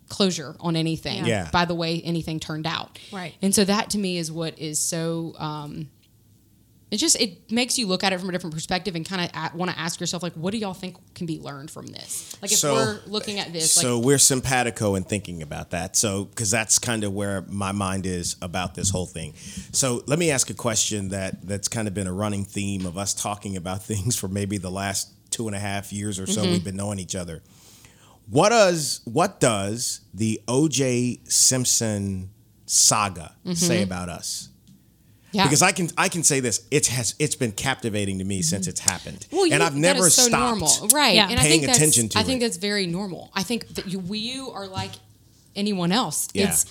closure 0.08 0.56
on 0.60 0.76
anything 0.76 1.24
Yeah. 1.26 1.48
by 1.50 1.64
the 1.64 1.74
way 1.74 2.00
anything 2.02 2.38
turned 2.38 2.66
out. 2.66 2.98
Right. 3.10 3.34
And 3.40 3.54
so 3.54 3.64
that 3.64 3.90
to 3.90 3.98
me 3.98 4.18
is 4.18 4.30
what 4.30 4.58
is 4.58 4.78
so. 4.78 5.34
Um, 5.38 5.88
it 6.94 6.98
just 6.98 7.20
it 7.20 7.50
makes 7.50 7.78
you 7.78 7.86
look 7.86 8.04
at 8.04 8.12
it 8.12 8.20
from 8.20 8.28
a 8.28 8.32
different 8.32 8.54
perspective 8.54 8.94
and 8.94 9.04
kind 9.04 9.30
of 9.34 9.54
want 9.54 9.70
to 9.70 9.78
ask 9.78 10.00
yourself 10.00 10.22
like, 10.22 10.32
what 10.34 10.52
do 10.52 10.58
y'all 10.58 10.74
think 10.74 10.96
can 11.14 11.26
be 11.26 11.38
learned 11.40 11.70
from 11.70 11.86
this? 11.88 12.36
Like 12.40 12.52
if 12.52 12.58
So- 12.58 12.74
we're 12.74 13.00
looking 13.06 13.38
at 13.38 13.52
this, 13.52 13.72
so 13.72 13.96
like 13.98 14.06
we're 14.06 14.18
simpatico 14.18 14.94
in 14.94 15.04
thinking 15.04 15.42
about 15.42 15.70
that. 15.70 15.96
So 15.96 16.24
because 16.24 16.50
that's 16.50 16.78
kind 16.78 17.04
of 17.04 17.12
where 17.12 17.42
my 17.48 17.72
mind 17.72 18.06
is 18.06 18.36
about 18.40 18.74
this 18.74 18.90
whole 18.90 19.06
thing. 19.06 19.34
So 19.72 20.02
let 20.06 20.18
me 20.18 20.30
ask 20.30 20.48
a 20.50 20.54
question 20.54 21.08
that 21.10 21.46
that's 21.46 21.68
kind 21.68 21.88
of 21.88 21.94
been 21.94 22.06
a 22.06 22.12
running 22.12 22.44
theme 22.44 22.86
of 22.86 22.96
us 22.96 23.12
talking 23.14 23.56
about 23.56 23.82
things 23.90 24.16
for 24.16 24.28
maybe 24.28 24.58
the 24.58 24.70
last 24.70 25.10
two 25.30 25.46
and 25.48 25.56
a 25.56 25.58
half 25.58 25.92
years 25.92 26.18
or 26.20 26.26
so 26.26 26.42
Mm-hmm. 26.42 26.50
we've 26.52 26.64
been 26.64 26.76
knowing 26.76 26.98
each 27.00 27.16
other. 27.16 27.42
What 28.30 28.50
does 28.50 29.00
what 29.04 29.40
does 29.40 30.00
the 30.14 30.40
O.J. 30.48 31.20
Simpson 31.24 32.30
saga 32.66 33.34
Mm-hmm. 33.44 33.52
say 33.54 33.82
about 33.82 34.08
us? 34.08 34.48
Yeah. 35.34 35.42
Because 35.44 35.62
I 35.62 35.72
can 35.72 35.88
I 35.98 36.08
can 36.08 36.22
say 36.22 36.40
this 36.40 36.66
it 36.70 36.86
has 36.88 37.14
it's 37.18 37.34
been 37.36 37.52
captivating 37.52 38.18
to 38.18 38.24
me 38.24 38.42
since 38.42 38.66
it's 38.66 38.80
happened, 38.80 39.26
Well, 39.30 39.44
and 39.44 39.52
you- 39.54 39.60
I've 39.60 39.76
never 39.76 40.00
that 40.00 40.06
is 40.06 40.14
so 40.14 40.28
stopped. 40.28 40.60
normal, 40.60 40.88
right? 40.94 41.14
Yeah. 41.14 41.28
And 41.28 41.38
I 41.38 41.42
paying 41.42 41.60
think 41.60 41.66
that's, 41.66 41.78
attention 41.78 42.08
to 42.10 42.18
I 42.18 42.22
think 42.22 42.40
it. 42.40 42.44
that's 42.46 42.56
very 42.56 42.86
normal. 42.86 43.30
I 43.34 43.42
think 43.42 43.68
that 43.74 43.86
you, 43.88 43.98
we 43.98 44.18
you 44.18 44.50
are 44.50 44.66
like 44.66 44.92
anyone 45.56 45.92
else. 45.92 46.28
Yeah. 46.32 46.48
It's 46.48 46.66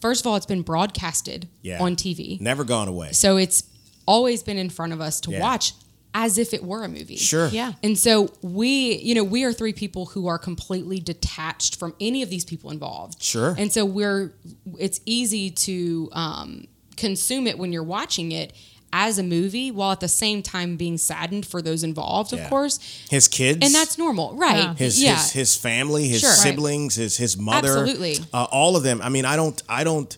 first 0.00 0.20
of 0.22 0.26
all, 0.26 0.36
it's 0.36 0.46
been 0.46 0.62
broadcasted 0.62 1.48
Yeah. 1.62 1.82
on 1.82 1.96
TV, 1.96 2.40
Never 2.40 2.64
gone 2.64 2.88
away. 2.88 3.12
so 3.12 3.36
it's 3.36 3.62
always 4.06 4.42
been 4.42 4.56
in 4.58 4.70
front 4.70 4.92
of 4.92 5.00
us 5.00 5.20
to 5.20 5.30
Yeah. 5.30 5.40
watch 5.40 5.74
as 6.12 6.38
if 6.38 6.52
it 6.52 6.64
were 6.64 6.82
a 6.82 6.88
movie. 6.88 7.16
Sure. 7.16 7.46
Yeah. 7.48 7.74
And 7.84 7.96
so 7.96 8.32
we, 8.42 8.96
you 8.96 9.14
know, 9.14 9.22
we 9.22 9.44
are 9.44 9.52
three 9.52 9.72
people 9.72 10.06
who 10.06 10.26
are 10.26 10.38
completely 10.38 10.98
detached 10.98 11.76
from 11.76 11.94
any 12.00 12.20
of 12.22 12.30
these 12.30 12.44
people 12.44 12.70
involved. 12.72 13.22
Sure. 13.22 13.54
And 13.56 13.72
so 13.72 13.84
we're, 13.84 14.32
it's 14.78 15.00
easy 15.06 15.50
to 15.50 16.08
um, 16.10 16.66
consume 17.00 17.46
it 17.46 17.58
when 17.58 17.72
you're 17.72 17.82
watching 17.98 18.32
it 18.32 18.52
as 18.92 19.18
a 19.18 19.22
movie, 19.22 19.70
while 19.70 19.92
at 19.92 20.00
the 20.00 20.08
same 20.08 20.42
time 20.42 20.76
being 20.76 20.98
saddened 20.98 21.46
for 21.46 21.62
those 21.62 21.84
involved, 21.84 22.32
Yeah. 22.32 22.40
of 22.42 22.50
course. 22.50 22.78
His 23.08 23.28
kids, 23.28 23.58
And 23.64 23.72
that's 23.74 23.96
normal, 23.98 24.34
right? 24.34 24.56
Yeah. 24.64 24.74
his 24.74 25.00
yeah. 25.02 25.16
his 25.16 25.30
his 25.32 25.56
family, 25.56 26.08
his 26.08 26.20
Sure. 26.20 26.30
Right. 26.30 26.38
siblings, 26.38 26.94
his 26.96 27.16
his 27.16 27.36
mother, 27.36 27.68
Absolutely. 27.78 28.18
uh, 28.32 28.46
all 28.50 28.74
of 28.76 28.82
them. 28.82 29.00
I 29.00 29.08
mean, 29.08 29.24
I 29.24 29.36
don't 29.36 29.62
I 29.68 29.84
don't 29.84 30.16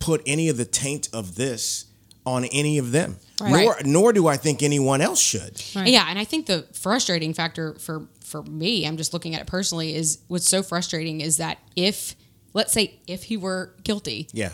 put 0.00 0.22
any 0.26 0.48
of 0.48 0.56
the 0.56 0.64
taint 0.64 1.08
of 1.12 1.36
this 1.36 1.84
on 2.26 2.44
any 2.46 2.78
of 2.78 2.90
them, 2.92 3.16
Right. 3.40 3.52
nor 3.64 3.76
nor 3.84 4.12
do 4.12 4.26
I 4.26 4.36
think 4.36 4.62
anyone 4.64 5.00
else 5.00 5.20
should. 5.20 5.54
Right. 5.76 5.86
Yeah, 5.88 6.06
and 6.10 6.18
I 6.18 6.24
think 6.24 6.46
the 6.46 6.66
frustrating 6.72 7.32
factor 7.34 7.76
for 7.78 8.08
for 8.24 8.42
me, 8.42 8.84
I'm 8.86 8.96
just 8.96 9.12
looking 9.14 9.34
at 9.36 9.40
it 9.42 9.46
personally, 9.46 9.94
is 9.94 10.18
what's 10.28 10.48
so 10.48 10.62
frustrating 10.64 11.20
is 11.20 11.36
that 11.36 11.58
if 11.76 12.16
let's 12.52 12.72
say 12.72 12.98
if 13.06 13.22
he 13.30 13.36
were 13.36 13.74
guilty, 13.84 14.28
Yeah, 14.32 14.50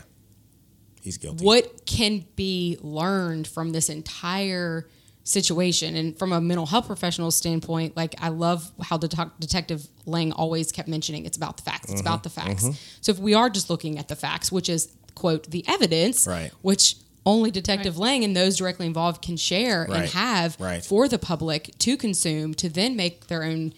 he's 1.05 1.19
guilty. 1.19 1.45
what 1.45 1.87
can 1.87 2.25
be 2.35 2.77
learned 2.83 3.47
from 3.47 3.71
this 3.71 3.89
entire 3.89 4.89
situation 5.27 5.97
and 5.97 6.19
from 6.19 6.33
a 6.33 6.41
mental 6.41 6.67
health 6.67 6.87
professional 6.87 7.31
standpoint 7.31 7.97
like 7.97 8.15
i 8.21 8.29
love 8.29 8.71
how 8.83 8.99
Det- 8.99 9.31
detective 9.41 9.87
lange 10.05 10.33
always 10.33 10.71
kept 10.71 10.87
mentioning 10.89 11.25
it's 11.25 11.37
about 11.39 11.57
the 11.57 11.63
facts 11.63 11.91
it's 11.91 12.01
about 12.01 12.23
the 12.25 12.29
Mm-hmm. 12.29 12.49
facts 12.49 12.99
so 13.01 13.11
if 13.13 13.19
we 13.19 13.33
are 13.33 13.49
just 13.49 13.71
looking 13.71 13.99
at 13.99 14.09
the 14.09 14.17
facts 14.17 14.53
which 14.53 14.69
is 14.69 14.93
quote 15.15 15.51
the 15.51 15.65
evidence 15.69 16.27
Right. 16.27 16.51
which 16.61 16.97
only 17.25 17.51
detective 17.51 17.97
lange 17.97 18.23
and 18.23 18.37
those 18.37 18.59
directly 18.59 18.87
involved 18.87 19.23
can 19.23 19.39
share 19.39 19.85
and 19.85 20.11
have 20.11 20.61
Right. 20.61 20.85
for 20.85 21.09
the 21.09 21.19
public 21.19 21.71
to 21.79 21.97
consume 21.97 22.53
to 22.55 22.69
then 22.69 22.95
make 22.97 23.29
their 23.29 23.45
own 23.45 23.73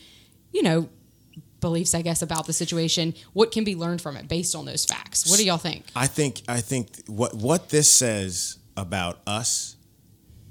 you 0.52 0.62
know 0.64 0.88
beliefs 1.66 1.94
i 1.94 2.02
guess 2.02 2.22
about 2.22 2.46
the 2.46 2.52
situation 2.52 3.14
what 3.32 3.50
can 3.52 3.64
be 3.64 3.74
learned 3.74 4.00
from 4.00 4.16
it 4.16 4.28
based 4.28 4.54
on 4.54 4.64
those 4.64 4.84
facts? 4.84 5.28
What 5.28 5.38
do 5.38 5.44
y'all 5.44 5.58
think? 5.58 5.84
I 5.94 6.06
think 6.06 6.42
I 6.48 6.60
think 6.60 7.04
what 7.06 7.34
what 7.34 7.70
this 7.70 7.90
says 7.90 8.58
about 8.76 9.20
us 9.26 9.76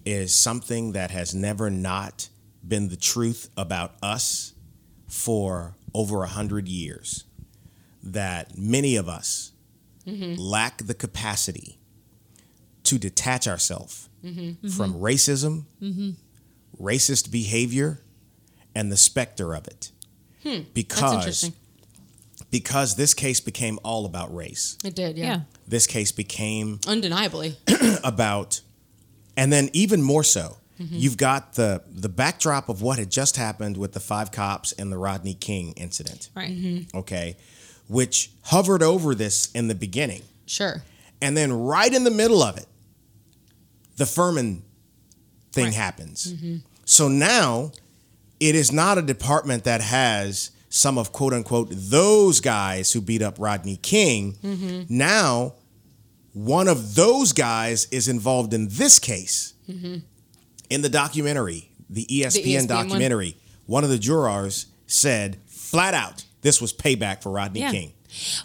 is 0.06 0.34
something 0.34 0.91
that 0.93 1.12
has 1.12 1.34
never 1.34 1.69
not 1.69 2.30
been 2.67 2.89
the 2.89 2.95
truth 2.95 3.49
about 3.58 3.93
us 4.01 4.54
for 5.08 5.75
over 5.93 6.23
a 6.23 6.28
hundred 6.28 6.67
years. 6.67 7.25
That 8.04 8.58
many 8.58 8.95
of 8.95 9.10
us 9.10 9.51
mm-hmm. 10.06 10.39
lack 10.39 10.78
the 10.78 10.93
capacity 10.93 11.80
to 12.84 12.99
detach 12.99 13.47
ourselves 13.47 14.10
mm-hmm. 14.23 14.67
from 14.69 14.93
mm-hmm. 14.93 15.04
racism, 15.04 15.65
racist 16.80 17.32
behavior, 17.32 18.01
and 18.75 18.91
the 18.91 18.97
specter 18.97 19.56
of 19.56 19.67
it. 19.67 19.91
Hmm, 20.45 20.49
that's 20.58 20.69
Because 20.73 21.51
because 22.51 22.95
this 22.95 23.13
case 23.13 23.39
became 23.39 23.79
all 23.84 24.05
about 24.05 24.34
race. 24.34 24.77
it 24.84 24.95
did 24.95 25.17
Yeah. 25.17 25.41
This 25.67 25.88
case 25.88 26.12
became 26.12 26.79
undeniably 26.88 27.58
about 28.03 28.62
and 29.36 29.51
then 29.51 29.69
even 29.73 30.01
more 30.01 30.23
so 30.23 30.58
mm-hmm. 30.79 30.95
you've 30.95 31.17
got 31.17 31.53
the 31.55 31.81
the 31.91 32.08
backdrop 32.10 32.69
of 32.69 32.81
what 32.81 32.99
had 32.99 33.10
just 33.10 33.36
happened 33.38 33.75
with 33.77 33.93
the 33.93 33.99
five 33.99 34.31
cops 34.31 34.71
and 34.73 34.91
the 34.91 34.97
rodney 34.97 35.34
king 35.34 35.73
incident 35.73 36.29
Right. 36.36 36.51
Mm-hmm. 36.51 36.97
okay 36.99 37.36
which 37.88 38.31
hovered 38.43 38.81
over 38.84 39.15
this 39.15 39.51
in 39.53 39.67
the 39.67 39.75
beginning 39.75 40.21
Sure. 40.45 40.84
and 41.21 41.36
then 41.36 41.51
right 41.51 41.91
in 41.93 42.03
the 42.03 42.12
middle 42.12 42.41
of 42.43 42.58
it 42.58 42.67
the 43.97 44.05
fuhrman 44.05 44.62
thing 45.51 45.65
Right. 45.65 45.73
happens 45.73 46.31
mm-hmm. 46.34 46.58
so 46.86 47.08
now 47.08 47.71
it 48.39 48.56
is 48.56 48.71
not 48.71 48.98
a 48.98 49.02
department 49.02 49.63
that 49.63 49.82
has 49.82 50.52
some 50.69 50.98
of 50.98 51.12
quote 51.12 51.34
unquote 51.34 51.67
those 51.71 52.39
guys 52.39 52.91
who 52.91 53.02
beat 53.02 53.21
up 53.21 53.36
rodney 53.39 53.78
king 53.78 54.34
mm-hmm. 54.43 54.84
now 54.89 55.54
one 56.34 56.67
of 56.67 56.95
those 56.95 57.32
guys 57.32 57.88
is 57.91 58.08
involved 58.08 58.54
in 58.54 58.67
this 58.69 59.00
case 59.00 59.54
mm-hmm. 59.69 59.98
in 60.69 60.82
the 60.82 60.89
documentary 60.89 61.69
the 61.89 62.06
espn, 62.06 62.43
ESPN 62.43 62.67
documentary 62.67 63.38
one 63.65 63.84
of 63.84 63.89
the 63.89 63.98
jurors 63.98 64.67
said 64.88 65.38
flat 65.48 65.93
out 65.93 66.26
this 66.41 66.62
was 66.62 66.74
payback 66.74 67.21
for 67.24 67.32
rodney 67.32 67.62
Yeah. 67.62 67.71
king 67.71 67.93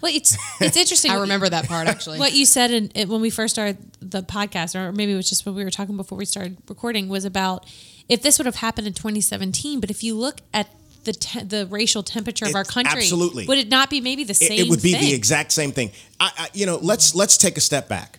Well, 0.01 0.13
it's 0.15 0.37
it's 0.61 0.77
interesting. 0.77 1.11
I 1.13 1.21
remember 1.21 1.49
that 1.49 1.69
part 1.69 1.87
actually. 1.95 2.19
what 2.19 2.33
you 2.33 2.45
said 2.45 2.71
in, 2.71 2.89
in- 2.89 3.09
when 3.09 3.21
we 3.21 3.31
first 3.31 3.55
started 3.55 3.79
the 4.01 4.23
podcast, 4.23 4.75
or 4.75 4.93
maybe 4.93 5.13
it 5.13 5.17
was 5.17 5.29
just 5.29 5.47
when 5.47 5.55
we 5.55 5.65
were 5.65 5.71
talking 5.71 5.97
before 5.97 6.19
we 6.19 6.25
started 6.25 6.57
recording, 6.69 7.09
was 7.09 7.25
about 7.25 7.67
if 8.11 8.23
this 8.23 8.39
would 8.39 8.47
have 8.47 8.57
happened 8.57 8.87
in 8.87 8.93
2017. 8.93 9.81
But 9.81 9.89
if 9.91 10.03
you 10.03 10.15
look 10.17 10.41
at 10.53 10.69
the 11.05 11.13
te- 11.15 11.45
the 11.45 11.67
racial 11.67 12.03
temperature 12.03 12.45
of 12.45 12.51
It- 12.51 12.57
our 12.57 12.65
country, 12.65 13.01
absolutely. 13.01 13.47
would 13.47 13.57
it 13.57 13.69
not 13.71 13.89
be 13.89 14.03
maybe 14.03 14.25
the 14.25 14.35
same? 14.35 14.59
It, 14.59 14.69
would 14.69 14.83
be 14.83 14.93
thing? 14.93 15.01
the 15.01 15.15
exact 15.15 15.53
same 15.53 15.73
thing. 15.73 15.93
I, 16.19 16.31
I, 16.37 16.49
you 16.53 16.67
know, 16.67 16.77
let's 16.83 17.15
let's 17.15 17.39
take 17.39 17.57
a 17.57 17.61
step 17.63 17.89
back. 17.89 18.19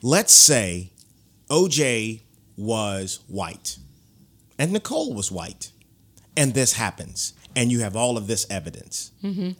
Let's 0.00 0.32
say 0.32 0.92
OJ 1.50 2.20
was 2.56 3.20
white, 3.28 3.76
and 4.58 4.72
Nicole 4.72 5.12
was 5.12 5.30
white, 5.30 5.70
and 6.36 6.54
this 6.54 6.74
happens, 6.74 7.34
and 7.56 7.70
you 7.70 7.80
have 7.80 7.96
all 7.96 8.16
of 8.16 8.26
this 8.26 8.46
evidence. 8.48 9.10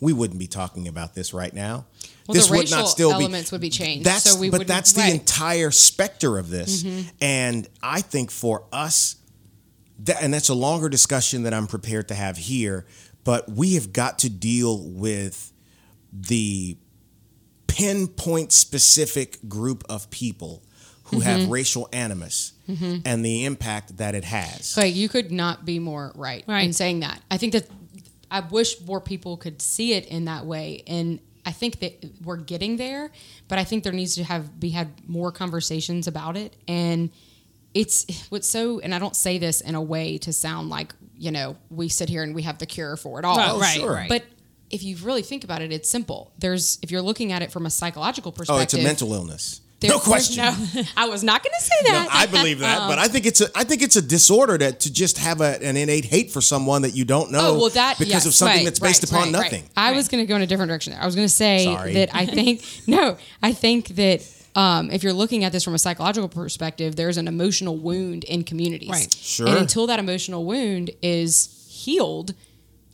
We 0.00 0.12
wouldn't 0.12 0.38
be 0.38 0.46
talking 0.46 0.88
about 0.88 1.14
this 1.14 1.34
right 1.34 1.52
now. 1.52 1.86
Mm-hmm. 1.98 2.10
Well, 2.28 2.34
this 2.34 2.46
the 2.46 2.52
racial 2.54 3.12
elements 3.12 3.52
would 3.52 3.60
be 3.60 3.68
changed, 3.68 4.06
That's 4.06 4.30
so 4.30 4.38
we 4.38 4.48
but 4.48 4.66
that's 4.66 4.92
the 4.92 5.02
right. 5.02 5.12
entire 5.12 5.70
specter 5.70 6.38
of 6.38 6.48
this, 6.48 6.84
and 7.20 7.68
I 7.82 8.00
think 8.00 8.30
for 8.30 8.64
us 8.72 9.16
that, 10.00 10.22
and 10.22 10.32
that's 10.34 10.48
a 10.48 10.54
longer 10.54 10.88
discussion 10.88 11.44
that 11.44 11.54
I'm 11.54 11.66
prepared 11.66 12.08
to 12.08 12.14
have 12.14 12.36
here, 12.36 12.86
but 13.24 13.50
we 13.50 13.74
have 13.74 13.92
got 13.92 14.18
to 14.20 14.30
deal 14.30 14.82
with 14.82 15.52
the 16.12 16.76
pinpoint 17.66 18.52
specific 18.52 19.38
group 19.48 19.84
of 19.88 20.10
people 20.10 20.62
who 21.04 21.18
Mm-hmm. 21.18 21.28
have 21.28 21.50
racial 21.50 21.88
animus 21.92 22.54
and 22.66 23.24
the 23.24 23.44
impact 23.44 23.98
that 23.98 24.14
it 24.14 24.24
has. 24.24 24.74
Like 24.76 24.94
you 24.96 25.08
could 25.08 25.30
not 25.30 25.64
be 25.66 25.78
more 25.78 26.12
right, 26.14 26.42
in 26.48 26.72
saying 26.72 27.00
that. 27.00 27.20
I 27.30 27.36
think 27.36 27.52
that 27.52 27.68
I 28.30 28.40
wish 28.40 28.80
more 28.80 29.02
people 29.02 29.36
could 29.36 29.60
see 29.60 29.92
it 29.92 30.06
in 30.06 30.24
that 30.24 30.46
way, 30.46 30.82
and 30.86 31.20
I 31.44 31.52
think 31.52 31.80
that 31.80 32.04
we're 32.24 32.38
getting 32.38 32.78
there. 32.78 33.10
But 33.48 33.58
I 33.58 33.64
think 33.64 33.84
there 33.84 33.92
needs 33.92 34.14
to 34.14 34.24
have 34.24 34.58
be 34.58 34.70
had 34.70 35.06
more 35.06 35.30
conversations 35.30 36.06
about 36.06 36.38
it, 36.38 36.56
and 36.66 37.10
it's 37.74 38.26
what's 38.30 38.48
so. 38.48 38.78
And 38.80 38.94
I 38.94 38.98
don't 38.98 39.16
say 39.16 39.38
this 39.38 39.60
in 39.60 39.74
a 39.74 39.82
way 39.82 40.18
to 40.18 40.32
sound 40.32 40.70
like 40.70 40.94
you 41.16 41.30
know, 41.30 41.56
we 41.70 41.88
sit 41.88 42.08
here 42.08 42.22
and 42.24 42.34
we 42.34 42.42
have 42.42 42.58
the 42.58 42.66
cure 42.66 42.96
for 42.96 43.18
it 43.20 43.24
all. 43.24 43.38
Oh, 43.38 43.60
right, 43.60 43.76
sure. 43.76 44.04
But 44.08 44.24
if 44.70 44.82
you 44.82 44.96
really 44.96 45.22
think 45.22 45.44
about 45.44 45.62
it, 45.62 45.72
it's 45.72 45.88
simple. 45.88 46.32
There's 46.38 46.78
if 46.82 46.90
you're 46.90 47.02
looking 47.02 47.30
at 47.32 47.42
it 47.42 47.52
from 47.52 47.66
a 47.66 47.70
psychological 47.70 48.32
perspective. 48.32 48.58
Oh, 48.58 48.62
it's 48.62 48.74
a 48.74 48.82
mental 48.82 49.12
illness. 49.14 49.60
there- 49.80 49.90
no 49.90 50.00
question. 50.00 50.42
no- 50.44 50.82
I 50.96 51.06
was 51.06 51.22
not 51.22 51.42
going 51.44 51.52
to 51.56 51.64
say 51.64 51.74
No, 51.84 51.92
that. 51.92 52.08
I 52.10 52.26
believe 52.26 52.58
that, 52.60 52.88
but 52.88 52.98
I 52.98 53.06
think 53.06 53.26
it's 53.26 53.40
a 53.40 53.46
I 53.54 53.62
think 53.64 53.82
it's 53.82 53.94
a 53.96 54.02
disorder 54.02 54.58
that 54.58 54.80
to 54.80 54.92
just 54.92 55.18
have 55.18 55.40
a, 55.40 55.62
an 55.62 55.76
innate 55.76 56.04
hate 56.06 56.32
for 56.32 56.40
someone 56.40 56.82
that 56.82 56.94
you 56.96 57.04
don't 57.04 57.30
know 57.30 57.50
Oh 57.54 57.58
well, 57.58 57.68
that 57.70 57.96
because 57.98 58.12
yes, 58.12 58.26
of 58.26 58.34
something 58.34 58.56
right, 58.58 58.64
that's 58.64 58.80
based 58.80 59.04
right, 59.04 59.10
upon 59.12 59.32
right, 59.32 59.40
right. 59.40 59.52
nothing. 59.52 59.70
I 59.76 59.92
was 59.92 60.08
going 60.08 60.22
to 60.24 60.26
go 60.26 60.34
in 60.36 60.42
a 60.42 60.46
different 60.46 60.70
direction 60.70 60.92
there. 60.94 61.02
I 61.02 61.06
was 61.06 61.14
going 61.14 61.28
to 61.28 61.32
say 61.32 61.64
Sorry. 61.64 61.94
that 61.94 62.10
I 62.14 62.26
think 62.26 62.64
no, 62.88 63.16
I 63.42 63.52
think 63.52 63.88
that 63.90 64.22
um, 64.54 64.90
if 64.90 65.02
you're 65.02 65.12
looking 65.12 65.44
at 65.44 65.52
this 65.52 65.64
from 65.64 65.74
a 65.74 65.78
psychological 65.78 66.28
perspective, 66.28 66.96
there's 66.96 67.16
an 67.16 67.26
emotional 67.28 67.76
wound 67.76 68.24
in 68.24 68.44
communities. 68.44 68.90
Right. 68.90 69.12
Sure. 69.14 69.48
And 69.48 69.56
until 69.58 69.86
that 69.88 69.98
emotional 69.98 70.44
wound 70.44 70.90
is 71.02 71.66
healed, 71.70 72.34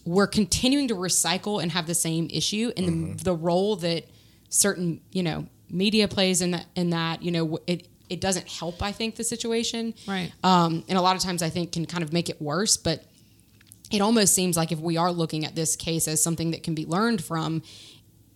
we're 0.07 0.27
continuing 0.27 0.89
to 0.89 0.95
recycle 0.95 1.63
and 1.63 1.71
have 1.73 1.87
the 1.87 1.95
same 1.95 2.29
issue. 2.31 2.73
And 2.77 2.87
Mm-hmm. 2.89 3.17
the, 3.17 3.25
the 3.25 3.35
role 3.35 3.77
that 3.77 4.05
certain 4.49 5.01
you 5.13 5.23
know 5.23 5.47
media 5.69 6.09
plays 6.09 6.41
in 6.43 6.51
that 6.53 6.67
in 6.75 6.91
that 6.91 7.23
you 7.23 7.31
know 7.31 7.59
it 7.67 7.87
it 8.09 8.21
doesn't 8.21 8.49
help. 8.49 8.83
I 8.83 8.91
think 8.93 9.15
the 9.17 9.23
situation. 9.25 9.95
Right. 10.09 10.33
Um, 10.43 10.83
and 10.89 10.99
a 10.99 11.01
lot 11.03 11.15
of 11.15 11.23
times 11.23 11.43
I 11.43 11.51
think 11.51 11.73
can 11.73 11.87
kind 11.87 12.03
of 12.03 12.13
make 12.13 12.29
it 12.29 12.41
worse, 12.43 12.77
but 12.77 13.05
it 13.93 14.01
almost 14.01 14.35
seems 14.35 14.57
like 14.57 14.73
if 14.73 14.79
we 14.81 14.97
are 14.97 15.13
looking 15.13 15.45
at 15.45 15.55
this 15.55 15.77
case 15.77 16.09
as 16.09 16.23
something 16.23 16.53
that 16.53 16.63
can 16.63 16.75
be 16.75 16.87
learned 16.87 17.23
from, 17.23 17.63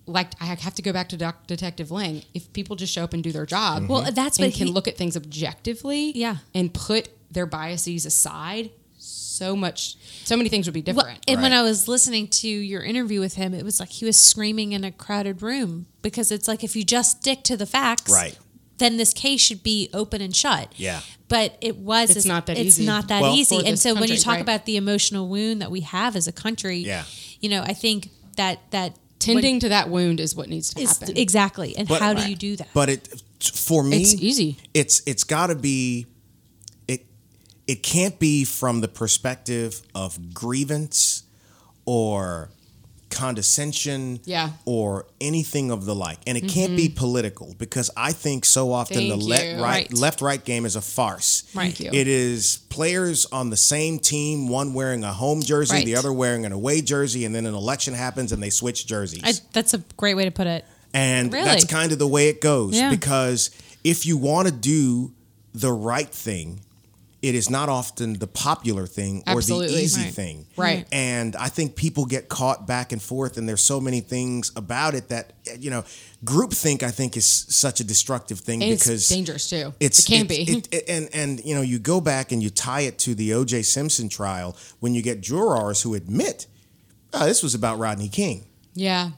like 0.07 0.33
I 0.41 0.47
have 0.47 0.75
to 0.75 0.83
go 0.83 0.93
back 0.93 1.09
to 1.11 1.17
Doc, 1.17 1.47
Detective 1.47 1.91
Lange. 1.91 2.23
If 2.35 2.53
people 2.53 2.77
just 2.77 2.93
show 2.93 3.05
up 3.05 3.13
and 3.15 3.23
do 3.23 3.33
their 3.33 3.47
job, 3.47 3.83
mm-hmm. 3.85 3.93
Well, 3.93 4.03
that's 4.13 4.39
and 4.39 4.47
what 4.49 4.55
can 4.55 4.67
he- 4.69 4.73
look 4.73 4.87
at 4.89 4.97
things 4.97 5.17
objectively, 5.17 6.13
Yeah. 6.15 6.37
and 6.55 6.73
put 6.75 7.09
their 7.31 7.47
biases 7.47 8.07
aside, 8.07 8.71
so 8.99 9.57
much, 9.57 9.97
so 10.25 10.37
many 10.37 10.49
things 10.49 10.67
would 10.67 10.75
be 10.75 10.83
Well, 10.83 10.97
different. 10.97 11.21
and 11.27 11.43
when 11.43 11.53
I 11.53 11.63
was 11.63 11.89
listening 11.89 12.29
to 12.29 12.49
your 12.49 12.83
interview 12.83 13.21
with 13.21 13.35
him, 13.35 13.53
it 13.55 13.65
was 13.65 13.81
like 13.81 13.91
he 13.91 14.05
was 14.05 14.17
screaming 14.17 14.73
in 14.73 14.85
a 14.85 14.93
crowded 14.93 15.43
room 15.43 15.87
because 16.03 16.31
it's 16.31 16.47
like 16.49 16.63
if 16.63 16.77
you 16.77 16.85
just 16.85 17.19
stick 17.23 17.43
to 17.45 17.57
the 17.57 17.67
facts, 17.67 18.13
Right. 18.13 18.39
then 18.79 18.97
this 18.97 19.13
case 19.13 19.41
should 19.41 19.63
be 19.63 19.89
open 19.93 20.21
and 20.23 20.35
shut. 20.35 20.73
Yeah. 20.77 21.01
But 21.29 21.59
it 21.61 21.77
was. 21.79 22.15
It's 22.17 22.25
not 22.27 22.47
that 22.47 22.57
it's 22.59 22.79
easy. 22.79 22.87
not 22.87 23.09
that 23.09 23.23
Well- 23.23 23.35
easy. 23.35 23.57
And 23.57 23.67
this 23.69 23.83
so 23.83 23.95
when 23.95 24.09
you 24.09 24.17
talk 24.19 24.35
right. 24.35 24.41
about 24.43 24.67
the 24.67 24.77
emotional 24.77 25.29
wound 25.29 25.61
that 25.63 25.71
we 25.71 25.81
have 25.81 26.15
as 26.15 26.27
a 26.29 26.33
country, 26.33 26.79
Yeah. 26.79 27.05
you 27.41 27.49
know, 27.49 27.63
I 27.63 27.73
think 27.75 28.11
that 28.37 28.61
that 28.71 28.97
Tending 29.25 29.61
to 29.61 29.69
that 29.71 29.89
wound 29.91 30.21
is 30.21 30.35
what 30.35 30.49
needs 30.49 30.73
to 30.75 30.83
is 30.83 30.99
happen. 30.99 31.17
exactly. 31.17 31.77
And 31.77 31.89
But- 31.89 32.01
how 32.01 32.15
do 32.15 32.29
you 32.29 32.37
do 32.37 32.57
that? 32.57 32.69
But 32.75 32.89
it 32.89 33.23
for 33.53 33.83
me, 33.83 34.01
It's 34.03 34.15
easy. 34.15 34.57
It's 34.73 35.03
it's 35.07 35.25
got 35.25 35.49
to 35.49 35.55
be 35.55 36.07
it. 36.89 37.05
It 37.67 37.83
can't 37.83 38.19
be 38.19 38.45
from 38.45 38.81
the 38.81 38.89
perspective 38.89 39.83
of 39.95 40.33
grievance 40.35 41.25
or 41.85 42.51
condescension 43.15 44.21
Yeah. 44.25 44.51
or 44.65 45.07
anything 45.21 45.71
of 45.71 45.85
the 45.85 45.95
like 45.95 46.19
and 46.27 46.37
it 46.39 46.49
can't 46.49 46.77
be 46.77 46.89
political 46.89 47.55
because 47.59 47.91
i 47.97 48.13
think 48.13 48.45
so 48.45 48.73
often 48.73 48.97
Mm-hmm. 48.97 49.09
Thank 49.11 49.23
the 49.23 49.29
le- 49.57 49.63
right, 49.63 49.63
Right. 49.63 49.95
left 49.95 50.21
right 50.21 50.43
game 50.45 50.67
is 50.67 50.77
a 50.77 50.81
farce 50.81 51.45
Right. 51.55 51.75
Thank 51.75 51.81
you. 51.81 51.91
it 52.01 52.07
is 52.09 52.59
players 52.69 53.27
on 53.27 53.51
the 53.51 53.57
same 53.57 53.99
team 53.99 54.49
one 54.49 54.75
wearing 54.75 55.05
a 55.05 55.13
home 55.13 55.41
jersey 55.43 55.75
Right. 55.77 55.85
the 55.85 55.97
other 55.97 56.13
wearing 56.13 56.45
an 56.45 56.53
away 56.53 56.81
jersey 56.81 57.25
and 57.25 57.35
then 57.35 57.47
an 57.47 57.55
election 57.55 57.95
happens 57.95 58.33
and 58.33 58.43
they 58.43 58.51
switch 58.51 58.87
jerseys 58.87 59.23
I, 59.25 59.33
that's 59.53 59.75
a 59.75 59.79
great 59.97 60.15
way 60.15 60.25
to 60.25 60.31
put 60.31 60.47
it. 60.47 60.65
and 60.93 61.33
Really? 61.33 61.45
that's 61.45 61.65
kind 61.65 61.93
of 61.93 61.99
the 61.99 62.07
way 62.09 62.29
it 62.29 62.41
goes 62.41 62.75
Yeah. 62.77 62.91
because 62.91 63.51
if 63.83 64.07
you 64.07 64.17
want 64.17 64.49
to 64.49 64.53
do 64.55 65.13
the 65.55 65.73
right 65.73 66.09
thing, 66.09 66.61
it 67.29 67.35
is 67.35 67.49
not 67.49 67.69
often 67.69 68.15
the 68.19 68.27
popular 68.27 68.87
thing 68.87 69.23
or 69.27 69.39
Absolutely. 69.39 69.75
the 69.77 69.83
easy 69.83 70.03
Right. 70.03 70.15
thing. 70.15 70.47
Right. 70.57 70.87
And 70.93 71.35
I 71.37 71.49
think 71.49 71.75
people 71.75 72.05
get 72.05 72.29
caught 72.29 72.67
back 72.67 72.93
and 72.93 73.01
forth, 73.03 73.39
and 73.39 73.49
there's 73.49 73.63
so 73.63 73.81
many 73.81 74.01
things 74.01 74.53
about 74.57 74.95
it 74.95 75.09
that, 75.09 75.33
you 75.59 75.71
know, 75.71 75.85
groupthink, 76.25 76.83
I 76.83 76.91
think, 76.91 77.17
is 77.17 77.25
such 77.49 77.81
a 77.81 77.85
destructive 77.85 78.41
thing 78.41 78.63
And 78.63 78.73
because 78.73 78.89
it's 78.91 79.09
dangerous 79.09 79.49
too. 79.49 79.73
it's 79.81 80.01
it 80.01 80.07
can 80.07 80.25
it's- 80.27 80.47
be. 80.47 80.53
it- 80.53 80.69
it- 80.71 80.85
and 80.89 81.09
and 81.13 81.41
you 81.45 81.55
know 81.55 81.63
you 81.63 81.79
go 81.79 82.01
back 82.01 82.31
and 82.33 82.43
you 82.43 82.51
tie 82.51 82.83
it 82.83 82.99
to 83.01 83.15
the 83.15 83.33
O.J. 83.35 83.63
Simpson 83.63 84.09
trial 84.09 84.57
when 84.81 84.95
you 84.95 85.03
get 85.03 85.21
jurors 85.21 85.83
who 85.83 85.95
admit, 85.95 86.47
oh, 87.15 87.27
this 87.27 87.43
was 87.43 87.55
about 87.55 87.79
Rodney 87.79 88.09
King. 88.09 88.45
yeah. 88.75 89.11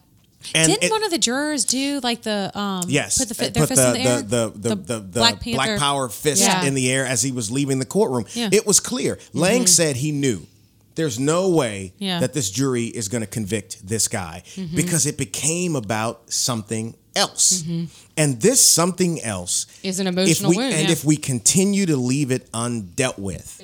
And 0.55 0.71
Didn't 0.71 0.85
it- 0.85 0.91
one 0.91 1.03
of 1.03 1.11
the 1.11 1.19
jurors 1.19 1.65
do 1.65 2.01
like 2.03 2.23
the 2.23 2.51
um? 2.59 2.85
Yes, 2.89 3.19
put 3.19 3.29
the, 3.29 3.35
fi- 3.35 3.49
their 3.49 3.63
put 3.67 3.71
fist 3.71 3.83
in 3.83 3.93
the 3.95 4.01
air. 4.01 4.23
the, 4.23 4.53
the, 4.55 4.69
the, 4.69 4.75
the, 4.77 5.01
Black 5.01 5.43
Black, 5.43 5.67
Panther. 5.69 5.79
Power 5.79 6.09
fist 6.09 6.43
Yeah. 6.43 6.65
in 6.65 6.75
the 6.75 6.91
air 6.91 7.05
as 7.05 7.23
he 7.23 7.33
was 7.33 7.51
leaving 7.51 7.79
the 7.79 7.87
courtroom. 7.87 8.27
Yeah. 8.35 8.51
It 8.53 8.67
was 8.67 8.79
clear. 8.81 9.19
Lange 9.33 9.63
mm-hmm. 9.63 9.67
said 9.67 9.97
he 9.97 10.13
knew. 10.13 10.47
There's 10.95 11.19
no 11.19 11.51
way 11.51 11.93
Yeah. 11.99 12.21
that 12.21 12.33
this 12.33 12.51
jury 12.51 12.85
is 12.87 13.09
going 13.09 13.21
to 13.21 13.27
convict 13.27 13.87
this 13.87 14.09
guy 14.09 14.43
mm-hmm. 14.55 14.75
because 14.75 15.05
it 15.07 15.19
became 15.19 15.77
about 15.77 16.33
something 16.33 16.95
else. 17.15 17.63
Mm-hmm. 17.63 17.85
And 18.17 18.41
this 18.41 18.65
something 18.65 19.21
else 19.23 19.67
Is 19.83 20.01
an 20.01 20.07
if 20.07 20.15
emotional 20.15 20.51
we, 20.51 20.57
wound, 20.57 20.75
And 20.75 20.87
yeah. 20.87 20.93
if 20.93 21.05
we 21.05 21.17
continue 21.17 21.87
to 21.87 21.97
leave 21.97 22.31
it 22.31 22.51
undealt 22.53 23.19
with, 23.19 23.63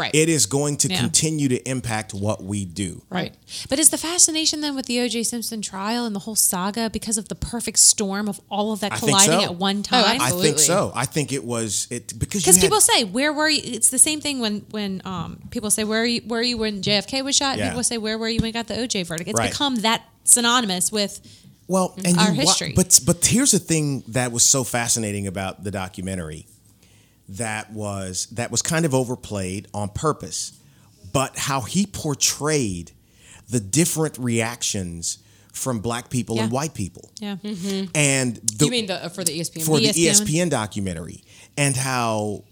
Right. 0.00 0.14
it 0.14 0.28
is 0.28 0.46
going 0.46 0.76
to 0.78 0.88
Yeah. 0.88 0.98
continue 1.00 1.48
to 1.48 1.68
impact 1.68 2.14
what 2.14 2.42
we 2.42 2.64
do. 2.64 3.02
right. 3.10 3.34
But 3.68 3.78
is 3.78 3.90
the 3.90 3.98
fascination 3.98 4.60
then 4.60 4.74
with 4.76 4.86
the 4.86 5.00
O.J. 5.00 5.24
Simpson 5.24 5.60
trial 5.62 6.04
and 6.06 6.14
the 6.14 6.20
whole 6.20 6.36
saga 6.36 6.88
because 6.90 7.18
of 7.18 7.28
the 7.28 7.34
perfect 7.34 7.78
storm 7.78 8.28
of 8.28 8.40
all 8.50 8.72
of 8.72 8.80
that 8.80 8.92
I 8.92 8.96
colliding 8.98 9.40
so. 9.40 9.44
at 9.44 9.54
one 9.56 9.82
time? 9.82 10.20
Oh, 10.20 10.24
I 10.24 10.30
think 10.30 10.58
so. 10.58 10.92
I 10.94 11.04
think 11.04 11.32
it 11.32 11.44
was 11.44 11.86
it 11.90 12.18
because 12.18 12.42
Because 12.44 12.58
people 12.58 12.80
say, 12.80 13.04
"Where 13.04 13.32
were 13.32 13.48
you?" 13.48 13.60
It's 13.64 13.90
the 13.90 13.98
same 13.98 14.20
thing 14.20 14.40
when 14.40 14.64
when 14.70 15.02
um, 15.04 15.38
people 15.50 15.70
say, 15.70 15.84
"Where 15.84 16.02
are 16.02 16.06
you? 16.06 16.22
Where 16.26 16.40
are 16.40 16.42
you 16.44 16.56
when 16.58 16.82
JFK 16.82 17.22
was 17.22 17.36
shot?" 17.36 17.58
Yeah. 17.58 17.68
People 17.68 17.82
say, 17.84 17.98
"Where 17.98 18.16
were 18.18 18.28
you 18.28 18.38
when 18.40 18.46
you 18.46 18.52
got 18.52 18.68
the 18.68 18.74
OJ 18.74 19.04
verdict?" 19.06 19.28
It's 19.30 19.38
Right. 19.38 19.50
become 19.50 19.76
that 19.76 20.02
synonymous 20.24 20.90
with 20.92 21.20
Well, 21.66 21.94
and 22.04 22.16
our 22.18 22.30
you 22.32 22.38
wa- 22.38 22.40
history. 22.46 22.72
but 22.74 23.00
but 23.04 23.24
here's 23.26 23.50
the 23.50 23.58
thing 23.58 24.02
that 24.08 24.32
was 24.32 24.42
so 24.44 24.64
fascinating 24.64 25.26
about 25.26 25.64
the 25.64 25.70
documentary 25.70 26.46
that 27.36 27.72
was 27.72 28.26
that 28.32 28.50
was 28.50 28.62
kind 28.62 28.84
of 28.84 28.94
overplayed 28.94 29.68
on 29.74 29.88
purpose, 29.90 30.58
but 31.12 31.36
how 31.38 31.60
he 31.62 31.86
portrayed 31.86 32.92
the 33.48 33.60
different 33.60 34.18
reactions 34.18 35.18
from 35.52 35.80
black 35.80 36.10
people 36.10 36.40
and 36.40 36.52
white 36.52 36.74
people, 36.74 37.10
yeah, 37.20 37.36
and 37.94 38.36
the, 38.36 38.64
you 38.66 38.70
mean 38.70 38.86
the, 38.86 39.04
uh, 39.04 39.08
for 39.08 39.24
the 39.24 39.38
ESPN? 39.38 39.66
for 39.66 39.78
the 39.78 39.86
ESPN? 39.88 40.22
ESPN 40.46 40.50
documentary, 40.50 41.22
and 41.56 41.76
how 41.76 42.44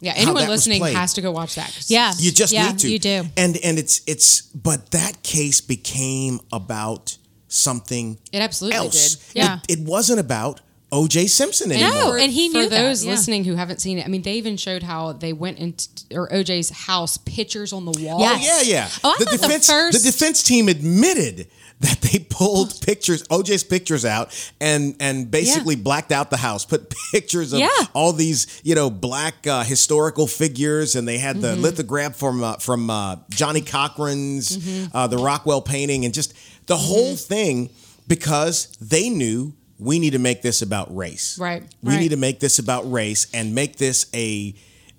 yeah. 0.00 0.12
how 0.12 0.22
Anyone 0.22 0.42
that 0.42 0.48
listening 0.50 0.80
played. 0.80 0.96
has 0.96 1.14
to 1.14 1.20
go 1.20 1.32
watch 1.32 1.56
that. 1.56 1.76
yeah. 1.88 2.12
you 2.18 2.30
just 2.30 2.52
yeah, 2.52 2.68
need 2.70 2.78
to, 2.80 2.90
You 2.90 2.98
do. 2.98 3.24
and 3.36 3.56
and 3.64 3.78
it's 3.78 4.00
it's 4.06 4.42
but 4.42 4.92
that 4.92 5.22
case 5.22 5.60
became 5.60 6.38
about 6.52 7.18
something 7.48 8.18
It 8.32 8.40
absolutely 8.40 8.76
else. 8.78 9.16
did. 9.16 9.36
Yeah. 9.36 9.58
It, 9.68 9.80
it 9.80 9.84
wasn't 9.86 10.20
about 10.20 10.60
O.J. 10.90 11.26
Simpson 11.26 11.70
anymore. 11.70 11.90
No, 11.92 12.14
and 12.14 12.32
he 12.32 12.48
for 12.50 12.58
knew 12.60 12.68
that, 12.70 12.80
those 12.80 13.04
yeah. 13.04 13.10
listening 13.12 13.44
who 13.44 13.54
haven't 13.56 13.80
seen 13.80 13.98
it, 13.98 14.06
I 14.06 14.08
mean, 14.08 14.22
they 14.22 14.34
even 14.34 14.56
showed 14.56 14.82
how 14.82 15.12
they 15.12 15.32
went 15.34 15.58
into 15.58 15.86
or 16.12 16.28
OJ's 16.30 16.70
house, 16.70 17.18
pictures 17.18 17.72
on 17.74 17.84
the 17.84 17.90
wall. 17.90 18.20
Yes. 18.20 18.40
Oh 18.42 18.62
yeah, 18.62 18.74
yeah. 18.74 18.88
Oh, 19.04 19.10
I 19.14 19.22
thought 19.24 19.30
the 19.32 19.36
defense 19.38 19.70
first- 19.70 20.04
defense 20.04 20.42
team 20.42 20.68
admitted 20.68 21.48
that 21.80 22.00
they 22.00 22.18
pulled 22.18 22.80
pictures, 22.80 23.22
OJ's 23.28 23.64
pictures 23.64 24.04
out, 24.06 24.34
and 24.60 24.96
and 24.98 25.30
basically 25.30 25.76
blacked 25.76 26.10
out 26.10 26.30
the 26.30 26.38
house, 26.38 26.64
put 26.64 26.92
pictures 27.12 27.52
of 27.52 27.58
Yeah. 27.60 27.68
all 27.92 28.14
these 28.14 28.60
you 28.64 28.74
know 28.74 28.88
black 28.88 29.46
uh, 29.46 29.64
historical 29.64 30.26
figures, 30.26 30.96
and 30.96 31.06
they 31.06 31.18
had 31.18 31.40
the 31.42 31.48
Mm-hmm. 31.48 31.62
lithograph 31.62 32.16
from 32.16 32.42
uh, 32.42 32.54
from 32.54 32.88
uh, 32.88 33.16
Johnnie 33.28 33.60
Cochran's 33.60 34.56
Mm-hmm. 34.56 34.96
uh, 34.96 35.06
the 35.06 35.18
Rockwell 35.18 35.60
painting, 35.60 36.04
and 36.06 36.14
just 36.14 36.32
the 36.66 36.76
whole 36.78 37.14
thing 37.14 37.68
because 38.06 38.68
they 38.80 39.10
knew. 39.10 39.52
We 39.78 39.98
need 39.98 40.10
to 40.10 40.18
make 40.18 40.42
this 40.42 40.60
about 40.62 40.94
race. 40.94 41.38
Right. 41.38 41.62
We 41.82 41.92
Right. 41.92 42.00
need 42.00 42.08
to 42.10 42.16
make 42.16 42.40
this 42.40 42.58
about 42.58 42.90
race 42.90 43.26
and 43.32 43.54
make 43.54 43.76
this 43.76 44.06
a 44.14 44.54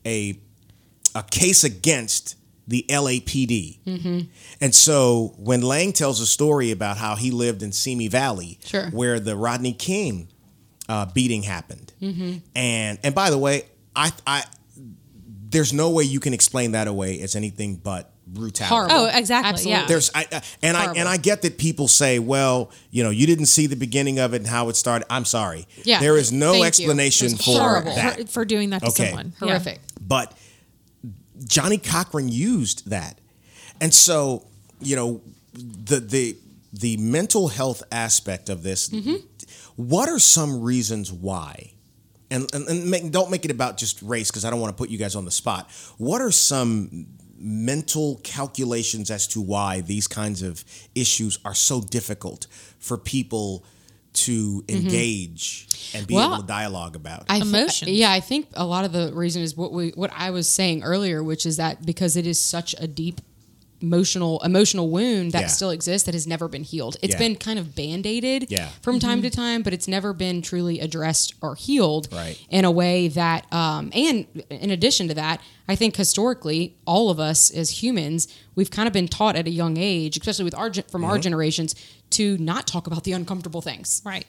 a 0.05 0.39
a 1.15 1.23
case 1.23 1.63
against 1.63 2.35
the 2.67 2.85
LAPD. 2.87 3.79
Mm-hmm. 3.85 4.19
And 4.61 4.75
so 4.75 5.33
when 5.37 5.61
Lange 5.61 5.91
tells 5.91 6.21
a 6.21 6.25
story 6.27 6.69
about 6.71 6.97
how 6.97 7.15
he 7.15 7.31
lived 7.31 7.63
in 7.63 7.71
Simi 7.71 8.07
Valley, 8.07 8.59
Sure. 8.63 8.89
where 8.91 9.19
the 9.19 9.35
Rodney 9.35 9.73
King 9.73 10.27
uh, 10.87 11.05
beating 11.07 11.43
happened, 11.43 11.93
Mm-hmm. 12.01 12.37
and 12.55 12.99
and 13.03 13.13
by 13.15 13.29
the 13.31 13.37
way, 13.37 13.63
I 13.95 14.11
I 14.25 14.43
there's 15.51 15.73
no 15.73 15.89
way 15.89 16.03
you 16.03 16.19
can 16.19 16.33
explain 16.33 16.71
that 16.73 16.87
away 16.87 17.19
as 17.21 17.35
anything 17.35 17.75
but 17.75 18.13
brutality. 18.33 18.73
Horrible. 18.93 18.95
Oh, 18.95 19.17
exactly, 19.17 19.49
Absolutely. 19.49 19.81
yeah. 19.81 19.87
There's 19.87 20.11
I, 20.13 20.27
I- 20.31 20.41
and 20.61 20.77
I 20.77 20.93
and 20.93 21.07
I 21.07 21.17
get 21.17 21.41
that 21.41 21.57
people 21.57 21.87
say, 21.87 22.19
well, 22.19 22.71
you 22.91 23.03
know, 23.03 23.09
you 23.09 23.25
didn't 23.27 23.47
see 23.47 23.67
the 23.67 23.75
beginning 23.75 24.19
of 24.19 24.33
it 24.33 24.37
and 24.37 24.47
how 24.47 24.69
it 24.69 24.75
started. 24.75 25.05
I'm 25.11 25.25
sorry. 25.25 25.67
Yeah. 25.83 25.99
There 25.99 26.17
is 26.17 26.31
no 26.31 26.53
Thank 26.53 26.65
explanation 26.65 27.29
for 27.37 27.43
horrible. 27.59 27.95
that. 27.95 28.17
for, 28.21 28.27
for 28.27 28.45
doing 28.45 28.69
that 28.71 28.81
to 28.81 28.87
Okay. 28.89 29.07
someone. 29.07 29.33
Yeah. 29.41 29.47
horrific. 29.47 29.79
But 30.01 30.37
Johnnie 31.45 31.77
Cochran 31.77 32.29
used 32.29 32.89
that. 32.89 33.19
And 33.81 33.93
so, 33.93 34.45
you 34.81 34.95
know, 34.95 35.21
the 35.53 35.99
the 35.99 36.37
the 36.71 36.97
mental 36.97 37.47
health 37.47 37.81
aspect 37.91 38.49
of 38.49 38.61
this, 38.63 38.89
mm-hmm. 38.89 39.15
what 39.75 40.07
are 40.09 40.19
some 40.19 40.61
reasons 40.61 41.11
why? 41.11 41.73
And, 42.31 42.47
and, 42.53 42.67
and 42.67 42.85
make, 42.91 43.09
don't 43.11 43.31
make 43.31 43.43
it 43.43 43.49
about 43.49 43.77
just 43.77 44.03
race 44.03 44.29
because 44.29 44.45
I 44.45 44.51
don't 44.51 44.59
want 44.59 44.71
to 44.75 44.77
put 44.77 44.91
you 44.91 44.99
guys 44.99 45.15
on 45.15 45.25
the 45.25 45.31
spot. 45.31 45.67
What 45.97 46.21
are 46.21 46.29
some 46.29 47.07
mental 47.39 48.19
calculations 48.23 49.09
as 49.09 49.27
to 49.27 49.41
why 49.41 49.81
these 49.81 50.07
kinds 50.07 50.41
of 50.41 50.63
issues 50.95 51.39
are 51.45 51.55
so 51.55 51.81
difficult 51.81 52.47
for 52.79 52.97
people 52.97 53.63
to 54.11 54.63
engage 54.67 55.67
and 55.93 56.05
be 56.07 56.13
Mm-hmm. 56.13 56.19
Well, 56.19 56.33
able 56.33 56.41
to 56.43 56.47
dialogue 56.47 56.95
about. 56.95 57.25
I 57.29 57.39
thi- 57.39 57.47
Emotions. 57.47 57.91
yeah, 57.91 58.11
I 58.11 58.19
think 58.19 58.47
a 58.55 58.65
lot 58.65 58.83
of 58.83 58.91
the 58.91 59.11
reason 59.13 59.41
is 59.43 59.55
what 59.55 59.71
we 59.71 59.89
what 59.91 60.11
I 60.15 60.31
was 60.31 60.49
saying 60.49 60.83
earlier, 60.83 61.23
which 61.23 61.45
is 61.45 61.57
that 61.57 61.85
because 61.85 62.17
it 62.17 62.25
is 62.27 62.39
such 62.41 62.75
a 62.79 62.87
deep 62.87 63.21
emotional 63.81 64.41
emotional 64.41 64.89
wound 64.89 65.31
that 65.31 65.41
Yeah. 65.41 65.47
still 65.47 65.69
exists 65.69 66.05
that 66.05 66.13
has 66.13 66.27
never 66.27 66.47
been 66.47 66.63
healed. 66.63 66.97
It's 67.01 67.13
Yeah. 67.13 67.19
been 67.19 67.35
kind 67.35 67.57
of 67.59 67.75
band-aided 67.75 68.47
Yeah. 68.49 68.69
from 68.81 68.99
time 68.99 69.21
to 69.21 69.29
time, 69.29 69.61
but 69.61 69.73
it's 69.73 69.87
never 69.87 70.11
been 70.13 70.41
truly 70.41 70.79
addressed 70.79 71.33
or 71.41 71.55
healed 71.55 72.09
Right. 72.11 72.37
in 72.49 72.65
a 72.65 72.71
way 72.71 73.07
that 73.09 73.51
um, 73.53 73.91
and 73.93 74.25
in 74.49 74.69
addition 74.71 75.07
to 75.07 75.13
that, 75.13 75.41
I 75.67 75.75
think 75.75 75.95
historically 75.95 76.75
all 76.85 77.09
of 77.09 77.19
us 77.19 77.51
as 77.51 77.81
humans, 77.83 78.27
we've 78.55 78.71
kind 78.71 78.87
of 78.87 78.93
been 78.93 79.07
taught 79.07 79.35
at 79.35 79.47
a 79.47 79.51
young 79.51 79.77
age, 79.77 80.17
especially 80.17 80.45
with 80.45 80.55
our 80.55 80.71
from 80.73 81.01
Mm-hmm. 81.01 81.03
our 81.11 81.19
generations 81.19 81.75
to 82.11 82.37
not 82.39 82.67
talk 82.67 82.87
about 82.87 83.03
the 83.03 83.11
uncomfortable 83.13 83.61
things 83.61 84.01
Right. 84.03 84.25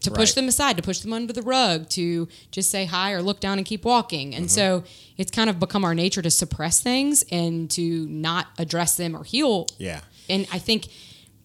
To 0.00 0.10
push 0.10 0.30
Right. 0.30 0.34
them 0.36 0.48
aside, 0.48 0.76
to 0.76 0.82
push 0.82 1.00
them 1.00 1.12
under 1.12 1.32
the 1.32 1.42
rug, 1.42 1.88
to 1.90 2.28
just 2.50 2.70
say 2.70 2.84
hi 2.84 3.12
or 3.12 3.22
look 3.22 3.40
down 3.40 3.58
and 3.58 3.66
keep 3.66 3.84
walking. 3.84 4.34
And 4.34 4.50
so 4.50 4.80
mm-hmm. 4.80 4.86
it's 5.16 5.30
kind 5.30 5.48
of 5.50 5.58
become 5.58 5.84
our 5.84 5.94
nature 5.94 6.22
to 6.22 6.30
suppress 6.30 6.80
things 6.80 7.24
and 7.30 7.70
to 7.72 8.06
not 8.08 8.46
address 8.58 8.96
them 8.96 9.14
or 9.16 9.24
heal. 9.24 9.66
Yeah. 9.78 10.00
And 10.28 10.46
I 10.52 10.58
think 10.58 10.88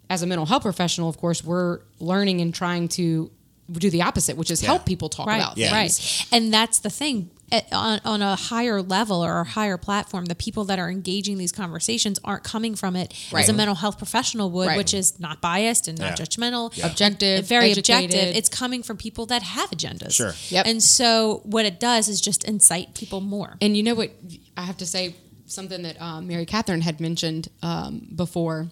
as 0.09 0.21
a 0.23 0.27
mental 0.27 0.45
health 0.45 0.63
professional, 0.63 1.07
of 1.09 1.17
course, 1.17 1.43
we're 1.43 1.79
learning 1.99 2.41
and 2.41 2.53
trying 2.53 2.87
to 2.89 3.31
do 3.71 3.89
the 3.89 4.01
opposite, 4.01 4.35
which 4.35 4.51
is 4.51 4.61
Yeah. 4.61 4.67
help 4.67 4.85
people 4.85 5.07
talk 5.07 5.27
Right. 5.27 5.37
about 5.37 5.57
Yeah. 5.57 5.69
things. 5.71 6.25
Right. 6.31 6.37
And 6.37 6.53
that's 6.53 6.79
the 6.79 6.89
thing. 6.89 7.29
At- 7.51 7.71
On, 7.73 7.99
on 8.05 8.21
a 8.21 8.35
higher 8.35 8.81
level 8.81 9.23
or 9.23 9.41
a 9.41 9.43
higher 9.43 9.77
platform, 9.77 10.25
the 10.25 10.35
people 10.35 10.63
that 10.65 10.79
are 10.79 10.89
engaging 10.89 11.37
these 11.37 11.51
conversations 11.51 12.17
aren't 12.23 12.43
coming 12.43 12.75
from 12.75 12.95
it 12.95 13.13
Right. 13.31 13.41
as 13.43 13.49
a 13.49 13.53
mental 13.53 13.75
health 13.75 13.97
professional 13.97 14.49
would, 14.51 14.67
Right. 14.67 14.77
which 14.77 14.93
is 14.93 15.19
not 15.19 15.41
biased 15.41 15.87
and 15.87 15.99
not 15.99 16.17
Yeah. 16.19 16.25
judgmental, 16.25 16.75
Yeah. 16.77 16.87
Objective, 16.87 17.39
and 17.39 17.47
very 17.47 17.71
educated. 17.71 18.11
objective. 18.11 18.35
It's 18.37 18.47
coming 18.49 18.83
from 18.83 18.95
people 18.97 19.25
that 19.27 19.43
have 19.43 19.69
agendas. 19.71 20.11
Sure. 20.13 20.33
Yep. 20.49 20.65
And 20.65 20.81
so 20.81 21.41
what 21.43 21.65
it 21.65 21.79
does 21.79 22.07
is 22.07 22.21
just 22.21 22.43
incite 22.45 22.93
people 22.93 23.19
more. 23.19 23.57
And 23.61 23.75
you 23.75 23.83
know 23.83 23.95
what? 23.95 24.11
I 24.55 24.63
have 24.63 24.77
to 24.77 24.85
say 24.85 25.15
something 25.45 25.81
that 25.81 26.01
um, 26.01 26.27
Mary 26.27 26.45
Catherine 26.45 26.81
had 26.81 27.01
mentioned 27.01 27.49
um, 27.61 28.07
before 28.15 28.69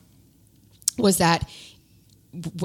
was 0.98 1.18
that 1.18 1.50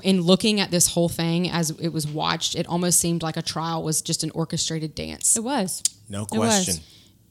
in 0.03 0.21
looking 0.21 0.61
at 0.61 0.71
this 0.71 0.89
whole 0.89 1.09
thing 1.09 1.51
as 1.51 1.71
it 1.71 1.89
was 1.89 2.07
watched, 2.07 2.55
it 2.55 2.67
almost 2.67 3.01
seemed 3.01 3.23
like 3.23 3.37
a 3.37 3.43
trial 3.43 3.83
was 3.83 4.03
just 4.03 4.23
an 4.23 4.31
orchestrated 4.33 4.95
dance. 4.95 5.37
It 5.37 5.43
was. 5.43 5.83
No 6.09 6.23
It 6.23 6.39
was. 6.39 6.49
question. 6.65 6.77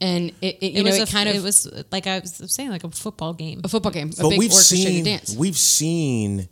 And 0.00 0.30
it, 0.42 0.58
it 0.60 0.62
you 0.72 0.80
It 0.80 0.84
know, 0.84 0.90
was 0.90 0.98
it 0.98 1.08
a, 1.08 1.12
kind 1.12 1.28
of 1.28 1.36
it 1.36 1.42
was 1.42 1.70
like 1.92 2.06
I 2.06 2.18
was 2.18 2.42
saying, 2.52 2.70
like 2.70 2.84
a 2.84 2.90
football 2.90 3.32
game. 3.32 3.60
a 3.64 3.68
football 3.68 3.92
game, 3.92 4.10
a 4.18 4.22
but 4.22 4.30
big 4.30 4.38
we've 4.38 4.52
seen 4.52 5.04
dance. 5.04 5.34
we've 5.36 5.56
seen 5.56 6.48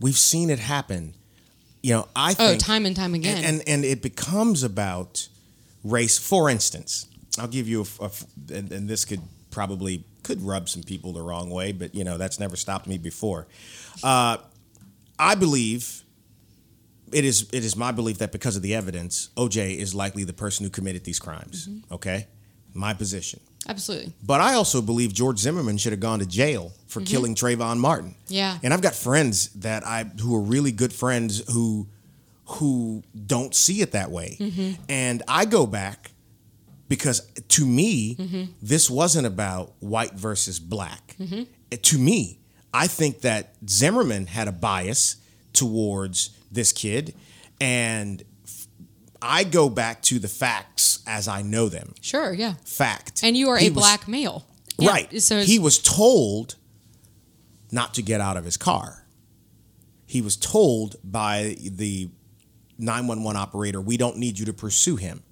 we've 0.00 0.16
seen 0.18 0.50
it 0.50 0.58
happen. 0.58 1.14
You 1.82 1.94
know, 1.94 2.08
I 2.16 2.32
Oh, 2.32 2.48
think 2.48 2.60
time 2.60 2.86
and 2.86 2.96
time 2.96 3.14
again. 3.14 3.36
and 3.38 3.46
and, 3.60 3.68
and 3.68 3.84
it 3.84 4.02
becomes 4.02 4.62
about 4.62 5.28
race. 5.84 6.18
For 6.18 6.48
instance, 6.50 7.06
I'll 7.38 7.46
give 7.48 7.68
you 7.68 7.80
a, 7.80 7.82
f- 7.82 8.00
a 8.00 8.04
f- 8.04 8.24
and, 8.52 8.72
and 8.72 8.88
this 8.88 9.04
could 9.04 9.20
probably 9.50 10.04
could 10.22 10.42
rub 10.42 10.68
some 10.68 10.82
people 10.82 11.12
the 11.12 11.22
wrong 11.22 11.50
way, 11.50 11.72
but 11.72 11.94
you 11.94 12.04
know 12.04 12.16
that's 12.18 12.40
never 12.40 12.56
stopped 12.56 12.86
me 12.86 12.98
before. 12.98 13.46
Uh, 14.02 14.38
I 15.18 15.34
believe 15.34 16.02
it 17.12 17.24
is 17.24 17.48
it 17.52 17.64
is 17.64 17.76
my 17.76 17.92
belief 17.92 18.18
that 18.18 18.32
because 18.32 18.56
of 18.56 18.62
the 18.62 18.74
evidence, 18.74 19.30
OJ 19.36 19.76
is 19.76 19.94
likely 19.94 20.24
the 20.24 20.32
person 20.32 20.64
who 20.64 20.70
committed 20.70 21.04
these 21.04 21.18
crimes. 21.18 21.68
Mm-hmm. 21.68 21.94
Okay, 21.94 22.26
my 22.74 22.94
position. 22.94 23.40
Absolutely. 23.68 24.12
But 24.22 24.40
I 24.40 24.54
also 24.54 24.80
believe 24.80 25.12
George 25.12 25.38
Zimmerman 25.38 25.76
should 25.76 25.92
have 25.92 26.00
gone 26.00 26.18
to 26.20 26.26
jail 26.26 26.72
for 26.86 27.02
killing 27.02 27.34
Trayvon 27.34 27.78
Martin. 27.78 28.10
Mm-hmm. 28.24 28.34
Yeah. 28.34 28.58
And 28.62 28.72
I've 28.72 28.80
got 28.80 28.94
friends 28.94 29.48
that 29.56 29.86
I 29.86 30.04
who 30.04 30.34
are 30.34 30.40
really 30.40 30.72
good 30.72 30.92
friends 30.92 31.42
who 31.52 31.86
who 32.46 33.02
don't 33.26 33.54
see 33.54 33.80
it 33.80 33.92
that 33.92 34.10
way. 34.10 34.36
Mm-hmm. 34.40 34.82
And 34.88 35.22
I 35.28 35.44
go 35.44 35.66
back 35.66 36.12
because 36.88 37.20
to 37.48 37.64
me, 37.66 38.16
Mm-hmm. 38.16 38.44
this 38.62 38.90
wasn't 38.90 39.26
about 39.26 39.72
white 39.80 40.14
versus 40.14 40.58
black. 40.58 41.14
Mm-hmm. 41.20 41.42
To 41.76 41.98
me, 41.98 42.38
I 42.74 42.86
think 42.88 43.20
that 43.20 43.54
Zimmerman 43.68 44.26
had 44.26 44.48
a 44.48 44.52
bias 44.52 45.16
towards 45.52 46.30
this 46.50 46.72
kid 46.72 47.14
and 47.60 48.22
I 49.22 49.44
go 49.44 49.68
back 49.68 50.02
to 50.04 50.18
the 50.18 50.28
facts 50.28 51.00
as 51.06 51.28
I 51.28 51.42
know 51.42 51.68
them. 51.68 51.94
Sure, 52.00 52.32
yeah. 52.32 52.54
Fact. 52.64 53.20
And 53.22 53.36
you 53.36 53.48
are 53.50 53.58
He 53.58 53.66
a 53.66 53.70
was- 53.70 53.82
black 53.82 54.08
male. 54.08 54.46
Right. 54.78 55.20
So 55.22 55.42
he 55.42 55.58
was 55.58 55.78
told 55.78 56.56
not 57.70 57.92
to 57.94 58.02
get 58.02 58.20
out 58.20 58.36
of 58.38 58.44
his 58.46 58.56
car. 58.56 59.04
He 60.06 60.22
was 60.22 60.36
told 60.36 60.96
by 61.04 61.56
the 61.60 62.08
911 62.78 63.36
operator, 63.40 63.80
we 63.80 63.98
don't 63.98 64.16
need 64.16 64.38
you 64.38 64.46
to 64.46 64.54
pursue 64.54 64.96
him. 64.96 65.22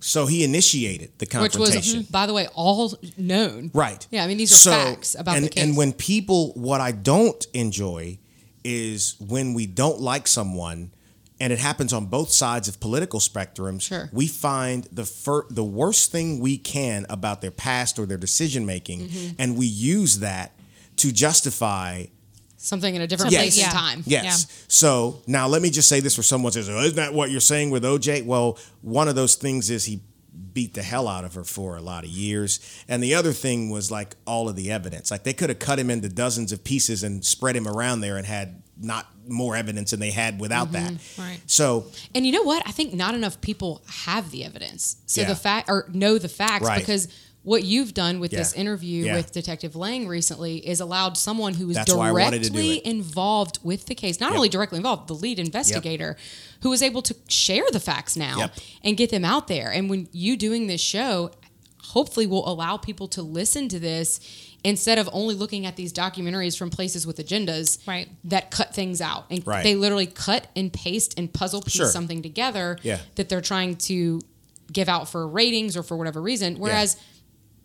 So 0.00 0.26
he 0.26 0.44
initiated 0.44 1.12
the 1.18 1.24
which 1.40 1.56
was, 1.56 1.70
confrontation. 1.70 2.02
Hmm, 2.02 2.12
by 2.12 2.26
the 2.26 2.34
way, 2.34 2.46
all 2.54 2.94
known. 3.16 3.70
Right. 3.74 4.06
Yeah, 4.10 4.22
I 4.22 4.26
mean 4.28 4.36
these 4.36 4.52
are 4.52 4.56
So- 4.56 4.70
facts 4.70 5.16
about 5.18 5.36
and, 5.36 5.46
the 5.46 5.48
case. 5.48 5.64
And 5.64 5.76
when 5.76 5.92
people, 5.94 6.52
what 6.52 6.80
I 6.80 6.92
don't 6.92 7.44
enjoy 7.54 8.18
is 8.68 9.16
when 9.18 9.54
we 9.54 9.66
don't 9.66 10.00
like 10.00 10.26
someone, 10.26 10.90
and 11.40 11.52
it 11.52 11.58
happens 11.58 11.92
on 11.92 12.06
both 12.06 12.30
sides 12.30 12.68
of 12.68 12.80
political 12.80 13.20
spectrums. 13.20 13.82
Sure. 13.82 14.08
We 14.12 14.26
find 14.26 14.84
the 14.92 15.04
fir- 15.04 15.46
the 15.50 15.64
worst 15.64 16.10
thing 16.12 16.40
we 16.40 16.58
can 16.58 17.06
about 17.08 17.40
their 17.40 17.50
past 17.52 17.98
or 17.98 18.06
their 18.06 18.18
decision 18.18 18.66
making, 18.66 19.00
Mm-hmm. 19.08 19.34
and 19.38 19.56
we 19.56 19.66
use 19.66 20.18
that 20.18 20.52
to 20.96 21.12
justify 21.12 22.06
something 22.56 22.94
in 22.96 23.00
a 23.02 23.06
different 23.06 23.30
Something, 23.32 23.44
place 23.46 23.56
yeah. 23.58 23.64
and 23.66 23.72
time. 23.72 24.02
Yes. 24.04 24.64
So 24.66 25.22
now 25.28 25.46
let 25.46 25.62
me 25.62 25.70
just 25.70 25.88
say 25.88 26.00
this 26.00 26.16
for 26.16 26.24
someone 26.24 26.50
says, 26.52 26.68
oh, 26.68 26.80
isn't 26.80 26.96
that 26.96 27.14
what 27.14 27.30
you're 27.30 27.40
saying 27.40 27.70
with 27.70 27.84
OJ? 27.84 28.26
Well, 28.26 28.58
one 28.82 29.06
of 29.06 29.14
those 29.14 29.36
things 29.36 29.70
is 29.70 29.84
he 29.84 30.00
beat 30.52 30.74
the 30.74 30.82
hell 30.82 31.08
out 31.08 31.24
of 31.24 31.34
her 31.34 31.44
for 31.44 31.76
a 31.76 31.80
lot 31.80 32.04
of 32.04 32.10
years. 32.10 32.60
And 32.88 33.02
the 33.02 33.14
other 33.14 33.32
thing 33.32 33.70
was 33.70 33.90
like 33.90 34.14
all 34.26 34.48
of 34.48 34.56
the 34.56 34.70
evidence. 34.70 35.10
Like 35.10 35.24
they 35.24 35.32
could 35.32 35.48
have 35.48 35.58
cut 35.58 35.78
him 35.78 35.90
into 35.90 36.08
dozens 36.08 36.52
of 36.52 36.64
pieces 36.64 37.02
and 37.02 37.24
spread 37.24 37.56
him 37.56 37.66
around 37.66 38.00
there 38.00 38.16
and 38.16 38.26
had 38.26 38.62
not 38.80 39.06
more 39.26 39.56
evidence 39.56 39.90
than 39.90 40.00
they 40.00 40.10
had 40.12 40.40
without 40.40 40.70
mm-hmm, 40.70 40.94
that. 40.94 41.18
Right. 41.18 41.40
So 41.46 41.86
And 42.14 42.24
you 42.24 42.32
know 42.32 42.42
what? 42.44 42.62
I 42.66 42.70
think 42.70 42.94
not 42.94 43.14
enough 43.14 43.40
people 43.40 43.82
have 44.04 44.30
the 44.30 44.44
evidence. 44.44 44.96
So 45.06 45.22
Yeah. 45.22 45.28
the 45.28 45.36
fact 45.36 45.68
or 45.68 45.88
know 45.92 46.18
the 46.18 46.28
facts 46.28 46.64
Right. 46.66 46.78
because 46.78 47.08
what 47.44 47.64
you've 47.64 47.94
done 47.94 48.20
with 48.20 48.32
Yeah. 48.32 48.40
this 48.40 48.52
interview 48.52 49.06
Yeah. 49.06 49.16
with 49.16 49.32
Detective 49.32 49.74
Lange 49.76 50.06
recently 50.06 50.56
is 50.66 50.80
allowed 50.80 51.16
someone 51.16 51.54
who 51.54 51.70
is 51.70 51.76
That's 51.76 51.94
why 51.94 52.08
I 52.08 52.12
wanted 52.12 52.42
to 52.42 52.50
do 52.50 52.56
directly 52.56 52.86
involved 52.86 53.58
with 53.62 53.86
the 53.86 53.94
case, 53.94 54.20
not 54.20 54.30
Yep. 54.30 54.36
only 54.36 54.48
directly 54.48 54.76
involved, 54.76 55.08
the 55.08 55.14
lead 55.14 55.38
investigator, 55.38 56.16
who 56.60 56.70
was 56.70 56.82
able 56.82 57.00
to 57.02 57.14
share 57.28 57.64
the 57.72 57.80
facts 57.80 58.16
now 58.16 58.38
Yep. 58.38 58.54
and 58.84 58.96
get 58.96 59.10
them 59.10 59.24
out 59.24 59.48
there. 59.48 59.70
And 59.72 59.88
when 59.88 60.08
you 60.12 60.36
doing 60.36 60.66
this 60.66 60.80
show, 60.80 61.30
hopefully 61.82 62.26
will 62.26 62.46
allow 62.46 62.76
people 62.76 63.08
to 63.08 63.22
listen 63.22 63.68
to 63.68 63.78
this 63.78 64.20
instead 64.64 64.98
of 64.98 65.08
only 65.12 65.34
looking 65.34 65.64
at 65.64 65.76
these 65.76 65.92
documentaries 65.92 66.56
from 66.58 66.68
places 66.68 67.06
with 67.06 67.16
agendas 67.18 67.78
Right. 67.86 68.08
that 68.24 68.50
cut 68.50 68.74
things 68.74 69.00
out 69.00 69.24
and 69.30 69.46
Right. 69.46 69.62
they 69.62 69.74
literally 69.76 70.06
cut 70.06 70.48
and 70.56 70.70
paste 70.72 71.14
and 71.16 71.32
puzzle 71.32 71.62
piece 71.62 71.74
Sure. 71.74 71.90
something 71.90 72.20
together 72.20 72.76
Yeah. 72.82 72.98
that 73.14 73.28
they're 73.28 73.40
trying 73.40 73.76
to 73.76 74.20
give 74.70 74.88
out 74.88 75.08
for 75.08 75.26
ratings 75.26 75.76
or 75.76 75.82
for 75.82 75.96
whatever 75.96 76.20
reason 76.20 76.56
whereas 76.58 76.96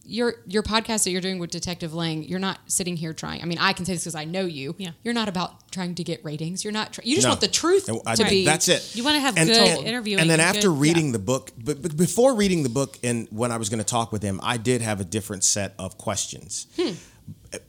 your 0.05 0.35
your 0.45 0.63
podcast 0.63 1.05
that 1.05 1.11
you're 1.11 1.21
doing 1.21 1.39
with 1.39 1.49
Detective 1.49 1.93
Lange, 1.93 2.23
you're 2.23 2.39
not 2.39 2.59
sitting 2.67 2.97
here 2.97 3.13
trying. 3.13 3.41
I 3.41 3.45
mean, 3.45 3.57
I 3.57 3.71
can 3.73 3.85
say 3.85 3.93
this 3.93 4.03
because 4.03 4.15
I 4.15 4.25
know 4.25 4.45
you. 4.45 4.75
Yeah. 4.77 4.91
You're 5.03 5.13
not 5.13 5.29
about 5.29 5.71
trying 5.71 5.95
to 5.95 6.03
get 6.03 6.23
ratings. 6.25 6.63
You're 6.63 6.73
not. 6.73 6.91
Try, 6.93 7.03
you 7.05 7.15
just 7.15 7.25
No. 7.25 7.29
want 7.31 7.41
the 7.41 7.47
truth 7.47 7.87
And 7.87 8.01
I- 8.05 8.15
to 8.15 8.25
be. 8.25 8.43
That's 8.45 8.67
it. 8.67 8.95
You 8.95 9.03
wanna 9.03 9.21
have 9.21 9.37
And- 9.37 9.47
good 9.49 9.57
and- 9.57 9.87
interviewing 9.87 10.19
And 10.21 10.29
then 10.29 10.39
and 10.41 10.47
after 10.55 10.67
good- 10.69 10.79
reading 10.79 11.11
the 11.13 11.19
book, 11.19 11.51
but, 11.57 11.81
but 11.81 11.95
before 11.95 12.35
reading 12.35 12.63
the 12.63 12.69
book, 12.69 12.99
and 13.03 13.27
when 13.31 13.51
I 13.51 13.57
was 13.57 13.69
going 13.69 13.77
to 13.79 13.83
talk 13.85 14.11
with 14.11 14.21
him, 14.23 14.39
I 14.43 14.57
did 14.57 14.81
have 14.81 14.99
a 14.99 15.05
different 15.05 15.43
set 15.45 15.73
of 15.79 15.97
questions, 15.97 16.67
Hmm. 16.75 16.91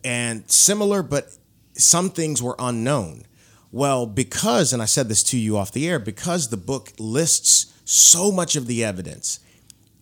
and 0.03 0.45
similar, 0.51 1.03
but 1.03 1.30
some 1.76 2.11
things 2.11 2.43
were 2.43 2.57
unknown. 2.59 3.24
Well, 3.72 4.07
because, 4.07 4.72
and 4.72 4.80
I 4.82 4.87
said 4.87 5.09
this 5.09 5.22
to 5.24 5.39
you 5.39 5.57
off 5.57 5.72
the 5.72 5.89
air, 5.89 5.99
because 5.99 6.49
the 6.49 6.57
book 6.57 6.93
lists 6.99 7.66
so 7.85 8.30
much 8.32 8.57
of 8.57 8.66
the 8.66 8.82
evidence 8.85 9.41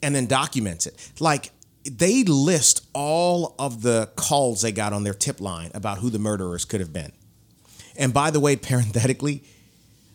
and 0.02 0.14
then 0.14 0.26
documents 0.26 0.86
it, 0.86 0.96
like. 1.20 1.50
They 1.84 2.22
list 2.24 2.86
all 2.92 3.54
of 3.58 3.82
the 3.82 4.10
calls 4.16 4.62
they 4.62 4.72
got 4.72 4.92
on 4.92 5.04
their 5.04 5.14
tip 5.14 5.40
line 5.40 5.70
about 5.74 5.98
who 5.98 6.10
the 6.10 6.18
murderers 6.18 6.64
could 6.64 6.80
have 6.80 6.92
been. 6.92 7.12
And 7.96 8.14
by 8.14 8.30
the 8.30 8.40
way, 8.40 8.56
parenthetically, 8.56 9.42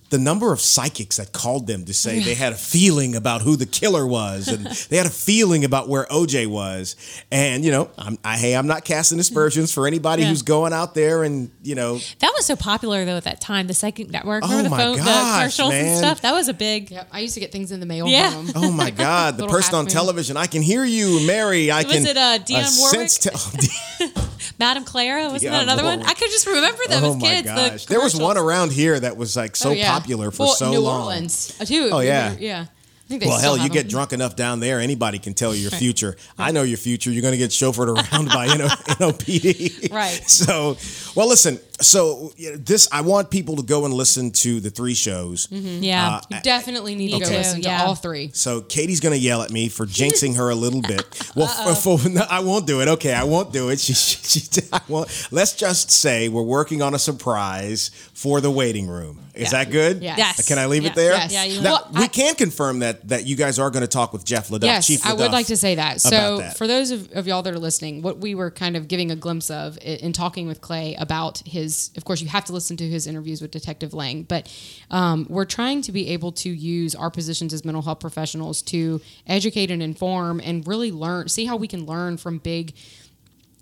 the 0.10 0.18
number 0.18 0.54
of 0.54 0.62
psychics 0.62 1.18
that 1.18 1.34
called 1.34 1.68
them 1.68 1.84
to 1.86 1.94
say 1.94 2.20
they 2.20 2.34
had 2.34 2.54
a 2.54 2.56
feeling 2.56 3.16
about 3.16 3.42
who 3.42 3.56
the 3.58 3.66
killer 3.66 4.08
was 4.08 4.48
and 4.48 4.66
they 4.90 4.96
had 4.98 5.06
a 5.06 5.10
feeling 5.10 5.66
about 5.66 5.90
where 5.90 6.06
OJ 6.06 6.48
was. 6.48 6.96
And, 7.32 7.66
you 7.66 7.72
know, 7.72 7.90
I'm, 7.98 8.18
I, 8.24 8.38
hey, 8.38 8.56
I'm 8.56 8.68
not 8.68 8.86
casting 8.86 9.20
aspersions 9.20 9.74
for 9.74 9.86
anybody 9.86 10.24
Yeah. 10.24 10.30
who's 10.30 10.44
going 10.44 10.72
out 10.72 10.96
there 10.96 11.24
and, 11.24 11.52
you 11.62 11.76
know, 11.76 12.00
That 12.20 12.32
was 12.36 12.46
so 12.46 12.56
popular 12.56 13.04
though 13.04 13.18
at 13.18 13.26
that 13.26 13.42
time. 13.42 13.68
The 13.68 13.74
Psychic 13.74 14.10
Network. 14.10 14.44
Oh 14.46 14.50
Remember 14.50 14.70
my 14.70 14.78
the 14.78 14.84
phone, 14.84 14.98
gosh, 14.98 15.06
the 15.08 15.64
commercials 15.64 15.70
man. 15.72 15.86
and 15.86 15.98
stuff. 15.98 16.22
That 16.22 16.32
was 16.34 16.48
a 16.48 16.54
big. 16.54 16.90
Yep, 16.92 17.10
I 17.12 17.20
used 17.20 17.34
to 17.34 17.40
get 17.42 17.52
things 17.52 17.72
in 17.74 17.80
the 17.82 17.86
mail 17.86 18.08
Yeah. 18.08 18.32
from 18.32 18.48
'em. 18.48 18.54
oh 18.56 18.72
my 18.72 18.90
God, 18.92 19.38
the 19.38 19.48
person 19.48 19.76
on 19.76 19.88
television, 19.88 20.38
I 20.38 20.48
can 20.48 20.62
hear 20.62 20.86
you, 20.86 21.26
Mary. 21.28 21.70
I 21.70 21.84
Was 21.84 21.94
can. 21.94 22.06
it, 22.08 22.18
uh, 22.18 22.40
Dionne 22.40 22.80
Warwick? 22.80 23.10
sense 23.10 23.18
te- 23.18 24.08
Madame 24.60 24.84
Clara 24.84 25.24
wasn't 25.26 25.44
Yeah, 25.44 25.52
that 25.52 25.64
another 25.64 25.84
one? 25.84 26.02
I 26.04 26.14
could 26.14 26.30
just 26.32 26.48
remember 26.48 26.82
them 26.88 27.04
oh 27.04 27.16
as 27.16 27.22
kids. 27.22 27.86
the. 27.86 27.94
There 27.94 28.02
was 28.02 28.16
one 28.16 28.38
around 28.38 28.72
here 28.72 29.00
that 29.00 29.16
was 29.18 29.36
like 29.36 29.56
so 29.56 29.70
Oh, 29.70 29.74
yeah. 29.74 29.92
popular 29.92 30.32
for 30.32 30.48
Well, 30.48 30.54
so 30.54 30.72
New 30.72 30.80
long. 30.80 31.02
Orleans 31.04 31.56
uh, 31.62 31.66
too. 31.66 31.90
Oh, 31.92 32.00
yeah. 32.00 32.36
yeah. 32.40 32.66
I 33.08 33.10
think 33.10 33.22
they 33.22 33.28
Well, 33.28 33.40
hell, 33.40 33.56
you 33.56 33.64
have 33.64 33.72
get 33.72 33.88
drunk 33.88 34.12
enough 34.12 34.36
down 34.36 34.60
there, 34.60 34.82
anybody 34.82 35.18
can 35.18 35.34
tell 35.34 35.56
you 35.56 35.62
your 35.62 35.72
future. 35.80 36.18
I 36.38 36.52
know 36.52 36.64
your 36.64 36.78
future. 36.78 37.10
You're 37.10 37.22
going 37.22 37.32
to 37.32 37.38
get 37.38 37.52
chauffeured 37.52 37.88
around 37.88 38.28
by 38.28 38.48
NO, 38.48 38.68
NOPD. 39.00 39.94
Right. 39.94 40.22
So, 40.38 40.78
well, 41.16 41.28
listen. 41.28 41.60
So, 41.80 42.32
you 42.38 42.52
know, 42.52 42.58
this, 42.58 42.88
I 42.92 43.02
want 43.02 43.32
people 43.32 43.56
to 43.56 43.64
go 43.64 43.86
and 43.86 43.94
listen 43.94 44.32
to 44.32 44.60
the 44.60 44.70
three 44.70 44.94
shows. 44.94 45.48
Mm-hmm. 45.48 45.84
Yeah. 45.84 46.08
Uh, 46.08 46.22
you 46.30 46.42
definitely 46.42 46.96
need 46.96 47.12
to 47.12 47.20
go 47.20 47.26
too, 47.26 47.34
listen 47.34 47.62
yeah. 47.62 47.80
to 47.80 47.86
all 47.86 47.96
three. 47.96 48.30
So 48.34 48.62
Katie's 48.62 49.00
gonna 49.00 49.16
yell 49.16 49.42
at 49.42 49.50
me 49.50 49.70
for 49.70 49.86
jinxing 49.86 50.36
her 50.36 50.50
a 50.50 50.56
little 50.56 50.82
bit. 50.82 51.04
Well, 51.36 51.48
f- 51.48 51.82
for, 51.82 51.98
no, 52.10 52.24
I 52.30 52.42
won't 52.42 52.68
do 52.68 52.82
it. 52.82 52.88
Okay, 52.88 53.14
I 53.14 53.24
won't 53.24 53.52
do 53.52 53.70
it. 53.70 53.80
She, 53.80 53.94
she, 53.94 54.40
she, 54.40 54.62
I 54.72 54.82
won't. 54.88 55.28
Let's 55.32 55.56
just 55.56 55.92
say 55.92 56.30
we're 56.30 56.42
working 56.42 56.82
on 56.82 56.94
a 56.94 57.00
surprise 57.00 57.90
for 58.14 58.42
the 58.42 58.52
waiting 58.52 58.88
room. 58.88 59.27
Is 59.38 59.52
Yeah. 59.52 59.64
that 59.64 59.72
good? 59.72 60.02
Yes. 60.04 60.18
Yes. 60.18 60.48
Can 60.48 60.58
I 60.60 60.66
leave 60.66 60.84
Yeah. 60.84 60.90
it 60.90 60.96
there? 60.96 61.12
Yes. 61.12 61.32
Yeah, 61.32 61.44
you- 61.46 61.62
Now, 61.62 61.72
Well, 61.72 61.92
we 61.94 62.02
I- 62.04 62.08
can 62.08 62.36
confirm 62.36 62.80
that 62.80 63.08
that 63.08 63.26
you 63.26 63.36
guys 63.36 63.60
are 63.60 63.70
going 63.70 63.82
to 63.82 63.88
talk 63.88 64.12
with 64.14 64.26
Jeff 64.26 64.50
Leduff, 64.52 64.68
Yes, 64.68 64.88
Chief 64.88 65.06
I 65.06 65.14
would 65.14 65.32
like 65.32 65.48
to 65.48 65.58
say 65.58 65.76
that. 65.76 66.02
So, 66.02 66.40
that. 66.40 66.58
for 66.58 66.68
those 66.68 66.92
of, 66.92 67.12
of 67.14 67.28
y'all 67.28 67.42
that 67.44 67.54
are 67.54 67.60
listening, 67.60 68.02
what 68.02 68.20
we 68.20 68.36
were 68.36 68.52
kind 68.52 68.76
of 68.76 68.88
giving 68.88 69.12
a 69.12 69.16
glimpse 69.16 69.50
of 69.50 69.78
i- 69.82 69.86
in 70.02 70.12
talking 70.14 70.48
with 70.48 70.62
Clay 70.62 70.96
about 71.00 71.42
his, 71.46 71.92
of 71.96 72.04
course, 72.06 72.22
you 72.22 72.28
have 72.28 72.46
to 72.46 72.54
listen 72.54 72.76
to 72.78 72.88
his 72.90 73.08
interviews 73.08 73.42
with 73.42 73.52
Detective 73.52 73.94
Lange, 73.94 74.24
but 74.24 74.50
um, 74.92 75.26
we're 75.30 75.46
trying 75.46 75.82
to 75.84 75.92
be 75.92 76.10
able 76.10 76.32
to 76.32 76.50
use 76.50 76.96
our 76.96 77.10
positions 77.12 77.54
as 77.54 77.64
mental 77.64 77.82
health 77.84 78.00
professionals 78.00 78.62
to 78.64 79.00
educate 79.28 79.70
and 79.72 79.82
inform 79.84 80.40
and 80.44 80.68
really 80.68 80.92
learn, 80.92 81.28
see 81.30 81.46
how 81.46 81.56
we 81.56 81.68
can 81.68 81.86
learn 81.86 82.18
from 82.18 82.40
big 82.40 82.74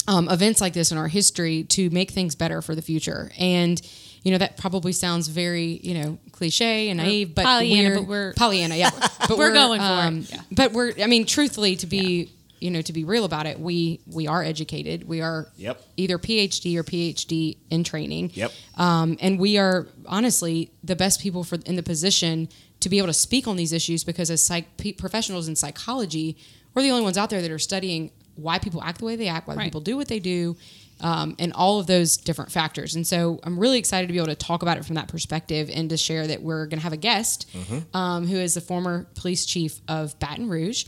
um, 0.07 0.29
events 0.29 0.61
like 0.61 0.73
this 0.73 0.91
in 0.91 0.97
our 0.99 1.07
history 1.07 1.63
to 1.63 1.89
make 1.89 2.11
things 2.11 2.35
better 2.35 2.61
for 2.61 2.75
the 2.75 2.81
future. 2.81 3.31
And 3.39 3.81
you 4.25 4.31
know 4.31 4.37
that 4.39 4.57
probably 4.57 4.91
sounds 4.91 5.29
very 5.29 5.79
you 5.83 5.93
know 5.93 6.17
cliche 6.33 6.89
and 6.89 6.97
naive, 6.97 7.33
but 7.33 7.45
Pollyanna, 7.45 7.89
we're, 7.91 7.95
but 8.01 8.07
we're- 8.09 8.33
Pollyanna, 8.35 8.75
yeah. 8.75 8.89
But 9.29 9.37
We're 9.37 9.53
going 9.53 9.79
for 9.79 10.07
it. 10.17 10.31
Yeah. 10.33 10.41
But 10.51 10.73
we're 10.73 10.91
I 11.01 11.07
mean, 11.07 11.25
truthfully, 11.25 11.77
to 11.77 11.87
be 11.87 12.31
you 12.59 12.71
know 12.71 12.81
to 12.81 12.91
be 12.93 13.03
real 13.03 13.23
about 13.25 13.45
it, 13.45 13.59
we 13.59 14.01
we 14.07 14.27
are 14.27 14.43
educated. 14.43 15.07
We 15.07 15.21
are 15.21 15.47
Yep. 15.57 15.81
either 15.97 16.17
PhD 16.17 16.75
or 16.75 16.83
PhD 16.83 17.57
in 17.69 17.83
training. 17.83 18.31
Yep. 18.33 18.51
Um, 18.75 19.17
and 19.21 19.39
we 19.39 19.57
are 19.57 19.87
honestly 20.07 20.71
the 20.83 20.95
best 20.95 21.21
people 21.21 21.43
for 21.43 21.57
in 21.65 21.75
the 21.75 21.83
position 21.83 22.49
to 22.81 22.89
be 22.89 22.97
able 22.97 23.07
to 23.07 23.13
speak 23.13 23.47
on 23.47 23.55
these 23.55 23.71
issues 23.73 24.03
because 24.03 24.29
as 24.31 24.43
psych 24.45 24.65
professionals 24.97 25.47
in 25.47 25.55
psychology, 25.55 26.35
we're 26.73 26.81
the 26.81 26.91
only 26.91 27.03
ones 27.03 27.17
out 27.17 27.29
there 27.29 27.41
that 27.41 27.51
are 27.51 27.59
studying 27.59 28.11
why 28.35 28.59
people 28.59 28.81
act 28.83 28.99
the 28.99 29.05
way 29.05 29.15
they 29.15 29.27
act, 29.29 29.47
why 29.47 29.55
Right. 29.55 29.63
people 29.65 29.79
do 29.81 29.95
what 29.95 30.07
they 30.09 30.19
do, 30.19 30.57
um, 31.01 31.35
and 31.39 31.51
all 31.53 31.79
of 31.79 31.87
those 31.87 32.17
different 32.17 32.51
factors. 32.51 32.95
And 32.95 33.05
so 33.05 33.39
I'm 33.43 33.59
really 33.59 33.77
excited 33.77 34.07
to 34.07 34.13
be 34.13 34.19
able 34.19 34.27
to 34.27 34.35
talk 34.35 34.61
about 34.61 34.77
it 34.77 34.85
from 34.85 34.95
that 34.95 35.07
perspective 35.07 35.69
and 35.73 35.89
to 35.89 35.97
share 35.97 36.25
that 36.27 36.41
we're 36.41 36.65
going 36.67 36.79
to 36.79 36.83
have 36.83 36.93
a 36.93 36.97
guest 36.97 37.47
um, 37.93 38.27
who 38.27 38.37
is 38.37 38.53
the 38.53 38.61
former 38.61 39.05
police 39.15 39.45
chief 39.45 39.81
of 39.87 40.17
Baton 40.19 40.49
Rouge, 40.49 40.85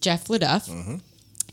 Jeff 0.00 0.28
Leduff. 0.30 0.68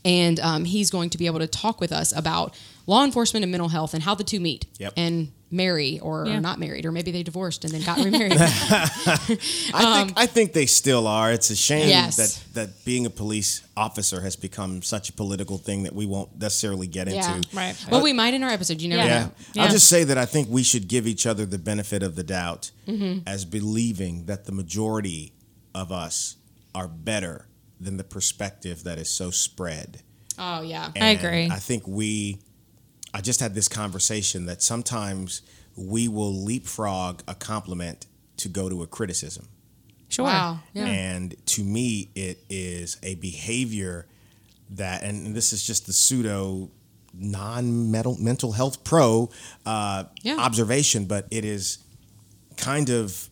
And 0.04 0.38
um, 0.40 0.64
he's 0.64 0.90
going 0.90 1.10
to 1.10 1.18
be 1.18 1.26
able 1.26 1.40
to 1.40 1.48
talk 1.48 1.80
with 1.80 1.92
us 1.92 2.16
about 2.16 2.54
law 2.88 3.04
enforcement 3.04 3.44
and 3.44 3.52
mental 3.52 3.68
health 3.68 3.92
and 3.94 4.02
how 4.02 4.14
the 4.16 4.24
two 4.24 4.40
meet 4.40 4.64
Yep. 4.78 4.94
and 4.96 5.30
marry 5.50 5.98
or, 6.00 6.26
Yeah. 6.26 6.36
or 6.36 6.40
not 6.40 6.58
married 6.58 6.84
or 6.86 6.92
maybe 6.92 7.10
they 7.12 7.22
divorced 7.22 7.64
and 7.64 7.72
then 7.72 7.82
got 7.82 7.98
remarried 8.04 8.32
I 8.38 9.16
think 10.04 10.12
I 10.18 10.26
think 10.26 10.52
they 10.52 10.66
still 10.66 11.06
are. 11.06 11.32
It's 11.32 11.50
a 11.50 11.56
shame 11.56 11.84
Um, 11.84 11.88
Yes. 11.88 12.16
that 12.16 12.54
that 12.54 12.84
being 12.84 13.06
a 13.06 13.10
police 13.10 13.62
officer 13.76 14.20
has 14.20 14.36
become 14.36 14.82
such 14.82 15.08
a 15.08 15.12
political 15.12 15.58
thing 15.58 15.84
that 15.84 15.94
we 15.94 16.06
won't 16.06 16.38
necessarily 16.40 16.86
get 16.86 17.08
yeah 17.08 17.36
into. 17.36 17.48
Right. 17.56 17.74
well 17.90 18.02
we 18.02 18.12
might 18.12 18.34
in 18.34 18.42
our 18.42 18.50
episode 18.50 18.80
you 18.82 18.88
never 18.88 19.06
Yeah. 19.08 19.28
know 19.54 19.62
I'll 19.62 19.70
just 19.70 19.88
say 19.88 20.04
that 20.04 20.18
I 20.18 20.26
think 20.26 20.48
we 20.50 20.62
should 20.62 20.88
give 20.88 21.06
each 21.06 21.26
other 21.26 21.46
the 21.46 21.58
benefit 21.58 22.02
of 22.02 22.14
the 22.16 22.24
doubt 22.24 22.70
Mm-hmm. 22.86 23.20
as 23.26 23.44
believing 23.44 24.24
that 24.26 24.46
the 24.46 24.52
majority 24.52 25.32
of 25.74 25.92
us 25.92 26.36
are 26.74 26.88
better 26.88 27.46
than 27.80 27.96
the 27.98 28.04
perspective 28.04 28.82
that 28.84 28.98
is 28.98 29.08
so 29.10 29.30
spread. 29.30 30.00
oh 30.38 30.62
yeah 30.62 30.90
I 31.00 31.10
agree. 31.10 31.48
I 31.50 31.58
think 31.58 31.86
we, 31.86 32.38
I 33.18 33.20
just 33.20 33.40
had 33.40 33.52
this 33.52 33.66
conversation 33.66 34.46
that 34.46 34.62
sometimes 34.62 35.42
we 35.74 36.06
will 36.06 36.32
leapfrog 36.32 37.20
a 37.26 37.34
compliment 37.34 38.06
to 38.36 38.48
go 38.48 38.68
to 38.68 38.84
a 38.84 38.86
criticism. 38.86 39.48
Sure. 40.08 40.24
wow 40.26 40.60
yeah 40.72 40.86
And 40.86 41.34
to 41.46 41.64
me, 41.64 42.10
it 42.14 42.38
is 42.48 42.96
a 43.02 43.16
behavior 43.16 44.06
that, 44.70 45.02
and 45.02 45.34
this 45.34 45.52
is 45.52 45.66
just 45.66 45.86
the 45.86 45.92
pseudo 45.92 46.70
non 47.12 47.90
mental 47.90 48.52
health 48.52 48.84
pro 48.84 49.30
uh, 49.66 50.04
Yeah. 50.22 50.36
observation, 50.36 51.06
but 51.06 51.26
it 51.32 51.44
is 51.44 51.78
kind 52.56 52.88
of 52.88 53.28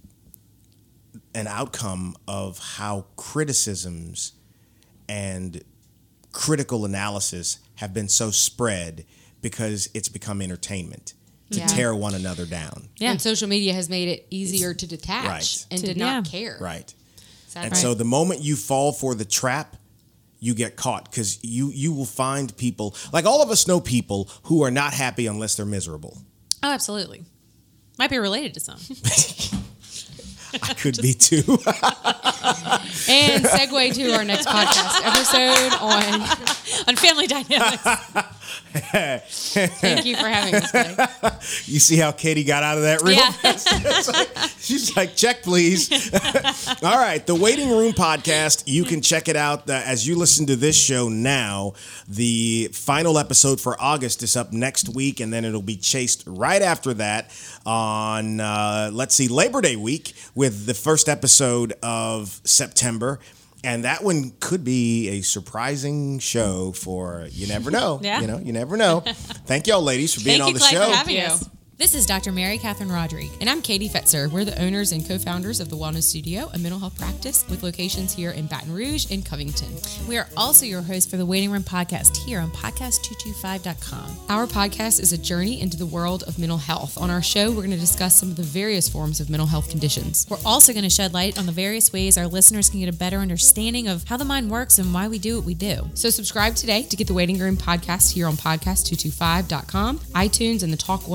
an 1.32 1.47
outcome 1.47 2.16
of 2.26 2.59
how 2.59 3.07
criticisms 3.14 4.32
and 5.09 5.62
critical 6.32 6.84
analysis 6.84 7.61
have 7.76 7.95
been 7.95 8.09
so 8.09 8.32
spread 8.32 9.05
because 9.51 9.88
it's 9.94 10.09
become 10.09 10.42
entertainment 10.42 11.14
to 11.53 11.61
Yeah. 11.61 11.66
tear 11.68 11.94
one 11.94 12.16
another 12.16 12.47
down. 12.47 12.88
Yeah. 12.99 13.12
and 13.12 13.22
social 13.22 13.47
media 13.49 13.72
has 13.74 13.88
made 13.88 14.09
it 14.09 14.26
easier 14.28 14.74
to 14.74 14.86
detach 14.88 15.24
Right. 15.24 15.66
and 15.70 15.80
To- 15.82 15.94
to, 15.94 15.99
not 15.99 16.24
yeah. 16.26 16.30
care 16.30 16.59
Right. 16.61 16.92
Sadly. 17.47 17.68
And 17.68 17.76
so 17.76 17.94
the 17.94 18.05
moment 18.05 18.42
you 18.42 18.57
fall 18.57 18.92
for 18.92 19.14
the 19.14 19.24
trap, 19.24 19.76
you 20.40 20.53
get 20.55 20.74
caught 20.74 21.05
because 21.09 21.38
you 21.44 21.70
you 21.70 21.92
will 21.92 22.05
find 22.05 22.57
people 22.57 22.97
like 23.12 23.24
all 23.24 23.40
of 23.40 23.51
us 23.51 23.68
know 23.68 23.78
people 23.78 24.28
who 24.44 24.64
are 24.64 24.70
not 24.72 24.92
happy 24.94 25.28
unless 25.28 25.55
they're 25.55 25.64
miserable. 25.64 26.18
Oh, 26.64 26.72
absolutely. 26.72 27.22
Might 27.99 28.11
be 28.11 28.18
related 28.18 28.53
to 28.55 28.61
some. 28.61 28.78
I 30.62 30.74
could 30.74 30.99
be 31.03 31.12
too. 31.14 31.44
and 33.09 33.44
segue 33.44 33.94
to 33.94 34.12
our 34.12 34.24
next 34.24 34.49
podcast 34.49 35.01
episode 35.05 35.72
on 35.80 36.88
On 36.88 36.97
family 36.97 37.26
dynamics. 37.28 37.84
thank 39.20 40.05
you 40.05 40.16
for 40.16 40.27
having 40.29 40.55
us 40.55 41.68
you 41.68 41.79
see 41.79 41.97
how 41.97 42.12
Katie 42.12 42.45
got 42.45 42.62
out 42.62 42.77
of 42.79 42.85
that 42.85 43.03
room? 43.03 43.14
Yeah. 43.16 43.33
Like- 44.07 44.51
she's 44.61 44.97
like, 44.97 45.16
check, 45.16 45.43
please. 45.43 45.91
All 46.83 46.97
right. 46.99 47.24
The 47.27 47.35
Waiting 47.35 47.70
Room 47.70 47.93
podcast, 47.93 48.64
you 48.66 48.85
can 48.85 49.01
check 49.01 49.29
it 49.29 49.37
out 49.37 49.68
uh, 49.68 49.74
as 49.85 50.07
you 50.07 50.16
listen 50.16 50.47
to 50.47 50.57
this 50.57 50.77
show 50.81 51.09
now. 51.09 51.72
The 52.09 52.68
final 52.72 53.18
episode 53.18 53.61
for 53.61 53.81
August 53.81 54.22
is 54.22 54.37
up 54.37 54.53
next 54.53 54.89
week, 54.95 55.20
and 55.20 55.33
then 55.33 55.45
it'll 55.45 55.62
be 55.62 55.77
chased 55.77 56.24
right 56.27 56.62
after 56.62 56.95
that 56.95 57.31
on, 57.64 58.41
uh, 58.41 58.91
let's 58.93 59.14
see, 59.14 59.29
Labor 59.29 59.61
Day 59.61 59.77
week 59.77 60.12
with 60.35 60.66
the 60.66 60.74
first 60.74 61.09
episode 61.09 61.72
of 61.83 62.41
September. 62.45 63.18
And 63.67 63.83
that 63.85 64.05
one 64.05 64.33
could 64.39 64.62
be 64.62 65.09
a 65.09 65.23
surprising 65.23 66.21
show 66.21 66.71
for 66.71 67.27
you 67.33 67.49
never 67.49 67.73
know. 67.73 67.99
Yeah. 68.01 68.21
You 68.21 68.29
know, 68.29 68.39
you 68.39 68.53
never 68.53 68.77
know. 68.77 69.01
Thank 69.47 69.67
y'all 69.67 69.83
ladies 69.83 70.14
for 70.14 70.23
being 70.23 70.39
Thank 70.39 70.43
on 70.43 70.49
you, 70.49 70.55
the 70.55 70.59
Clyde, 70.61 70.73
show. 70.73 70.85
for 70.91 70.97
having 70.97 71.17
you. 71.17 71.23
us. 71.23 71.49
This 71.79 71.95
is 71.95 72.07
Dr. 72.07 72.33
Mary 72.33 72.57
Catherine 72.57 72.91
Rodrigue. 72.91 73.33
And 73.39 73.51
I'm 73.51 73.61
Katie 73.61 73.91
Fetzer. 73.91 74.31
We're 74.31 74.47
the 74.47 74.59
owners 74.62 74.93
and 74.93 75.07
co 75.07 75.18
founders 75.18 75.61
of 75.61 75.68
the 75.68 75.77
Wellness 75.77 76.05
Studio, 76.05 76.49
a 76.55 76.59
mental 76.59 76.81
health 76.81 76.99
practice 76.99 77.47
with 77.51 77.62
locations 77.62 78.14
here 78.14 78.31
in 78.31 78.47
Baton 78.47 78.72
Rouge 78.72 79.11
and 79.11 79.27
Covington. 79.27 79.68
We 80.09 80.16
are 80.16 80.27
also 80.39 80.64
your 80.64 80.81
host 80.81 81.11
for 81.11 81.18
the 81.18 81.27
Waiting 81.27 81.51
Room 81.51 81.62
podcast 81.62 82.16
here 82.16 82.41
on 82.41 82.51
podcast225.com. 82.53 84.16
Our 84.31 84.47
podcast 84.47 85.01
is 85.01 85.12
a 85.12 85.18
journey 85.18 85.61
into 85.61 85.77
the 85.77 85.85
world 85.85 86.22
of 86.22 86.39
mental 86.39 86.57
health. 86.57 86.97
On 86.97 87.11
our 87.11 87.20
show, 87.20 87.51
we're 87.51 87.57
going 87.57 87.72
to 87.72 87.77
discuss 87.77 88.18
some 88.18 88.31
of 88.31 88.37
the 88.37 88.43
various 88.43 88.89
forms 88.89 89.20
of 89.20 89.29
mental 89.29 89.47
health 89.47 89.68
conditions. 89.68 90.27
We're 90.31 90.39
also 90.47 90.72
going 90.72 90.85
to 90.85 90.89
shed 90.89 91.12
light 91.12 91.39
on 91.39 91.45
the 91.45 91.53
various 91.53 91.93
ways 91.93 92.16
our 92.16 92.27
listeners 92.27 92.70
can 92.70 92.81
get 92.81 92.89
a 92.89 92.97
better 92.97 93.18
understanding 93.18 93.87
of 93.87 94.05
how 94.05 94.16
the 94.16 94.24
mind 94.24 94.51
works 94.51 94.79
and 94.79 94.95
why 94.95 95.09
we 95.09 95.18
do 95.18 95.37
what 95.37 95.45
we 95.45 95.53
do. 95.53 95.91
So, 95.93 96.09
subscribe 96.09 96.55
today 96.55 96.85
to 96.85 96.97
get 96.97 97.07
the 97.07 97.12
Waiting 97.12 97.39
Room 97.39 97.59
podcast 97.59 98.12
here 98.12 98.27
on 98.29 98.37
podcast225.com, 98.37 99.99
iTunes, 99.99 100.62
and 100.62 100.72
the 100.72 100.79
Talk 100.79 101.03
oh 101.07 101.12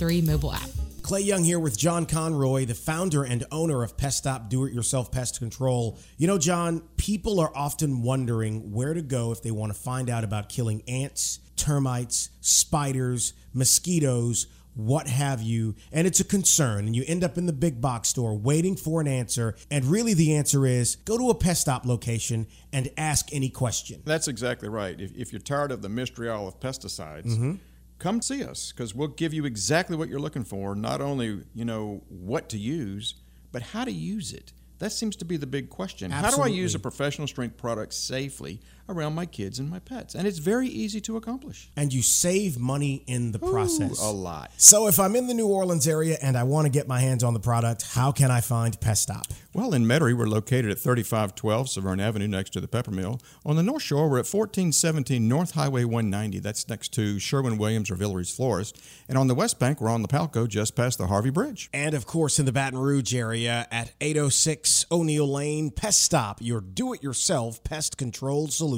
1073 0.00 0.22
mobile 0.22 0.52
app. 0.52 0.68
Clay 1.02 1.20
Young 1.20 1.44
here 1.44 1.60
with 1.60 1.78
John 1.78 2.04
Conroy, 2.04 2.64
the 2.64 2.74
founder 2.74 3.22
and 3.22 3.44
owner 3.52 3.84
of 3.84 3.96
Pest 3.96 4.18
Stop 4.18 4.50
Do 4.50 4.64
It 4.64 4.72
Yourself 4.72 5.12
Pest 5.12 5.38
Control. 5.38 5.98
You 6.18 6.26
know, 6.26 6.36
John, 6.36 6.82
people 6.96 7.38
are 7.38 7.52
often 7.54 8.02
wondering 8.02 8.72
where 8.72 8.92
to 8.92 9.02
go 9.02 9.30
if 9.30 9.40
they 9.42 9.52
want 9.52 9.72
to 9.72 9.78
find 9.78 10.10
out 10.10 10.24
about 10.24 10.48
killing 10.48 10.82
ants, 10.88 11.38
termites, 11.56 12.30
spiders, 12.40 13.34
mosquitoes, 13.54 14.48
what 14.74 15.06
have 15.06 15.40
you, 15.40 15.74
and 15.90 16.06
it's 16.06 16.20
a 16.20 16.24
concern, 16.24 16.84
and 16.84 16.94
you 16.94 17.02
end 17.06 17.24
up 17.24 17.38
in 17.38 17.46
the 17.46 17.52
big 17.52 17.80
box 17.80 18.10
store 18.10 18.36
waiting 18.36 18.76
for 18.76 19.00
an 19.00 19.08
answer, 19.08 19.56
and 19.70 19.86
really 19.86 20.12
the 20.12 20.36
answer 20.36 20.66
is 20.66 20.96
go 20.96 21.16
to 21.16 21.30
a 21.30 21.34
Pest 21.34 21.62
Stop 21.62 21.86
location 21.86 22.46
and 22.72 22.90
ask 22.98 23.32
any 23.32 23.48
question. 23.48 24.02
That's 24.04 24.28
exactly 24.28 24.68
right. 24.68 25.00
If, 25.00 25.16
if 25.16 25.32
you're 25.32 25.40
tired 25.40 25.72
of 25.72 25.80
the 25.80 25.88
mystery 25.88 26.28
all 26.28 26.46
of 26.46 26.60
pesticides, 26.60 27.26
mm-hmm. 27.26 27.54
Come 27.98 28.22
see 28.22 28.44
us 28.44 28.72
because 28.72 28.94
we'll 28.94 29.08
give 29.08 29.32
you 29.32 29.44
exactly 29.44 29.96
what 29.96 30.08
you're 30.08 30.20
looking 30.20 30.44
for. 30.44 30.74
Not 30.74 31.00
only 31.00 31.42
you 31.54 31.64
know 31.64 32.02
what 32.08 32.48
to 32.50 32.58
use, 32.58 33.14
but 33.52 33.62
how 33.62 33.84
to 33.84 33.92
use 33.92 34.32
it. 34.32 34.52
That 34.78 34.92
seems 34.92 35.16
to 35.16 35.24
be 35.24 35.36
the 35.36 35.46
big 35.46 35.70
question. 35.70 36.10
How 36.10 36.30
do 36.30 36.42
I 36.42 36.48
use 36.48 36.74
a 36.74 36.78
professional 36.78 37.26
strength 37.26 37.56
product 37.56 37.94
safely 37.94 38.60
around 38.88 39.14
my 39.14 39.26
kids 39.26 39.58
and 39.58 39.68
my 39.68 39.78
pets? 39.78 40.14
And 40.14 40.26
it's 40.26 40.38
very 40.38 40.68
easy 40.68 41.00
to 41.02 41.16
accomplish. 41.16 41.70
And 41.76 41.92
you 41.92 42.02
save 42.02 42.58
money 42.58 43.04
in 43.06 43.32
the 43.32 43.38
process. 43.38 44.00
A 44.00 44.10
lot. 44.10 44.50
So 44.56 44.86
if 44.86 44.98
I'm 44.98 45.16
in 45.16 45.26
the 45.26 45.34
New 45.34 45.48
Orleans 45.48 45.86
area 45.88 46.16
and 46.22 46.36
I 46.36 46.44
want 46.44 46.66
to 46.66 46.70
get 46.70 46.88
my 46.88 47.00
hands 47.00 47.24
on 47.24 47.34
the 47.34 47.40
product, 47.40 47.82
how 47.82 48.12
can 48.12 48.30
I 48.30 48.40
find 48.40 48.78
Pest 48.80 49.02
Stop? 49.02 49.26
Well, 49.52 49.72
in 49.72 49.86
Metairie, 49.86 50.16
we're 50.16 50.26
located 50.26 50.70
at 50.70 50.78
3512 50.78 51.70
Severn 51.70 51.98
Avenue 51.98 52.28
next 52.28 52.50
to 52.50 52.60
the 52.60 52.68
Pepper 52.68 52.90
Mill. 52.90 53.20
On 53.46 53.56
the 53.56 53.62
North 53.62 53.82
Shore, 53.82 54.04
we're 54.08 54.18
at 54.18 54.28
1417 54.28 55.26
North 55.26 55.52
Highway 55.52 55.84
190. 55.84 56.40
That's 56.40 56.68
next 56.68 56.92
to 56.94 57.18
Sherwin 57.18 57.56
Williams 57.56 57.90
or 57.90 57.94
Villeries 57.94 58.34
Florist. 58.34 58.78
And 59.08 59.16
on 59.16 59.28
the 59.28 59.34
West 59.34 59.58
Bank, 59.58 59.80
we're 59.80 59.88
on 59.88 60.02
the 60.02 60.08
Palco 60.08 60.46
just 60.46 60.76
past 60.76 60.98
the 60.98 61.06
Harvey 61.06 61.30
Bridge. 61.30 61.70
And 61.72 61.94
of 61.94 62.06
course, 62.06 62.38
in 62.38 62.44
the 62.44 62.52
Baton 62.52 62.78
Rouge 62.78 63.14
area 63.14 63.66
at 63.70 63.92
806 64.00 64.84
O'Neal 64.90 65.26
Lane, 65.26 65.70
Pest 65.70 66.02
Stop, 66.02 66.38
your 66.42 66.60
do 66.60 66.92
it 66.92 67.02
yourself 67.02 67.64
pest 67.64 67.96
control 67.96 68.48
solution. 68.48 68.75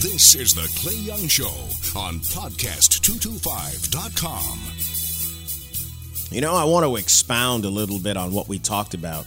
This 0.00 0.34
is 0.34 0.54
the 0.54 0.70
Clay 0.80 0.96
Young 0.96 1.28
Show 1.28 1.52
on 1.98 2.20
podcast225.com. 2.20 4.60
You 6.30 6.40
know, 6.40 6.54
I 6.54 6.64
want 6.64 6.84
to 6.84 6.96
expound 6.96 7.64
a 7.64 7.70
little 7.70 7.98
bit 7.98 8.16
on 8.16 8.32
what 8.32 8.48
we 8.48 8.58
talked 8.58 8.94
about 8.94 9.26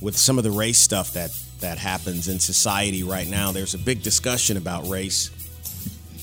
with 0.00 0.16
some 0.16 0.38
of 0.38 0.44
the 0.44 0.50
race 0.50 0.78
stuff 0.78 1.12
that 1.12 1.30
that 1.60 1.78
happens 1.78 2.28
in 2.28 2.38
society 2.38 3.02
right 3.02 3.28
now. 3.28 3.52
There's 3.52 3.74
a 3.74 3.78
big 3.78 4.02
discussion 4.02 4.56
about 4.56 4.88
race 4.88 5.30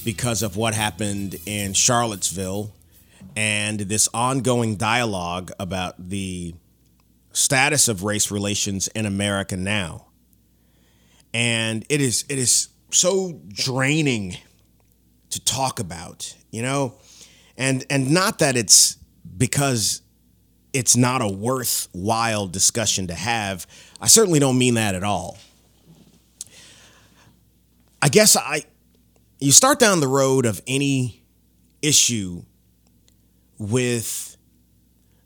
because 0.03 0.43
of 0.43 0.57
what 0.57 0.73
happened 0.73 1.35
in 1.45 1.73
Charlottesville 1.73 2.71
and 3.35 3.79
this 3.79 4.07
ongoing 4.13 4.75
dialogue 4.75 5.51
about 5.59 6.09
the 6.09 6.55
status 7.35 7.87
of 7.87 8.03
race 8.03 8.31
relations 8.31 8.87
in 8.89 9.05
America 9.05 9.57
now. 9.57 10.07
And 11.33 11.85
it 11.89 12.01
is 12.01 12.25
it 12.29 12.37
is 12.37 12.69
so 12.91 13.39
draining 13.49 14.37
to 15.31 15.43
talk 15.43 15.79
about, 15.79 16.35
you 16.49 16.61
know? 16.61 16.95
And 17.57 17.85
and 17.89 18.11
not 18.11 18.39
that 18.39 18.55
it's 18.55 18.97
because 19.37 20.01
it's 20.71 20.95
not 20.95 21.21
a 21.21 21.27
worthwhile 21.27 22.47
discussion 22.47 23.07
to 23.07 23.13
have. 23.13 23.67
I 23.99 24.07
certainly 24.07 24.39
don't 24.39 24.57
mean 24.57 24.75
that 24.75 24.95
at 24.95 25.03
all. 25.03 25.37
I 28.01 28.09
guess 28.09 28.37
I 28.37 28.63
you 29.39 29.51
start 29.51 29.77
down 29.79 29.99
the 29.99 30.07
road 30.07 30.45
of 30.45 30.61
any 30.67 31.21
issue 31.81 32.43
with 33.57 34.37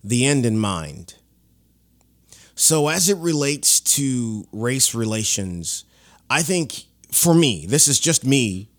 the 0.04 0.26
end 0.26 0.46
in 0.46 0.58
mind. 0.58 1.19
So 2.60 2.90
as 2.90 3.08
it 3.08 3.16
relates 3.20 3.80
to 3.80 4.46
race 4.52 4.94
relations, 4.94 5.86
I 6.30 6.42
think 6.42 6.84
for 7.10 7.34
me, 7.34 7.66
this 7.66 7.88
is 7.88 8.02
just 8.02 8.26
me 8.26 8.70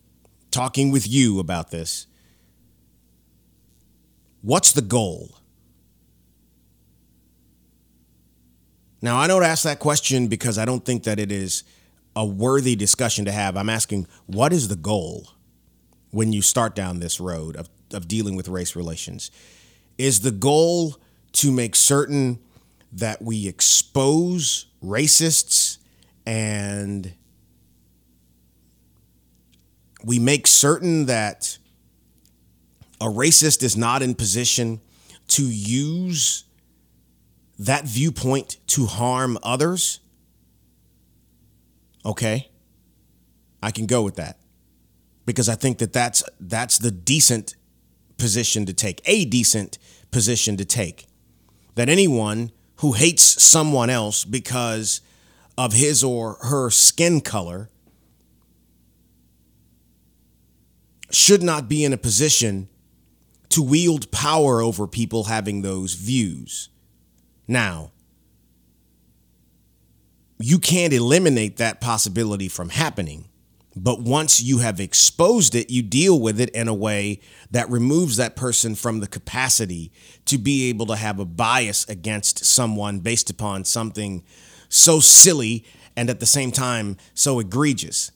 talking 0.51 0.91
with 0.91 1.09
you 1.09 1.39
about 1.41 1.70
this. 1.70 2.07
What's 4.43 4.72
the 4.72 4.83
goal? 4.83 5.31
Now, 9.01 9.16
I 9.16 9.26
don't 9.26 9.45
ask 9.45 9.64
that 9.64 9.78
question 9.78 10.28
because 10.28 10.59
I 10.59 10.66
don't 10.66 10.85
think 10.85 11.05
that 11.05 11.18
it 11.18 11.33
is 11.33 11.64
a 12.14 12.26
worthy 12.26 12.76
discussion 12.76 13.24
to 13.24 13.33
have. 13.33 13.57
I'm 13.57 13.70
asking, 13.70 14.07
what 14.26 14.53
is 14.53 14.68
the 14.68 14.76
goal 14.76 15.26
when 16.11 16.35
you 16.35 16.43
start 16.43 16.74
down 16.74 17.01
this 17.01 17.18
road 17.18 17.57
of, 17.57 17.70
of 17.95 18.09
dealing 18.09 18.37
with 18.37 18.47
race 18.47 18.76
relations? 18.76 19.31
Is 19.97 20.20
the 20.20 20.33
goal 20.33 20.97
to 21.33 21.51
make 21.51 21.74
certain 21.74 22.41
that 22.93 23.22
we 23.22 23.47
expose 23.47 24.66
racists 24.82 25.78
and 26.26 27.12
we 30.05 30.18
make 30.18 30.47
certain 30.47 31.07
that 31.07 31.59
a 33.01 33.07
racist 33.07 33.62
is 33.62 33.76
not 33.76 34.03
in 34.03 34.14
position 34.14 34.80
to 35.28 35.45
use 35.45 36.45
that 37.59 37.84
viewpoint 37.84 38.57
to 38.66 38.86
harm 38.86 39.38
others, 39.43 40.01
okay, 42.05 42.51
I 43.62 43.70
can 43.70 43.86
go 43.86 44.03
with 44.03 44.16
that. 44.16 44.38
Because 45.26 45.49
I 45.49 45.55
think 45.55 45.78
that 45.78 45.93
that's 45.93 46.24
that's 46.41 46.78
the 46.78 46.91
decent 46.91 47.55
position 48.16 48.66
to 48.66 48.72
take, 48.72 49.01
a 49.05 49.24
decent 49.24 49.78
position 50.11 50.57
to 50.57 50.64
take. 50.64 51.07
That 51.74 51.88
anyone 51.88 52.51
who 52.81 52.93
hates 52.93 53.22
someone 53.43 53.91
else 53.91 54.24
because 54.24 55.01
of 55.57 55.72
his 55.72 56.03
or 56.03 56.39
her 56.43 56.70
skin 56.70 57.20
color 57.20 57.68
should 61.11 61.43
not 61.43 61.68
be 61.68 61.85
in 61.85 61.93
a 61.93 61.99
position 61.99 62.68
to 63.51 63.62
wield 63.62 64.11
power 64.11 64.62
over 64.62 64.87
people 64.87 65.24
having 65.24 65.61
those 65.61 65.95
views. 65.95 66.70
Now, 67.47 67.91
you 70.39 70.59
can't 70.59 70.95
eliminate 70.95 71.59
that 71.59 71.81
possibility 71.81 72.49
from 72.49 72.70
happening. 72.70 73.30
But 73.77 74.01
once 74.01 74.43
you 74.43 74.59
have 74.59 74.81
exposed 74.81 75.55
it, 75.55 75.71
you 75.71 75.83
deal 75.83 76.18
with 76.18 76.41
it 76.41 76.51
in 76.51 76.66
a 76.66 76.75
way 76.75 77.21
that 77.51 77.71
removes 77.71 78.16
that 78.16 78.35
person 78.35 78.75
from 78.75 79.01
the 79.01 79.07
capacity 79.07 79.93
to 80.25 80.39
be 80.39 80.68
able 80.68 80.87
to 80.87 80.97
have 80.97 81.21
a 81.21 81.25
bias 81.25 81.89
against 81.89 82.45
someone 82.45 82.99
based 82.99 83.31
upon 83.31 83.64
something 83.64 84.25
so 84.68 84.99
silly 84.99 85.64
and 85.97 86.11
at 86.11 86.18
the 86.21 86.27
same 86.27 86.51
time 86.51 86.97
so 87.14 87.39
egregious. 87.39 88.11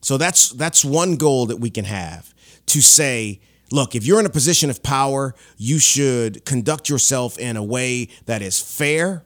So 0.00 0.16
that's 0.16 0.50
that's 0.50 0.84
one 0.84 1.16
goal 1.16 1.46
that 1.46 1.56
we 1.56 1.70
can 1.70 1.84
have 1.84 2.32
to 2.66 2.80
say, 2.80 3.40
look, 3.72 3.96
if 3.96 4.06
you're 4.06 4.20
in 4.20 4.26
a 4.26 4.30
position 4.30 4.70
of 4.70 4.82
power, 4.82 5.34
you 5.56 5.80
should 5.80 6.44
conduct 6.44 6.88
yourself 6.88 7.38
in 7.38 7.56
a 7.56 7.62
way 7.62 8.08
that 8.26 8.42
is 8.42 8.60
fair. 8.60 9.24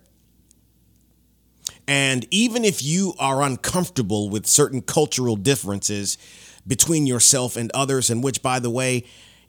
And 1.91 2.25
even 2.31 2.65
if 2.65 2.85
you 2.85 3.15
are 3.19 3.43
uncomfortable 3.43 4.31
with 4.31 4.47
certain 4.47 4.81
cultural 4.81 5.35
differences 5.35 6.19
between 6.65 7.05
yourself 7.05 7.57
and 7.57 7.69
others, 7.75 8.11
and 8.11 8.23
which, 8.23 8.43
by 8.43 8.61
the 8.61 8.71
way, 8.71 9.03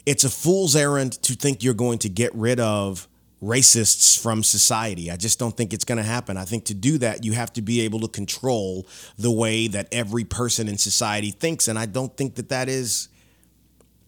it's 0.08 0.24
a 0.24 0.30
fool's 0.30 0.76
errand 0.76 1.22
to 1.22 1.36
think 1.36 1.62
you're 1.62 1.76
going 1.76 2.00
to 2.00 2.10
get 2.10 2.34
rid 2.34 2.60
of 2.60 3.08
racists 3.44 4.20
from 4.20 4.42
society. 4.42 5.12
I 5.12 5.18
just 5.18 5.38
don't 5.38 5.56
think 5.56 5.72
it's 5.72 5.86
going 5.86 6.00
to 6.00 6.04
happen. 6.04 6.36
I 6.36 6.46
think 6.46 6.66
to 6.66 6.74
do 6.74 6.98
that, 6.98 7.24
you 7.24 7.34
have 7.34 7.54
to 7.54 7.62
be 7.62 7.82
able 7.82 8.00
to 8.00 8.08
control 8.08 8.88
the 9.20 9.30
way 9.30 9.68
that 9.68 9.88
every 9.92 10.24
person 10.24 10.68
in 10.68 10.80
society 10.80 11.30
thinks. 11.30 11.68
And 11.68 11.78
I 11.78 11.86
don't 11.86 12.18
think 12.18 12.34
that 12.36 12.50
that 12.50 12.68
is 12.70 13.08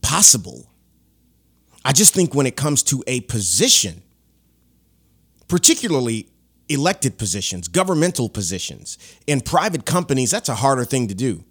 possible. 0.01 0.71
I 1.85 1.91
just 1.91 2.15
think 2.15 2.33
when 2.33 2.47
it 2.47 2.55
comes 2.55 2.81
to 2.83 3.03
a 3.05 3.21
position, 3.21 4.01
particularly 5.47 6.29
elected 6.69 7.17
positions, 7.17 7.67
governmental 7.67 8.29
positions, 8.29 8.97
in 9.27 9.41
private 9.41 9.85
companies, 9.85 10.31
that's 10.31 10.49
a 10.49 10.55
harder 10.55 10.85
thing 10.85 11.07
to 11.07 11.13
do. 11.13 11.43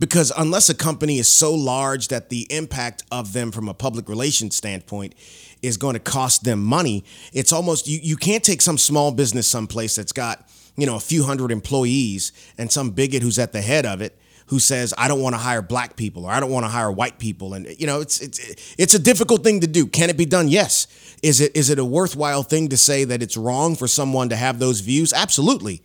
Because 0.00 0.32
unless 0.36 0.68
a 0.68 0.74
company 0.74 1.18
is 1.18 1.30
so 1.30 1.52
large 1.52 2.08
that 2.08 2.28
the 2.28 2.46
impact 2.50 3.02
of 3.10 3.32
them 3.32 3.50
from 3.50 3.68
a 3.68 3.74
public 3.74 4.08
relations 4.08 4.54
standpoint 4.54 5.14
is 5.60 5.76
going 5.76 5.94
to 5.94 6.00
cost 6.00 6.44
them 6.44 6.62
money, 6.62 7.04
it's 7.32 7.52
almost 7.52 7.88
you, 7.88 7.98
you 8.00 8.16
can't 8.16 8.44
take 8.44 8.62
some 8.62 8.78
small 8.78 9.10
business 9.10 9.48
someplace 9.48 9.96
that's 9.96 10.12
got, 10.12 10.48
you 10.76 10.86
know, 10.86 10.94
a 10.94 11.00
few 11.00 11.24
hundred 11.24 11.50
employees 11.50 12.30
and 12.56 12.70
some 12.70 12.90
bigot 12.90 13.22
who's 13.22 13.40
at 13.40 13.52
the 13.52 13.60
head 13.60 13.84
of 13.84 14.00
it 14.00 14.16
who 14.48 14.58
says 14.58 14.94
I 14.96 15.08
don't 15.08 15.20
want 15.20 15.34
to 15.34 15.38
hire 15.38 15.62
black 15.62 15.96
people 15.96 16.24
or 16.24 16.30
I 16.30 16.40
don't 16.40 16.50
want 16.50 16.64
to 16.64 16.70
hire 16.70 16.90
white 16.90 17.18
people 17.18 17.54
and 17.54 17.66
you 17.78 17.86
know 17.86 18.00
it's 18.00 18.20
it's 18.20 18.74
it's 18.78 18.94
a 18.94 18.98
difficult 18.98 19.44
thing 19.44 19.60
to 19.60 19.66
do. 19.66 19.86
Can 19.86 20.10
it 20.10 20.16
be 20.16 20.24
done? 20.26 20.48
Yes. 20.48 20.86
Is 21.22 21.40
it 21.40 21.56
is 21.56 21.70
it 21.70 21.78
a 21.78 21.84
worthwhile 21.84 22.42
thing 22.42 22.68
to 22.68 22.76
say 22.76 23.04
that 23.04 23.22
it's 23.22 23.36
wrong 23.36 23.74
for 23.76 23.88
someone 23.88 24.28
to 24.28 24.36
have 24.36 24.58
those 24.58 24.80
views? 24.80 25.12
Absolutely. 25.12 25.82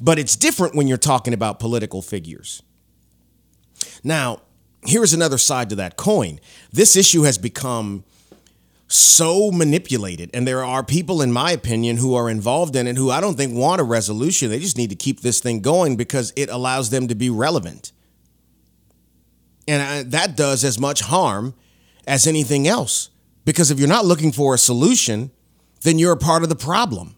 But 0.00 0.18
it's 0.18 0.36
different 0.36 0.74
when 0.74 0.88
you're 0.88 0.96
talking 0.98 1.34
about 1.34 1.60
political 1.60 2.02
figures. 2.02 2.62
Now, 4.02 4.40
here's 4.84 5.12
another 5.12 5.38
side 5.38 5.70
to 5.70 5.76
that 5.76 5.96
coin. 5.96 6.40
This 6.72 6.96
issue 6.96 7.22
has 7.22 7.38
become 7.38 8.04
so 8.86 9.50
manipulated, 9.50 10.30
and 10.34 10.46
there 10.46 10.64
are 10.64 10.84
people, 10.84 11.22
in 11.22 11.32
my 11.32 11.52
opinion, 11.52 11.96
who 11.96 12.14
are 12.14 12.28
involved 12.28 12.76
in 12.76 12.86
it 12.86 12.96
who 12.96 13.10
I 13.10 13.20
don't 13.20 13.36
think 13.36 13.54
want 13.54 13.80
a 13.80 13.84
resolution. 13.84 14.50
They 14.50 14.58
just 14.58 14.76
need 14.76 14.90
to 14.90 14.96
keep 14.96 15.20
this 15.20 15.40
thing 15.40 15.60
going 15.60 15.96
because 15.96 16.32
it 16.36 16.50
allows 16.50 16.90
them 16.90 17.08
to 17.08 17.14
be 17.14 17.30
relevant. 17.30 17.92
And 19.66 19.82
I, 19.82 20.02
that 20.04 20.36
does 20.36 20.64
as 20.64 20.78
much 20.78 21.00
harm 21.00 21.54
as 22.06 22.26
anything 22.26 22.68
else. 22.68 23.10
Because 23.44 23.70
if 23.70 23.78
you're 23.78 23.88
not 23.88 24.06
looking 24.06 24.32
for 24.32 24.54
a 24.54 24.58
solution, 24.58 25.30
then 25.82 25.98
you're 25.98 26.12
a 26.12 26.16
part 26.16 26.42
of 26.42 26.48
the 26.48 26.56
problem. 26.56 27.16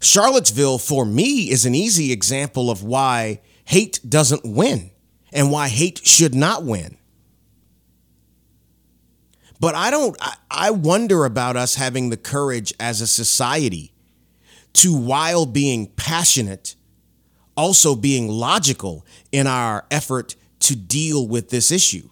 Charlottesville, 0.00 0.78
for 0.78 1.04
me, 1.04 1.50
is 1.50 1.66
an 1.66 1.74
easy 1.74 2.10
example 2.10 2.70
of 2.70 2.82
why 2.82 3.40
hate 3.64 4.00
doesn't 4.08 4.42
win 4.44 4.90
and 5.32 5.52
why 5.52 5.68
hate 5.68 6.00
should 6.04 6.34
not 6.34 6.64
win. 6.64 6.96
But 9.60 9.74
I 9.74 9.90
don't, 9.90 10.16
I, 10.50 10.70
wonder 10.70 11.26
about 11.26 11.56
us 11.56 11.74
having 11.74 12.08
the 12.08 12.16
courage 12.16 12.72
as 12.80 13.02
a 13.02 13.06
society 13.06 13.92
to, 14.72 14.96
while 14.96 15.44
being 15.44 15.88
passionate, 15.96 16.76
also 17.58 17.94
being 17.94 18.26
logical 18.26 19.04
in 19.30 19.46
our 19.46 19.84
effort 19.90 20.34
to 20.60 20.74
deal 20.74 21.28
with 21.28 21.50
this 21.50 21.70
issue. 21.70 22.08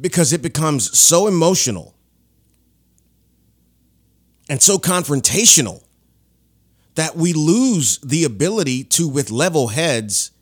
Because 0.00 0.32
it 0.32 0.42
becomes 0.42 0.98
so 0.98 1.26
emotional 1.26 1.94
and 4.48 4.60
so 4.62 4.78
confrontational 4.78 5.84
that 6.94 7.16
we 7.16 7.32
lose 7.32 7.98
the 7.98 8.24
ability 8.24 8.84
to, 8.84 9.08
with 9.08 9.30
level 9.30 9.68
heads, 9.68 10.32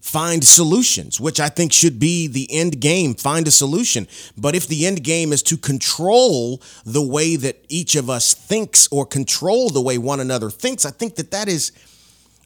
find 0.00 0.42
solutions, 0.42 1.20
which 1.20 1.38
I 1.38 1.50
think 1.50 1.72
should 1.72 1.98
be 1.98 2.26
the 2.26 2.48
end 2.50 2.80
game. 2.80 3.14
Find 3.14 3.46
a 3.46 3.50
solution. 3.50 4.08
But 4.36 4.54
if 4.54 4.66
the 4.66 4.86
end 4.86 5.04
game 5.04 5.32
is 5.32 5.42
to 5.44 5.58
control 5.58 6.62
the 6.84 7.02
way 7.02 7.36
that 7.36 7.64
each 7.68 7.94
of 7.94 8.08
us 8.08 8.32
thinks 8.32 8.88
or 8.90 9.04
control 9.04 9.68
the 9.68 9.82
way 9.82 9.98
one 9.98 10.20
another 10.20 10.50
thinks, 10.50 10.86
I 10.86 10.90
think 10.90 11.16
that 11.16 11.30
that 11.32 11.46
is, 11.46 11.72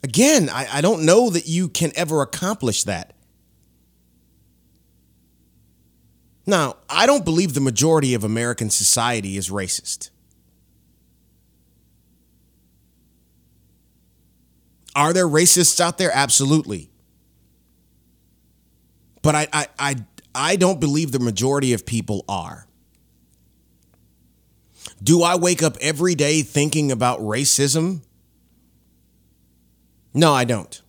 again, 0.02 0.48
I, 0.48 0.66
I 0.72 0.80
don't 0.80 1.06
know 1.06 1.30
that 1.30 1.46
you 1.46 1.68
can 1.68 1.92
ever 1.94 2.20
accomplish 2.20 2.82
that. 2.84 3.14
Now, 6.44 6.76
I 6.90 7.06
don't 7.06 7.24
believe 7.24 7.54
the 7.54 7.60
majority 7.60 8.14
of 8.14 8.24
American 8.24 8.70
society 8.70 9.36
is 9.36 9.48
racist. 9.48 10.10
Are 14.94 15.12
there 15.12 15.26
racists 15.26 15.80
out 15.80 15.98
there? 15.98 16.10
Absolutely. 16.12 16.90
But 19.22 19.34
I, 19.34 19.46
I, 19.52 19.66
I, 19.78 19.96
I 20.34 20.56
don't 20.56 20.80
believe 20.80 21.12
the 21.12 21.20
majority 21.20 21.72
of 21.72 21.86
people 21.86 22.24
are. 22.28 22.66
Do 25.02 25.22
I 25.22 25.36
wake 25.36 25.62
up 25.62 25.76
every 25.80 26.14
day 26.14 26.42
thinking 26.42 26.92
about 26.92 27.20
racism? 27.20 28.02
No, 30.12 30.34
I 30.34 30.44
don't. 30.44 30.81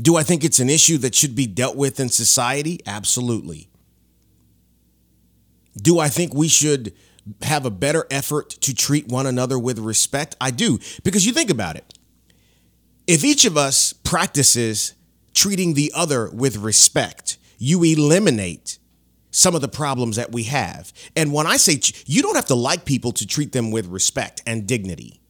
Do 0.00 0.16
I 0.16 0.22
think 0.22 0.44
it's 0.44 0.58
an 0.58 0.68
issue 0.68 0.98
that 0.98 1.14
should 1.14 1.34
be 1.34 1.46
dealt 1.46 1.76
with 1.76 2.00
in 2.00 2.08
society? 2.08 2.80
Absolutely. 2.86 3.68
Do 5.76 5.98
I 5.98 6.08
think 6.08 6.34
we 6.34 6.48
should 6.48 6.92
have 7.42 7.64
a 7.64 7.70
better 7.70 8.06
effort 8.10 8.50
to 8.50 8.74
treat 8.74 9.08
one 9.08 9.26
another 9.26 9.58
with 9.58 9.78
respect? 9.78 10.36
I 10.40 10.50
do. 10.50 10.78
Because 11.02 11.26
you 11.26 11.32
think 11.32 11.50
about 11.50 11.76
it. 11.76 11.94
If 13.06 13.24
each 13.24 13.44
of 13.44 13.56
us 13.56 13.92
practices 13.92 14.94
treating 15.34 15.74
the 15.74 15.92
other 15.94 16.30
with 16.30 16.56
respect, 16.56 17.38
you 17.58 17.82
eliminate 17.84 18.78
some 19.30 19.54
of 19.54 19.60
the 19.60 19.68
problems 19.68 20.16
that 20.16 20.32
we 20.32 20.44
have. 20.44 20.92
And 21.16 21.32
when 21.32 21.46
I 21.46 21.56
say 21.56 21.80
you 22.06 22.22
don't 22.22 22.36
have 22.36 22.46
to 22.46 22.54
like 22.54 22.84
people 22.84 23.12
to 23.12 23.26
treat 23.26 23.52
them 23.52 23.70
with 23.70 23.86
respect 23.86 24.42
and 24.46 24.66
dignity. 24.66 25.20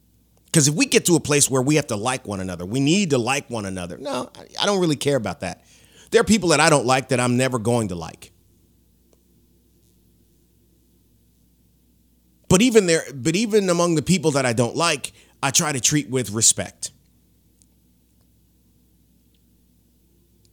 Because 0.55 0.69
if 0.69 0.73
we 0.73 0.85
get 0.85 1.03
to 1.07 1.17
a 1.17 1.19
place 1.19 1.49
where 1.49 1.61
we 1.61 1.75
have 1.75 1.87
to 1.87 1.97
like 1.97 2.25
one 2.25 2.39
another, 2.39 2.65
we 2.65 2.79
need 2.79 3.09
to 3.09 3.17
like 3.17 3.49
one 3.49 3.65
another. 3.65 3.97
No, 3.97 4.31
I 4.57 4.65
don't 4.65 4.79
really 4.79 4.95
care 4.95 5.17
about 5.17 5.41
that. 5.41 5.65
There 6.11 6.21
are 6.21 6.23
people 6.23 6.47
that 6.47 6.61
I 6.61 6.69
don't 6.69 6.85
like 6.85 7.09
that 7.09 7.19
I'm 7.19 7.35
never 7.35 7.59
going 7.59 7.89
to 7.89 7.95
like. 7.95 8.31
But 12.47 12.61
even 12.61 12.85
there, 12.85 13.03
but 13.13 13.35
even 13.35 13.69
among 13.69 13.95
the 13.95 14.01
people 14.01 14.31
that 14.31 14.45
I 14.45 14.53
don't 14.53 14.77
like, 14.77 15.11
I 15.43 15.51
try 15.51 15.73
to 15.73 15.81
treat 15.81 16.09
with 16.09 16.29
respect. 16.29 16.93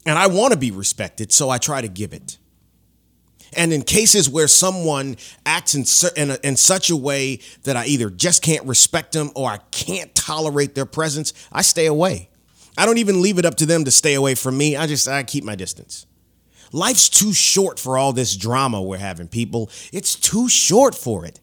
And 0.04 0.18
I 0.18 0.26
want 0.26 0.52
to 0.52 0.58
be 0.58 0.72
respected, 0.72 1.30
so 1.30 1.48
I 1.48 1.58
try 1.58 1.80
to 1.80 1.86
give 1.86 2.12
it. 2.12 2.38
And 3.54 3.72
in 3.72 3.82
cases 3.82 4.28
where 4.30 4.48
someone 4.48 5.16
acts 5.44 5.74
in, 5.74 5.84
in, 6.16 6.30
a, 6.30 6.38
in, 6.42 6.56
such 6.56 6.90
a 6.90 6.96
way 6.96 7.40
that 7.64 7.76
I 7.76 7.84
either 7.86 8.08
just 8.08 8.42
can't 8.42 8.64
respect 8.66 9.12
them 9.12 9.30
or 9.34 9.50
I 9.50 9.58
can't 9.70 10.14
tolerate 10.14 10.74
their 10.74 10.86
presence, 10.86 11.32
I 11.52 11.62
stay 11.62 11.86
away. 11.86 12.30
I 12.76 12.86
don't 12.86 12.98
even 12.98 13.20
leave 13.20 13.38
it 13.38 13.44
up 13.44 13.56
to 13.56 13.66
them 13.66 13.84
to 13.84 13.90
stay 13.90 14.14
away 14.14 14.34
from 14.34 14.56
me. 14.56 14.76
I 14.76 14.86
just 14.86 15.06
I 15.06 15.22
keep 15.22 15.44
my 15.44 15.54
distance. 15.54 16.06
Life's 16.72 17.10
too 17.10 17.34
short 17.34 17.78
for 17.78 17.98
all 17.98 18.14
this 18.14 18.34
drama 18.34 18.80
we're 18.80 18.96
having, 18.96 19.28
people. 19.28 19.70
It's 19.92 20.14
too 20.14 20.48
short 20.48 20.94
for 20.94 21.26
it. 21.26 21.38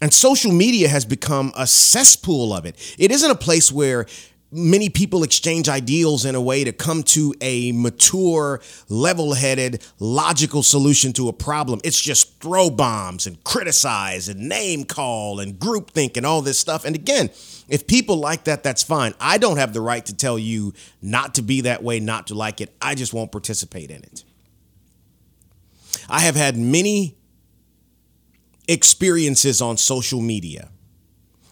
And 0.00 0.14
social 0.14 0.52
media 0.52 0.88
has 0.88 1.04
become 1.04 1.52
a 1.56 1.66
cesspool 1.66 2.54
of 2.54 2.64
it. 2.64 2.76
It 2.98 3.10
isn't 3.10 3.30
a 3.30 3.34
place 3.34 3.70
where 3.70 4.06
many 4.52 4.88
people 4.88 5.22
exchange 5.22 5.68
ideals 5.68 6.24
in 6.24 6.34
a 6.34 6.40
way 6.40 6.64
to 6.64 6.72
come 6.72 7.02
to 7.02 7.34
a 7.40 7.72
mature, 7.72 8.60
level 8.88 9.34
headed, 9.34 9.82
logical 9.98 10.62
solution 10.62 11.12
to 11.14 11.28
a 11.28 11.32
problem. 11.32 11.80
It's 11.84 12.00
just 12.00 12.40
throw 12.40 12.70
bombs 12.70 13.26
and 13.26 13.42
criticize 13.44 14.28
and 14.28 14.48
name 14.48 14.84
call 14.84 15.40
and 15.40 15.58
groupthink 15.58 16.16
and 16.16 16.26
all 16.26 16.42
this 16.42 16.58
stuff. 16.58 16.84
And 16.84 16.96
again, 16.96 17.30
if 17.68 17.86
people 17.86 18.16
like 18.16 18.44
that, 18.44 18.62
that's 18.62 18.82
fine. 18.82 19.14
I 19.20 19.38
don't 19.38 19.58
have 19.58 19.72
the 19.72 19.80
right 19.80 20.04
to 20.06 20.14
tell 20.14 20.38
you 20.38 20.74
not 21.00 21.34
to 21.36 21.42
be 21.42 21.62
that 21.62 21.82
way, 21.82 22.00
not 22.00 22.26
to 22.28 22.34
like 22.34 22.60
it. 22.60 22.74
I 22.82 22.94
just 22.94 23.14
won't 23.14 23.32
participate 23.32 23.90
in 23.90 24.02
it. 24.02 24.24
I 26.08 26.20
have 26.20 26.34
had 26.34 26.56
many 26.56 27.16
experiences 28.66 29.60
on 29.60 29.76
social 29.76 30.20
media 30.20 30.70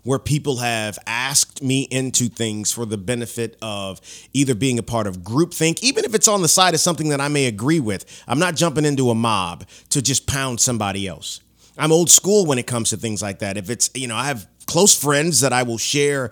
where 0.08 0.18
people 0.18 0.56
have 0.56 0.98
asked 1.06 1.62
me 1.62 1.82
into 1.90 2.30
things 2.30 2.72
for 2.72 2.86
the 2.86 2.96
benefit 2.96 3.58
of 3.60 4.00
either 4.32 4.54
being 4.54 4.78
a 4.78 4.82
part 4.82 5.06
of 5.06 5.18
groupthink, 5.18 5.82
even 5.82 6.02
if 6.02 6.14
it's 6.14 6.26
on 6.26 6.40
the 6.40 6.48
side 6.48 6.72
of 6.72 6.80
something 6.80 7.10
that 7.10 7.20
I 7.20 7.28
may 7.28 7.44
agree 7.44 7.78
with. 7.78 8.24
I'm 8.26 8.38
not 8.38 8.56
jumping 8.56 8.86
into 8.86 9.10
a 9.10 9.14
mob 9.14 9.66
to 9.90 10.00
just 10.00 10.26
pound 10.26 10.60
somebody 10.60 11.06
else. 11.06 11.42
I'm 11.76 11.92
old 11.92 12.08
school 12.08 12.46
when 12.46 12.58
it 12.58 12.66
comes 12.66 12.88
to 12.88 12.96
things 12.96 13.20
like 13.20 13.40
that. 13.40 13.58
If 13.58 13.68
it's, 13.68 13.90
you 13.94 14.08
know, 14.08 14.16
I 14.16 14.24
have 14.28 14.48
close 14.64 14.98
friends 14.98 15.42
that 15.42 15.52
I 15.52 15.62
will 15.64 15.76
share 15.76 16.30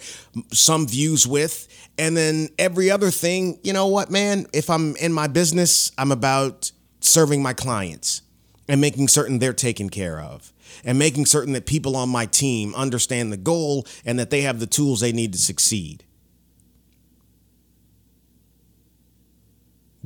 some 0.54 0.88
views 0.88 1.26
with. 1.26 1.68
And 1.98 2.16
then 2.16 2.48
every 2.58 2.90
other 2.90 3.10
thing, 3.10 3.58
you 3.62 3.74
know 3.74 3.88
what, 3.88 4.10
man, 4.10 4.46
if 4.54 4.70
I'm 4.70 4.96
in 4.96 5.12
my 5.12 5.26
business, 5.26 5.92
I'm 5.98 6.12
about 6.12 6.72
serving 7.00 7.42
my 7.42 7.52
clients 7.52 8.22
and 8.68 8.80
making 8.80 9.08
certain 9.08 9.38
they're 9.38 9.52
taken 9.52 9.90
care 9.90 10.18
of 10.18 10.50
and 10.84 10.98
making 10.98 11.26
certain 11.26 11.52
that 11.54 11.66
people 11.66 11.96
on 11.96 12.08
my 12.08 12.26
team 12.26 12.74
understand 12.74 13.32
the 13.32 13.36
goal 13.36 13.86
and 14.04 14.18
that 14.18 14.30
they 14.30 14.42
have 14.42 14.60
the 14.60 14.66
tools 14.66 15.00
they 15.00 15.12
need 15.12 15.32
to 15.32 15.38
succeed. 15.38 16.04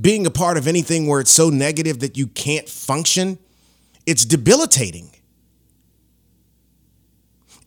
Being 0.01 0.27
a 0.27 0.31
part 0.31 0.57
of 0.57 0.66
anything 0.66 1.07
where 1.07 1.21
it's 1.21 1.31
so 1.31 1.51
negative 1.51 2.01
that 2.01 2.16
you 2.16 2.27
can't 2.27 2.68
function, 2.68 3.39
it's 4.07 4.25
debilitating. 4.25 5.11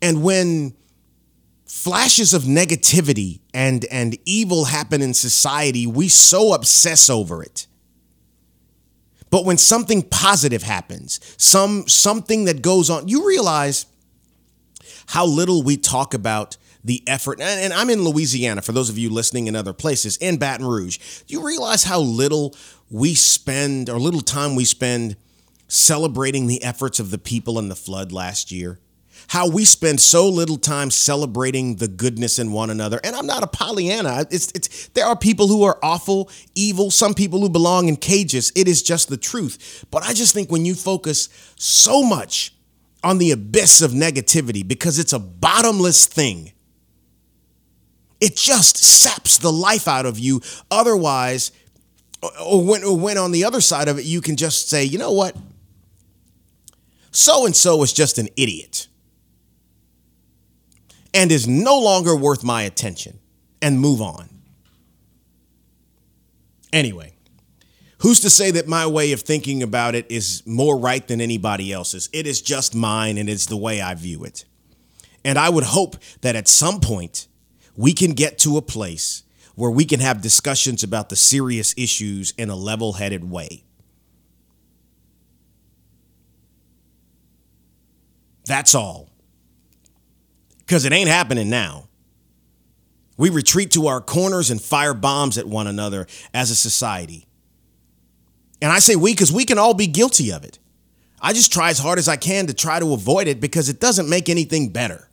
And 0.01 0.24
when 0.24 0.74
flashes 1.66 2.34
of 2.34 2.43
negativity 2.43 3.39
and, 3.54 3.86
and 3.86 4.18
evil 4.26 4.66
happen 4.66 5.01
in 5.01 5.14
society, 5.14 5.86
we 5.86 6.08
so 6.08 6.54
obsess 6.54 7.10
over 7.10 7.43
it 7.43 7.68
but 9.34 9.46
when 9.46 9.58
something 9.58 10.04
positive 10.04 10.62
happens, 10.62 11.20
some 11.38 11.88
something 11.88 12.46
that 12.46 12.62
goes 12.62 12.92
on, 12.92 13.08
you 13.08 13.28
realize 13.28 13.88
how 15.08 15.26
little 15.26 15.64
we 15.64 15.76
talk 15.76 16.14
about 16.14 16.56
the 16.84 17.02
effort. 17.08 17.42
And, 17.42 17.74
I'm 17.74 17.90
in 17.90 18.04
Louisiana, 18.04 18.62
for 18.62 18.74
those 18.74 18.92
of 18.92 18.98
you 19.00 19.10
listening 19.10 19.48
in 19.48 19.56
other 19.56 19.74
places, 19.74 20.18
in 20.18 20.38
Baton 20.38 20.68
Rouge. 20.68 21.00
Do 21.26 21.34
you 21.34 21.44
realize 21.44 21.84
how 21.84 22.00
little 22.00 22.56
we 22.92 23.16
spend, 23.16 23.90
or 23.90 24.00
little 24.00 24.22
time 24.22 24.54
we 24.54 24.66
spend 24.66 25.16
celebrating 25.68 26.46
the 26.46 26.64
efforts 26.64 27.00
of 27.00 27.10
the 27.10 27.18
people 27.18 27.58
in 27.58 27.70
the 27.70 27.76
flood 27.76 28.12
last 28.12 28.52
year? 28.52 28.78
How 29.28 29.49
we 29.49 29.65
spend 29.65 29.99
so 29.99 30.28
little 30.30 30.57
time 30.57 30.91
celebrating 30.91 31.78
the 31.78 31.88
goodness 31.88 32.39
in 32.39 32.51
one 32.51 32.69
another. 32.69 32.99
And 33.03 33.15
I'm 33.15 33.26
not 33.26 33.43
a 33.43 33.47
Pollyanna. 33.47 34.26
It's, 34.30 34.51
it's, 34.53 34.88
there 34.89 35.05
are 35.05 35.17
people 35.17 35.47
who 35.47 35.63
are 35.63 35.78
awful, 35.82 36.30
evil, 36.55 36.91
some 36.91 37.13
people 37.13 37.39
who 37.41 37.49
belong 37.49 37.88
in 37.88 37.95
cages. 37.95 38.51
It 38.55 38.67
is 38.67 38.84
just 38.84 39.09
the 39.09 39.17
truth. 39.17 39.86
But 39.91 40.03
I 40.03 40.13
just 40.13 40.34
think 40.34 40.51
when 40.51 40.65
you 40.65 40.76
focus 40.76 41.30
so 41.57 42.03
much 42.03 42.53
on 43.03 43.17
the 43.17 43.32
abyss 43.32 43.82
of 43.82 43.91
negativity 43.91 44.67
because 44.67 44.99
it's 44.99 45.13
a 45.13 45.19
bottomless 45.19 46.05
thing, 46.05 46.51
it 48.21 48.36
just 48.36 48.78
saps 48.78 49.38
the 49.38 49.51
life 49.51 49.88
out 49.88 50.05
of 50.05 50.17
you. 50.17 50.41
Otherwise, 50.71 51.51
or 52.41 52.63
when, 52.63 52.84
or 52.84 52.97
when 52.97 53.17
on 53.17 53.32
the 53.32 53.43
other 53.43 53.59
side 53.59 53.88
of 53.88 53.99
it, 53.99 54.05
you 54.05 54.21
can 54.21 54.38
just 54.38 54.69
say, 54.69 54.84
you 54.84 54.97
know 54.97 55.11
what? 55.11 55.36
So 57.11 57.45
and 57.45 57.55
so 57.55 57.84
is 57.84 57.93
just 57.93 58.17
an 58.17 58.30
idiot 58.36 58.88
and 61.14 61.32
is 61.32 61.47
no 61.47 61.80
longer 61.80 62.16
worth 62.16 62.43
my 62.43 62.64
attention 62.64 63.20
and 63.61 63.80
move 63.80 64.01
on. 64.01 64.30
Anyway, 66.72 67.14
who's 67.99 68.20
to 68.22 68.30
say 68.30 68.51
that 68.51 68.68
my 68.68 68.88
way 68.88 69.11
of 69.11 69.22
thinking 69.22 69.61
about 69.61 69.93
it 69.93 70.09
is 70.09 70.41
more 70.45 70.78
right 70.78 71.07
than 71.07 71.22
anybody 71.22 71.72
else's? 71.72 72.09
It 72.11 72.26
is 72.26 72.41
just 72.41 72.74
mine 72.74 73.18
and 73.18 73.30
it's 73.30 73.45
the 73.45 73.57
way 73.57 73.80
I 73.80 73.93
view 73.93 74.24
it. 74.24 74.45
And 75.24 75.38
I 75.38 75.49
would 75.49 75.64
hope 75.64 75.97
that 76.22 76.36
at 76.36 76.47
some 76.47 76.80
point 76.80 77.28
we 77.76 77.93
can 77.93 78.11
get 78.11 78.38
to 78.39 78.57
a 78.57 78.61
place 78.61 79.24
where 79.55 79.72
we 79.72 79.86
can 79.86 79.99
have 79.99 80.22
discussions 80.22 80.84
about 80.84 81.09
the 81.09 81.16
serious 81.16 81.76
issues 81.78 82.34
in 82.38 82.49
a 82.49 82.55
level 82.55 82.93
headed 82.93 83.30
way. 83.30 83.64
That's 88.45 88.76
all. 88.76 89.12
Because 90.66 90.86
it 90.86 90.93
ain't 90.93 91.09
happening 91.09 91.49
now. 91.49 91.88
We 93.18 93.30
retreat 93.30 93.72
to 93.72 93.88
our 93.88 94.01
corners 94.01 94.49
and 94.49 94.61
fire 94.61 94.93
bombs 94.93 95.38
at 95.38 95.47
one 95.47 95.68
another 95.68 96.07
as 96.34 96.49
a 96.49 96.55
society. 96.55 97.28
And 98.61 98.72
I 98.72 98.80
say 98.80 98.95
we 98.95 99.11
because 99.14 99.32
we 99.32 99.45
can 99.45 99.57
all 99.57 99.74
be 99.74 99.88
guilty 99.88 100.32
of 100.32 100.43
it. 100.43 100.57
I 101.22 101.34
just 101.34 101.53
try 101.53 101.70
as 101.70 101.80
hard 101.80 101.99
as 101.99 102.07
I 102.07 102.18
can 102.18 102.47
to 102.47 102.53
try 102.53 102.80
to 102.80 102.93
avoid 102.93 103.28
it 103.28 103.39
because 103.39 103.70
it 103.70 103.80
doesn't 103.80 104.09
make 104.09 104.30
anything 104.30 104.70
better. 104.70 105.07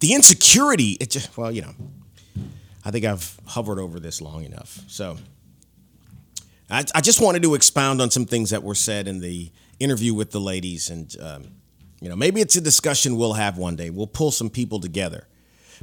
The 0.00 0.14
insecurity, 0.14 0.96
it 0.98 1.10
just, 1.10 1.36
well, 1.36 1.50
you 1.50 1.60
know, 1.60 1.74
I 2.84 2.90
think 2.90 3.04
I've 3.04 3.38
hovered 3.46 3.78
over 3.78 4.00
this 4.00 4.22
long 4.22 4.44
enough. 4.44 4.80
So 4.88 5.18
I, 6.70 6.84
I 6.94 7.00
just 7.00 7.20
wanted 7.20 7.42
to 7.42 7.54
expound 7.54 8.00
on 8.00 8.10
some 8.10 8.26
things 8.26 8.50
that 8.50 8.62
were 8.62 8.74
said 8.74 9.08
in 9.08 9.20
the 9.20 9.50
interview 9.78 10.14
with 10.14 10.30
the 10.30 10.40
ladies. 10.40 10.90
And, 10.90 11.14
um, 11.20 11.44
you 12.00 12.08
know, 12.08 12.16
maybe 12.16 12.40
it's 12.40 12.56
a 12.56 12.60
discussion 12.60 13.16
we'll 13.16 13.34
have 13.34 13.58
one 13.58 13.76
day. 13.76 13.90
We'll 13.90 14.06
pull 14.06 14.30
some 14.30 14.50
people 14.50 14.80
together. 14.80 15.26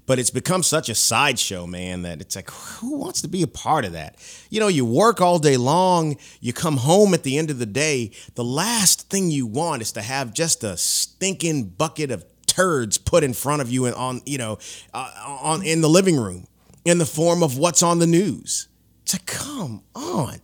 But 0.05 0.19
it's 0.19 0.29
become 0.29 0.61
such 0.61 0.89
a 0.89 0.95
sideshow, 0.95 1.65
man, 1.65 2.03
that 2.03 2.21
it's 2.21 2.35
like, 2.35 2.51
who 2.51 2.97
wants 2.97 3.21
to 3.23 3.27
be 3.27 3.41
a 3.41 3.47
part 3.47 3.83
of 3.83 3.93
that? 3.93 4.15
You 4.49 4.59
know, 4.59 4.67
you 4.67 4.85
work 4.85 5.21
all 5.21 5.39
day 5.39 5.57
long, 5.57 6.17
you 6.39 6.53
come 6.53 6.77
home 6.77 7.13
at 7.15 7.23
the 7.23 7.38
end 7.38 7.49
of 7.49 7.57
the 7.57 7.65
day. 7.65 8.11
The 8.35 8.43
last 8.43 9.09
thing 9.09 9.31
you 9.31 9.47
want 9.47 9.81
is 9.81 9.91
to 9.93 10.01
have 10.01 10.33
just 10.33 10.63
a 10.63 10.77
stinking 10.77 11.69
bucket 11.69 12.11
of 12.11 12.23
turds 12.45 12.97
put 12.97 13.23
in 13.23 13.33
front 13.33 13.61
of 13.61 13.71
you 13.71 13.85
and 13.85 13.95
on, 13.95 14.21
you 14.25 14.38
know, 14.38 14.59
uh, 14.93 15.11
on 15.25 15.63
in 15.63 15.81
the 15.81 15.89
living 15.89 16.15
room 16.15 16.47
in 16.85 16.99
the 16.99 17.05
form 17.05 17.43
of 17.43 17.57
what's 17.57 17.83
on 17.83 17.99
the 17.99 18.07
news. 18.07 18.67
It's 19.01 19.13
like, 19.13 19.25
come 19.25 19.81
on. 19.95 20.41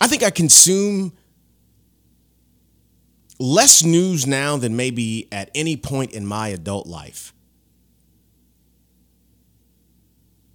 I 0.00 0.08
think 0.08 0.22
I 0.22 0.30
consume 0.30 1.12
less 3.38 3.84
news 3.84 4.26
now 4.26 4.56
than 4.56 4.76
maybe 4.76 5.28
at 5.30 5.50
any 5.54 5.76
point 5.76 6.12
in 6.12 6.26
my 6.26 6.48
adult 6.48 6.86
life. 6.86 7.32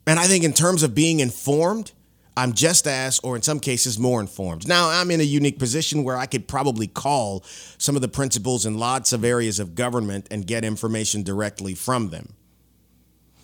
And 0.08 0.20
I 0.20 0.26
think 0.26 0.44
in 0.44 0.54
terms 0.54 0.84
of 0.84 0.96
being 0.96 1.20
informed, 1.20 1.92
I'm 2.36 2.54
just 2.54 2.88
as, 2.88 3.20
or 3.20 3.36
in 3.36 3.42
some 3.42 3.60
cases, 3.60 4.00
more 4.00 4.20
informed. 4.20 4.68
Now, 4.68 4.89
I'm 4.89 5.12
in 5.12 5.20
a 5.20 5.24
unique 5.24 5.60
position 5.60 6.04
where 6.04 6.18
I 6.18 6.26
could 6.26 6.48
probably 6.48 6.88
call 6.88 7.44
some 7.78 7.96
of 7.96 8.02
the 8.02 8.08
principals 8.08 8.66
in 8.66 8.78
lots 8.78 9.14
of 9.14 9.24
areas 9.24 9.60
of 9.60 9.76
government 9.76 10.28
and 10.32 10.48
get 10.48 10.64
information 10.64 11.24
directly 11.24 11.76
from 11.76 12.10
them. 12.10 12.34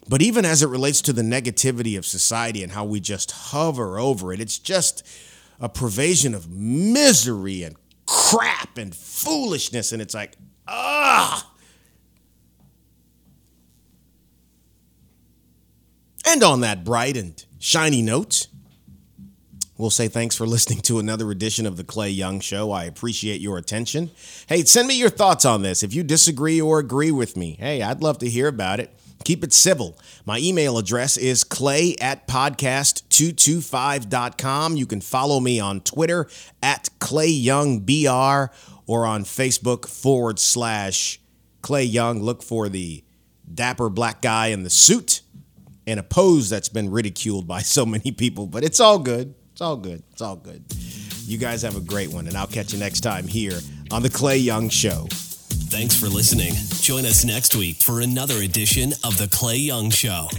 But 0.09 0.21
even 0.21 0.45
as 0.45 0.63
it 0.63 0.69
relates 0.69 1.01
to 1.01 1.13
the 1.13 1.21
negativity 1.21 1.97
of 1.97 2.05
society 2.05 2.63
and 2.63 2.71
how 2.71 2.85
we 2.85 3.01
just 3.01 3.31
hover 3.31 3.99
over 3.99 4.31
it, 4.31 4.39
it's 4.39 4.57
just 4.57 5.05
a 5.59 5.69
pervasion 5.69 6.35
of 6.35 6.49
misery 6.49 7.63
and 7.63 7.75
crap 8.05 8.77
and 8.77 8.95
foolishness. 8.95 9.91
And 9.91 10.01
it's 10.01 10.13
like, 10.13 10.35
ah. 10.67 11.51
And 16.25 16.43
on 16.43 16.61
that 16.61 16.83
bright 16.83 17.15
and 17.17 17.43
shiny 17.57 18.01
note, 18.01 18.47
we'll 19.77 19.89
say 19.89 20.07
thanks 20.07 20.35
for 20.35 20.45
listening 20.45 20.81
to 20.81 20.99
another 20.99 21.31
edition 21.31 21.65
of 21.65 21.77
the 21.77 21.83
Clay 21.83 22.09
Young 22.09 22.39
Show. 22.39 22.71
I 22.71 22.83
appreciate 22.83 23.39
your 23.39 23.57
attention. 23.57 24.11
Hey, 24.47 24.63
send 24.63 24.87
me 24.87 24.97
your 24.97 25.09
thoughts 25.09 25.45
on 25.45 25.61
this. 25.61 25.83
If 25.83 25.93
you 25.93 26.03
disagree 26.03 26.59
or 26.59 26.79
agree 26.79 27.11
with 27.11 27.37
me, 27.37 27.55
hey, 27.59 27.81
I'd 27.81 28.01
love 28.01 28.17
to 28.19 28.29
hear 28.29 28.47
about 28.47 28.79
it. 28.79 28.96
Keep 29.23 29.43
it 29.43 29.53
civil. 29.53 29.97
My 30.25 30.39
email 30.39 30.77
address 30.77 31.17
is 31.17 31.43
clay 31.43 31.95
at 31.99 32.27
podcast225.com. 32.27 34.77
You 34.77 34.85
can 34.85 35.01
follow 35.01 35.39
me 35.39 35.59
on 35.59 35.81
Twitter 35.81 36.27
at 36.61 36.89
clayyoungbr 36.99 38.49
or 38.85 39.05
on 39.05 39.23
Facebook 39.23 39.87
forward 39.87 40.39
slash 40.39 41.19
Clay 41.61 41.83
Young. 41.83 42.23
Look 42.23 42.41
for 42.41 42.69
the 42.69 43.03
dapper 43.53 43.89
black 43.89 44.21
guy 44.21 44.47
in 44.47 44.63
the 44.63 44.69
suit 44.69 45.21
and 45.85 45.99
a 45.99 46.03
pose 46.03 46.49
that's 46.49 46.69
been 46.69 46.91
ridiculed 46.91 47.47
by 47.47 47.61
so 47.61 47.85
many 47.85 48.11
people, 48.11 48.45
but 48.45 48.63
it's 48.63 48.79
all 48.79 48.99
good. 48.99 49.33
It's 49.51 49.61
all 49.61 49.77
good. 49.77 50.03
It's 50.11 50.21
all 50.21 50.35
good. 50.35 50.63
You 51.25 51.37
guys 51.37 51.63
have 51.63 51.75
a 51.75 51.81
great 51.81 52.13
one, 52.13 52.27
and 52.27 52.37
I'll 52.37 52.47
catch 52.47 52.73
you 52.73 52.79
next 52.79 53.01
time 53.01 53.27
here 53.27 53.59
on 53.91 54.03
The 54.03 54.09
Clay 54.09 54.37
Young 54.37 54.69
Show. 54.69 55.07
Thanks 55.69 55.99
for 55.99 56.07
listening. 56.07 56.53
Join 56.81 57.05
us 57.05 57.25
next 57.25 57.53
week 57.53 57.83
for 57.83 57.99
another 57.99 58.35
edition 58.35 58.93
of 59.03 59.17
The 59.17 59.27
Clay 59.27 59.57
Young 59.57 59.89
Show. 59.89 60.29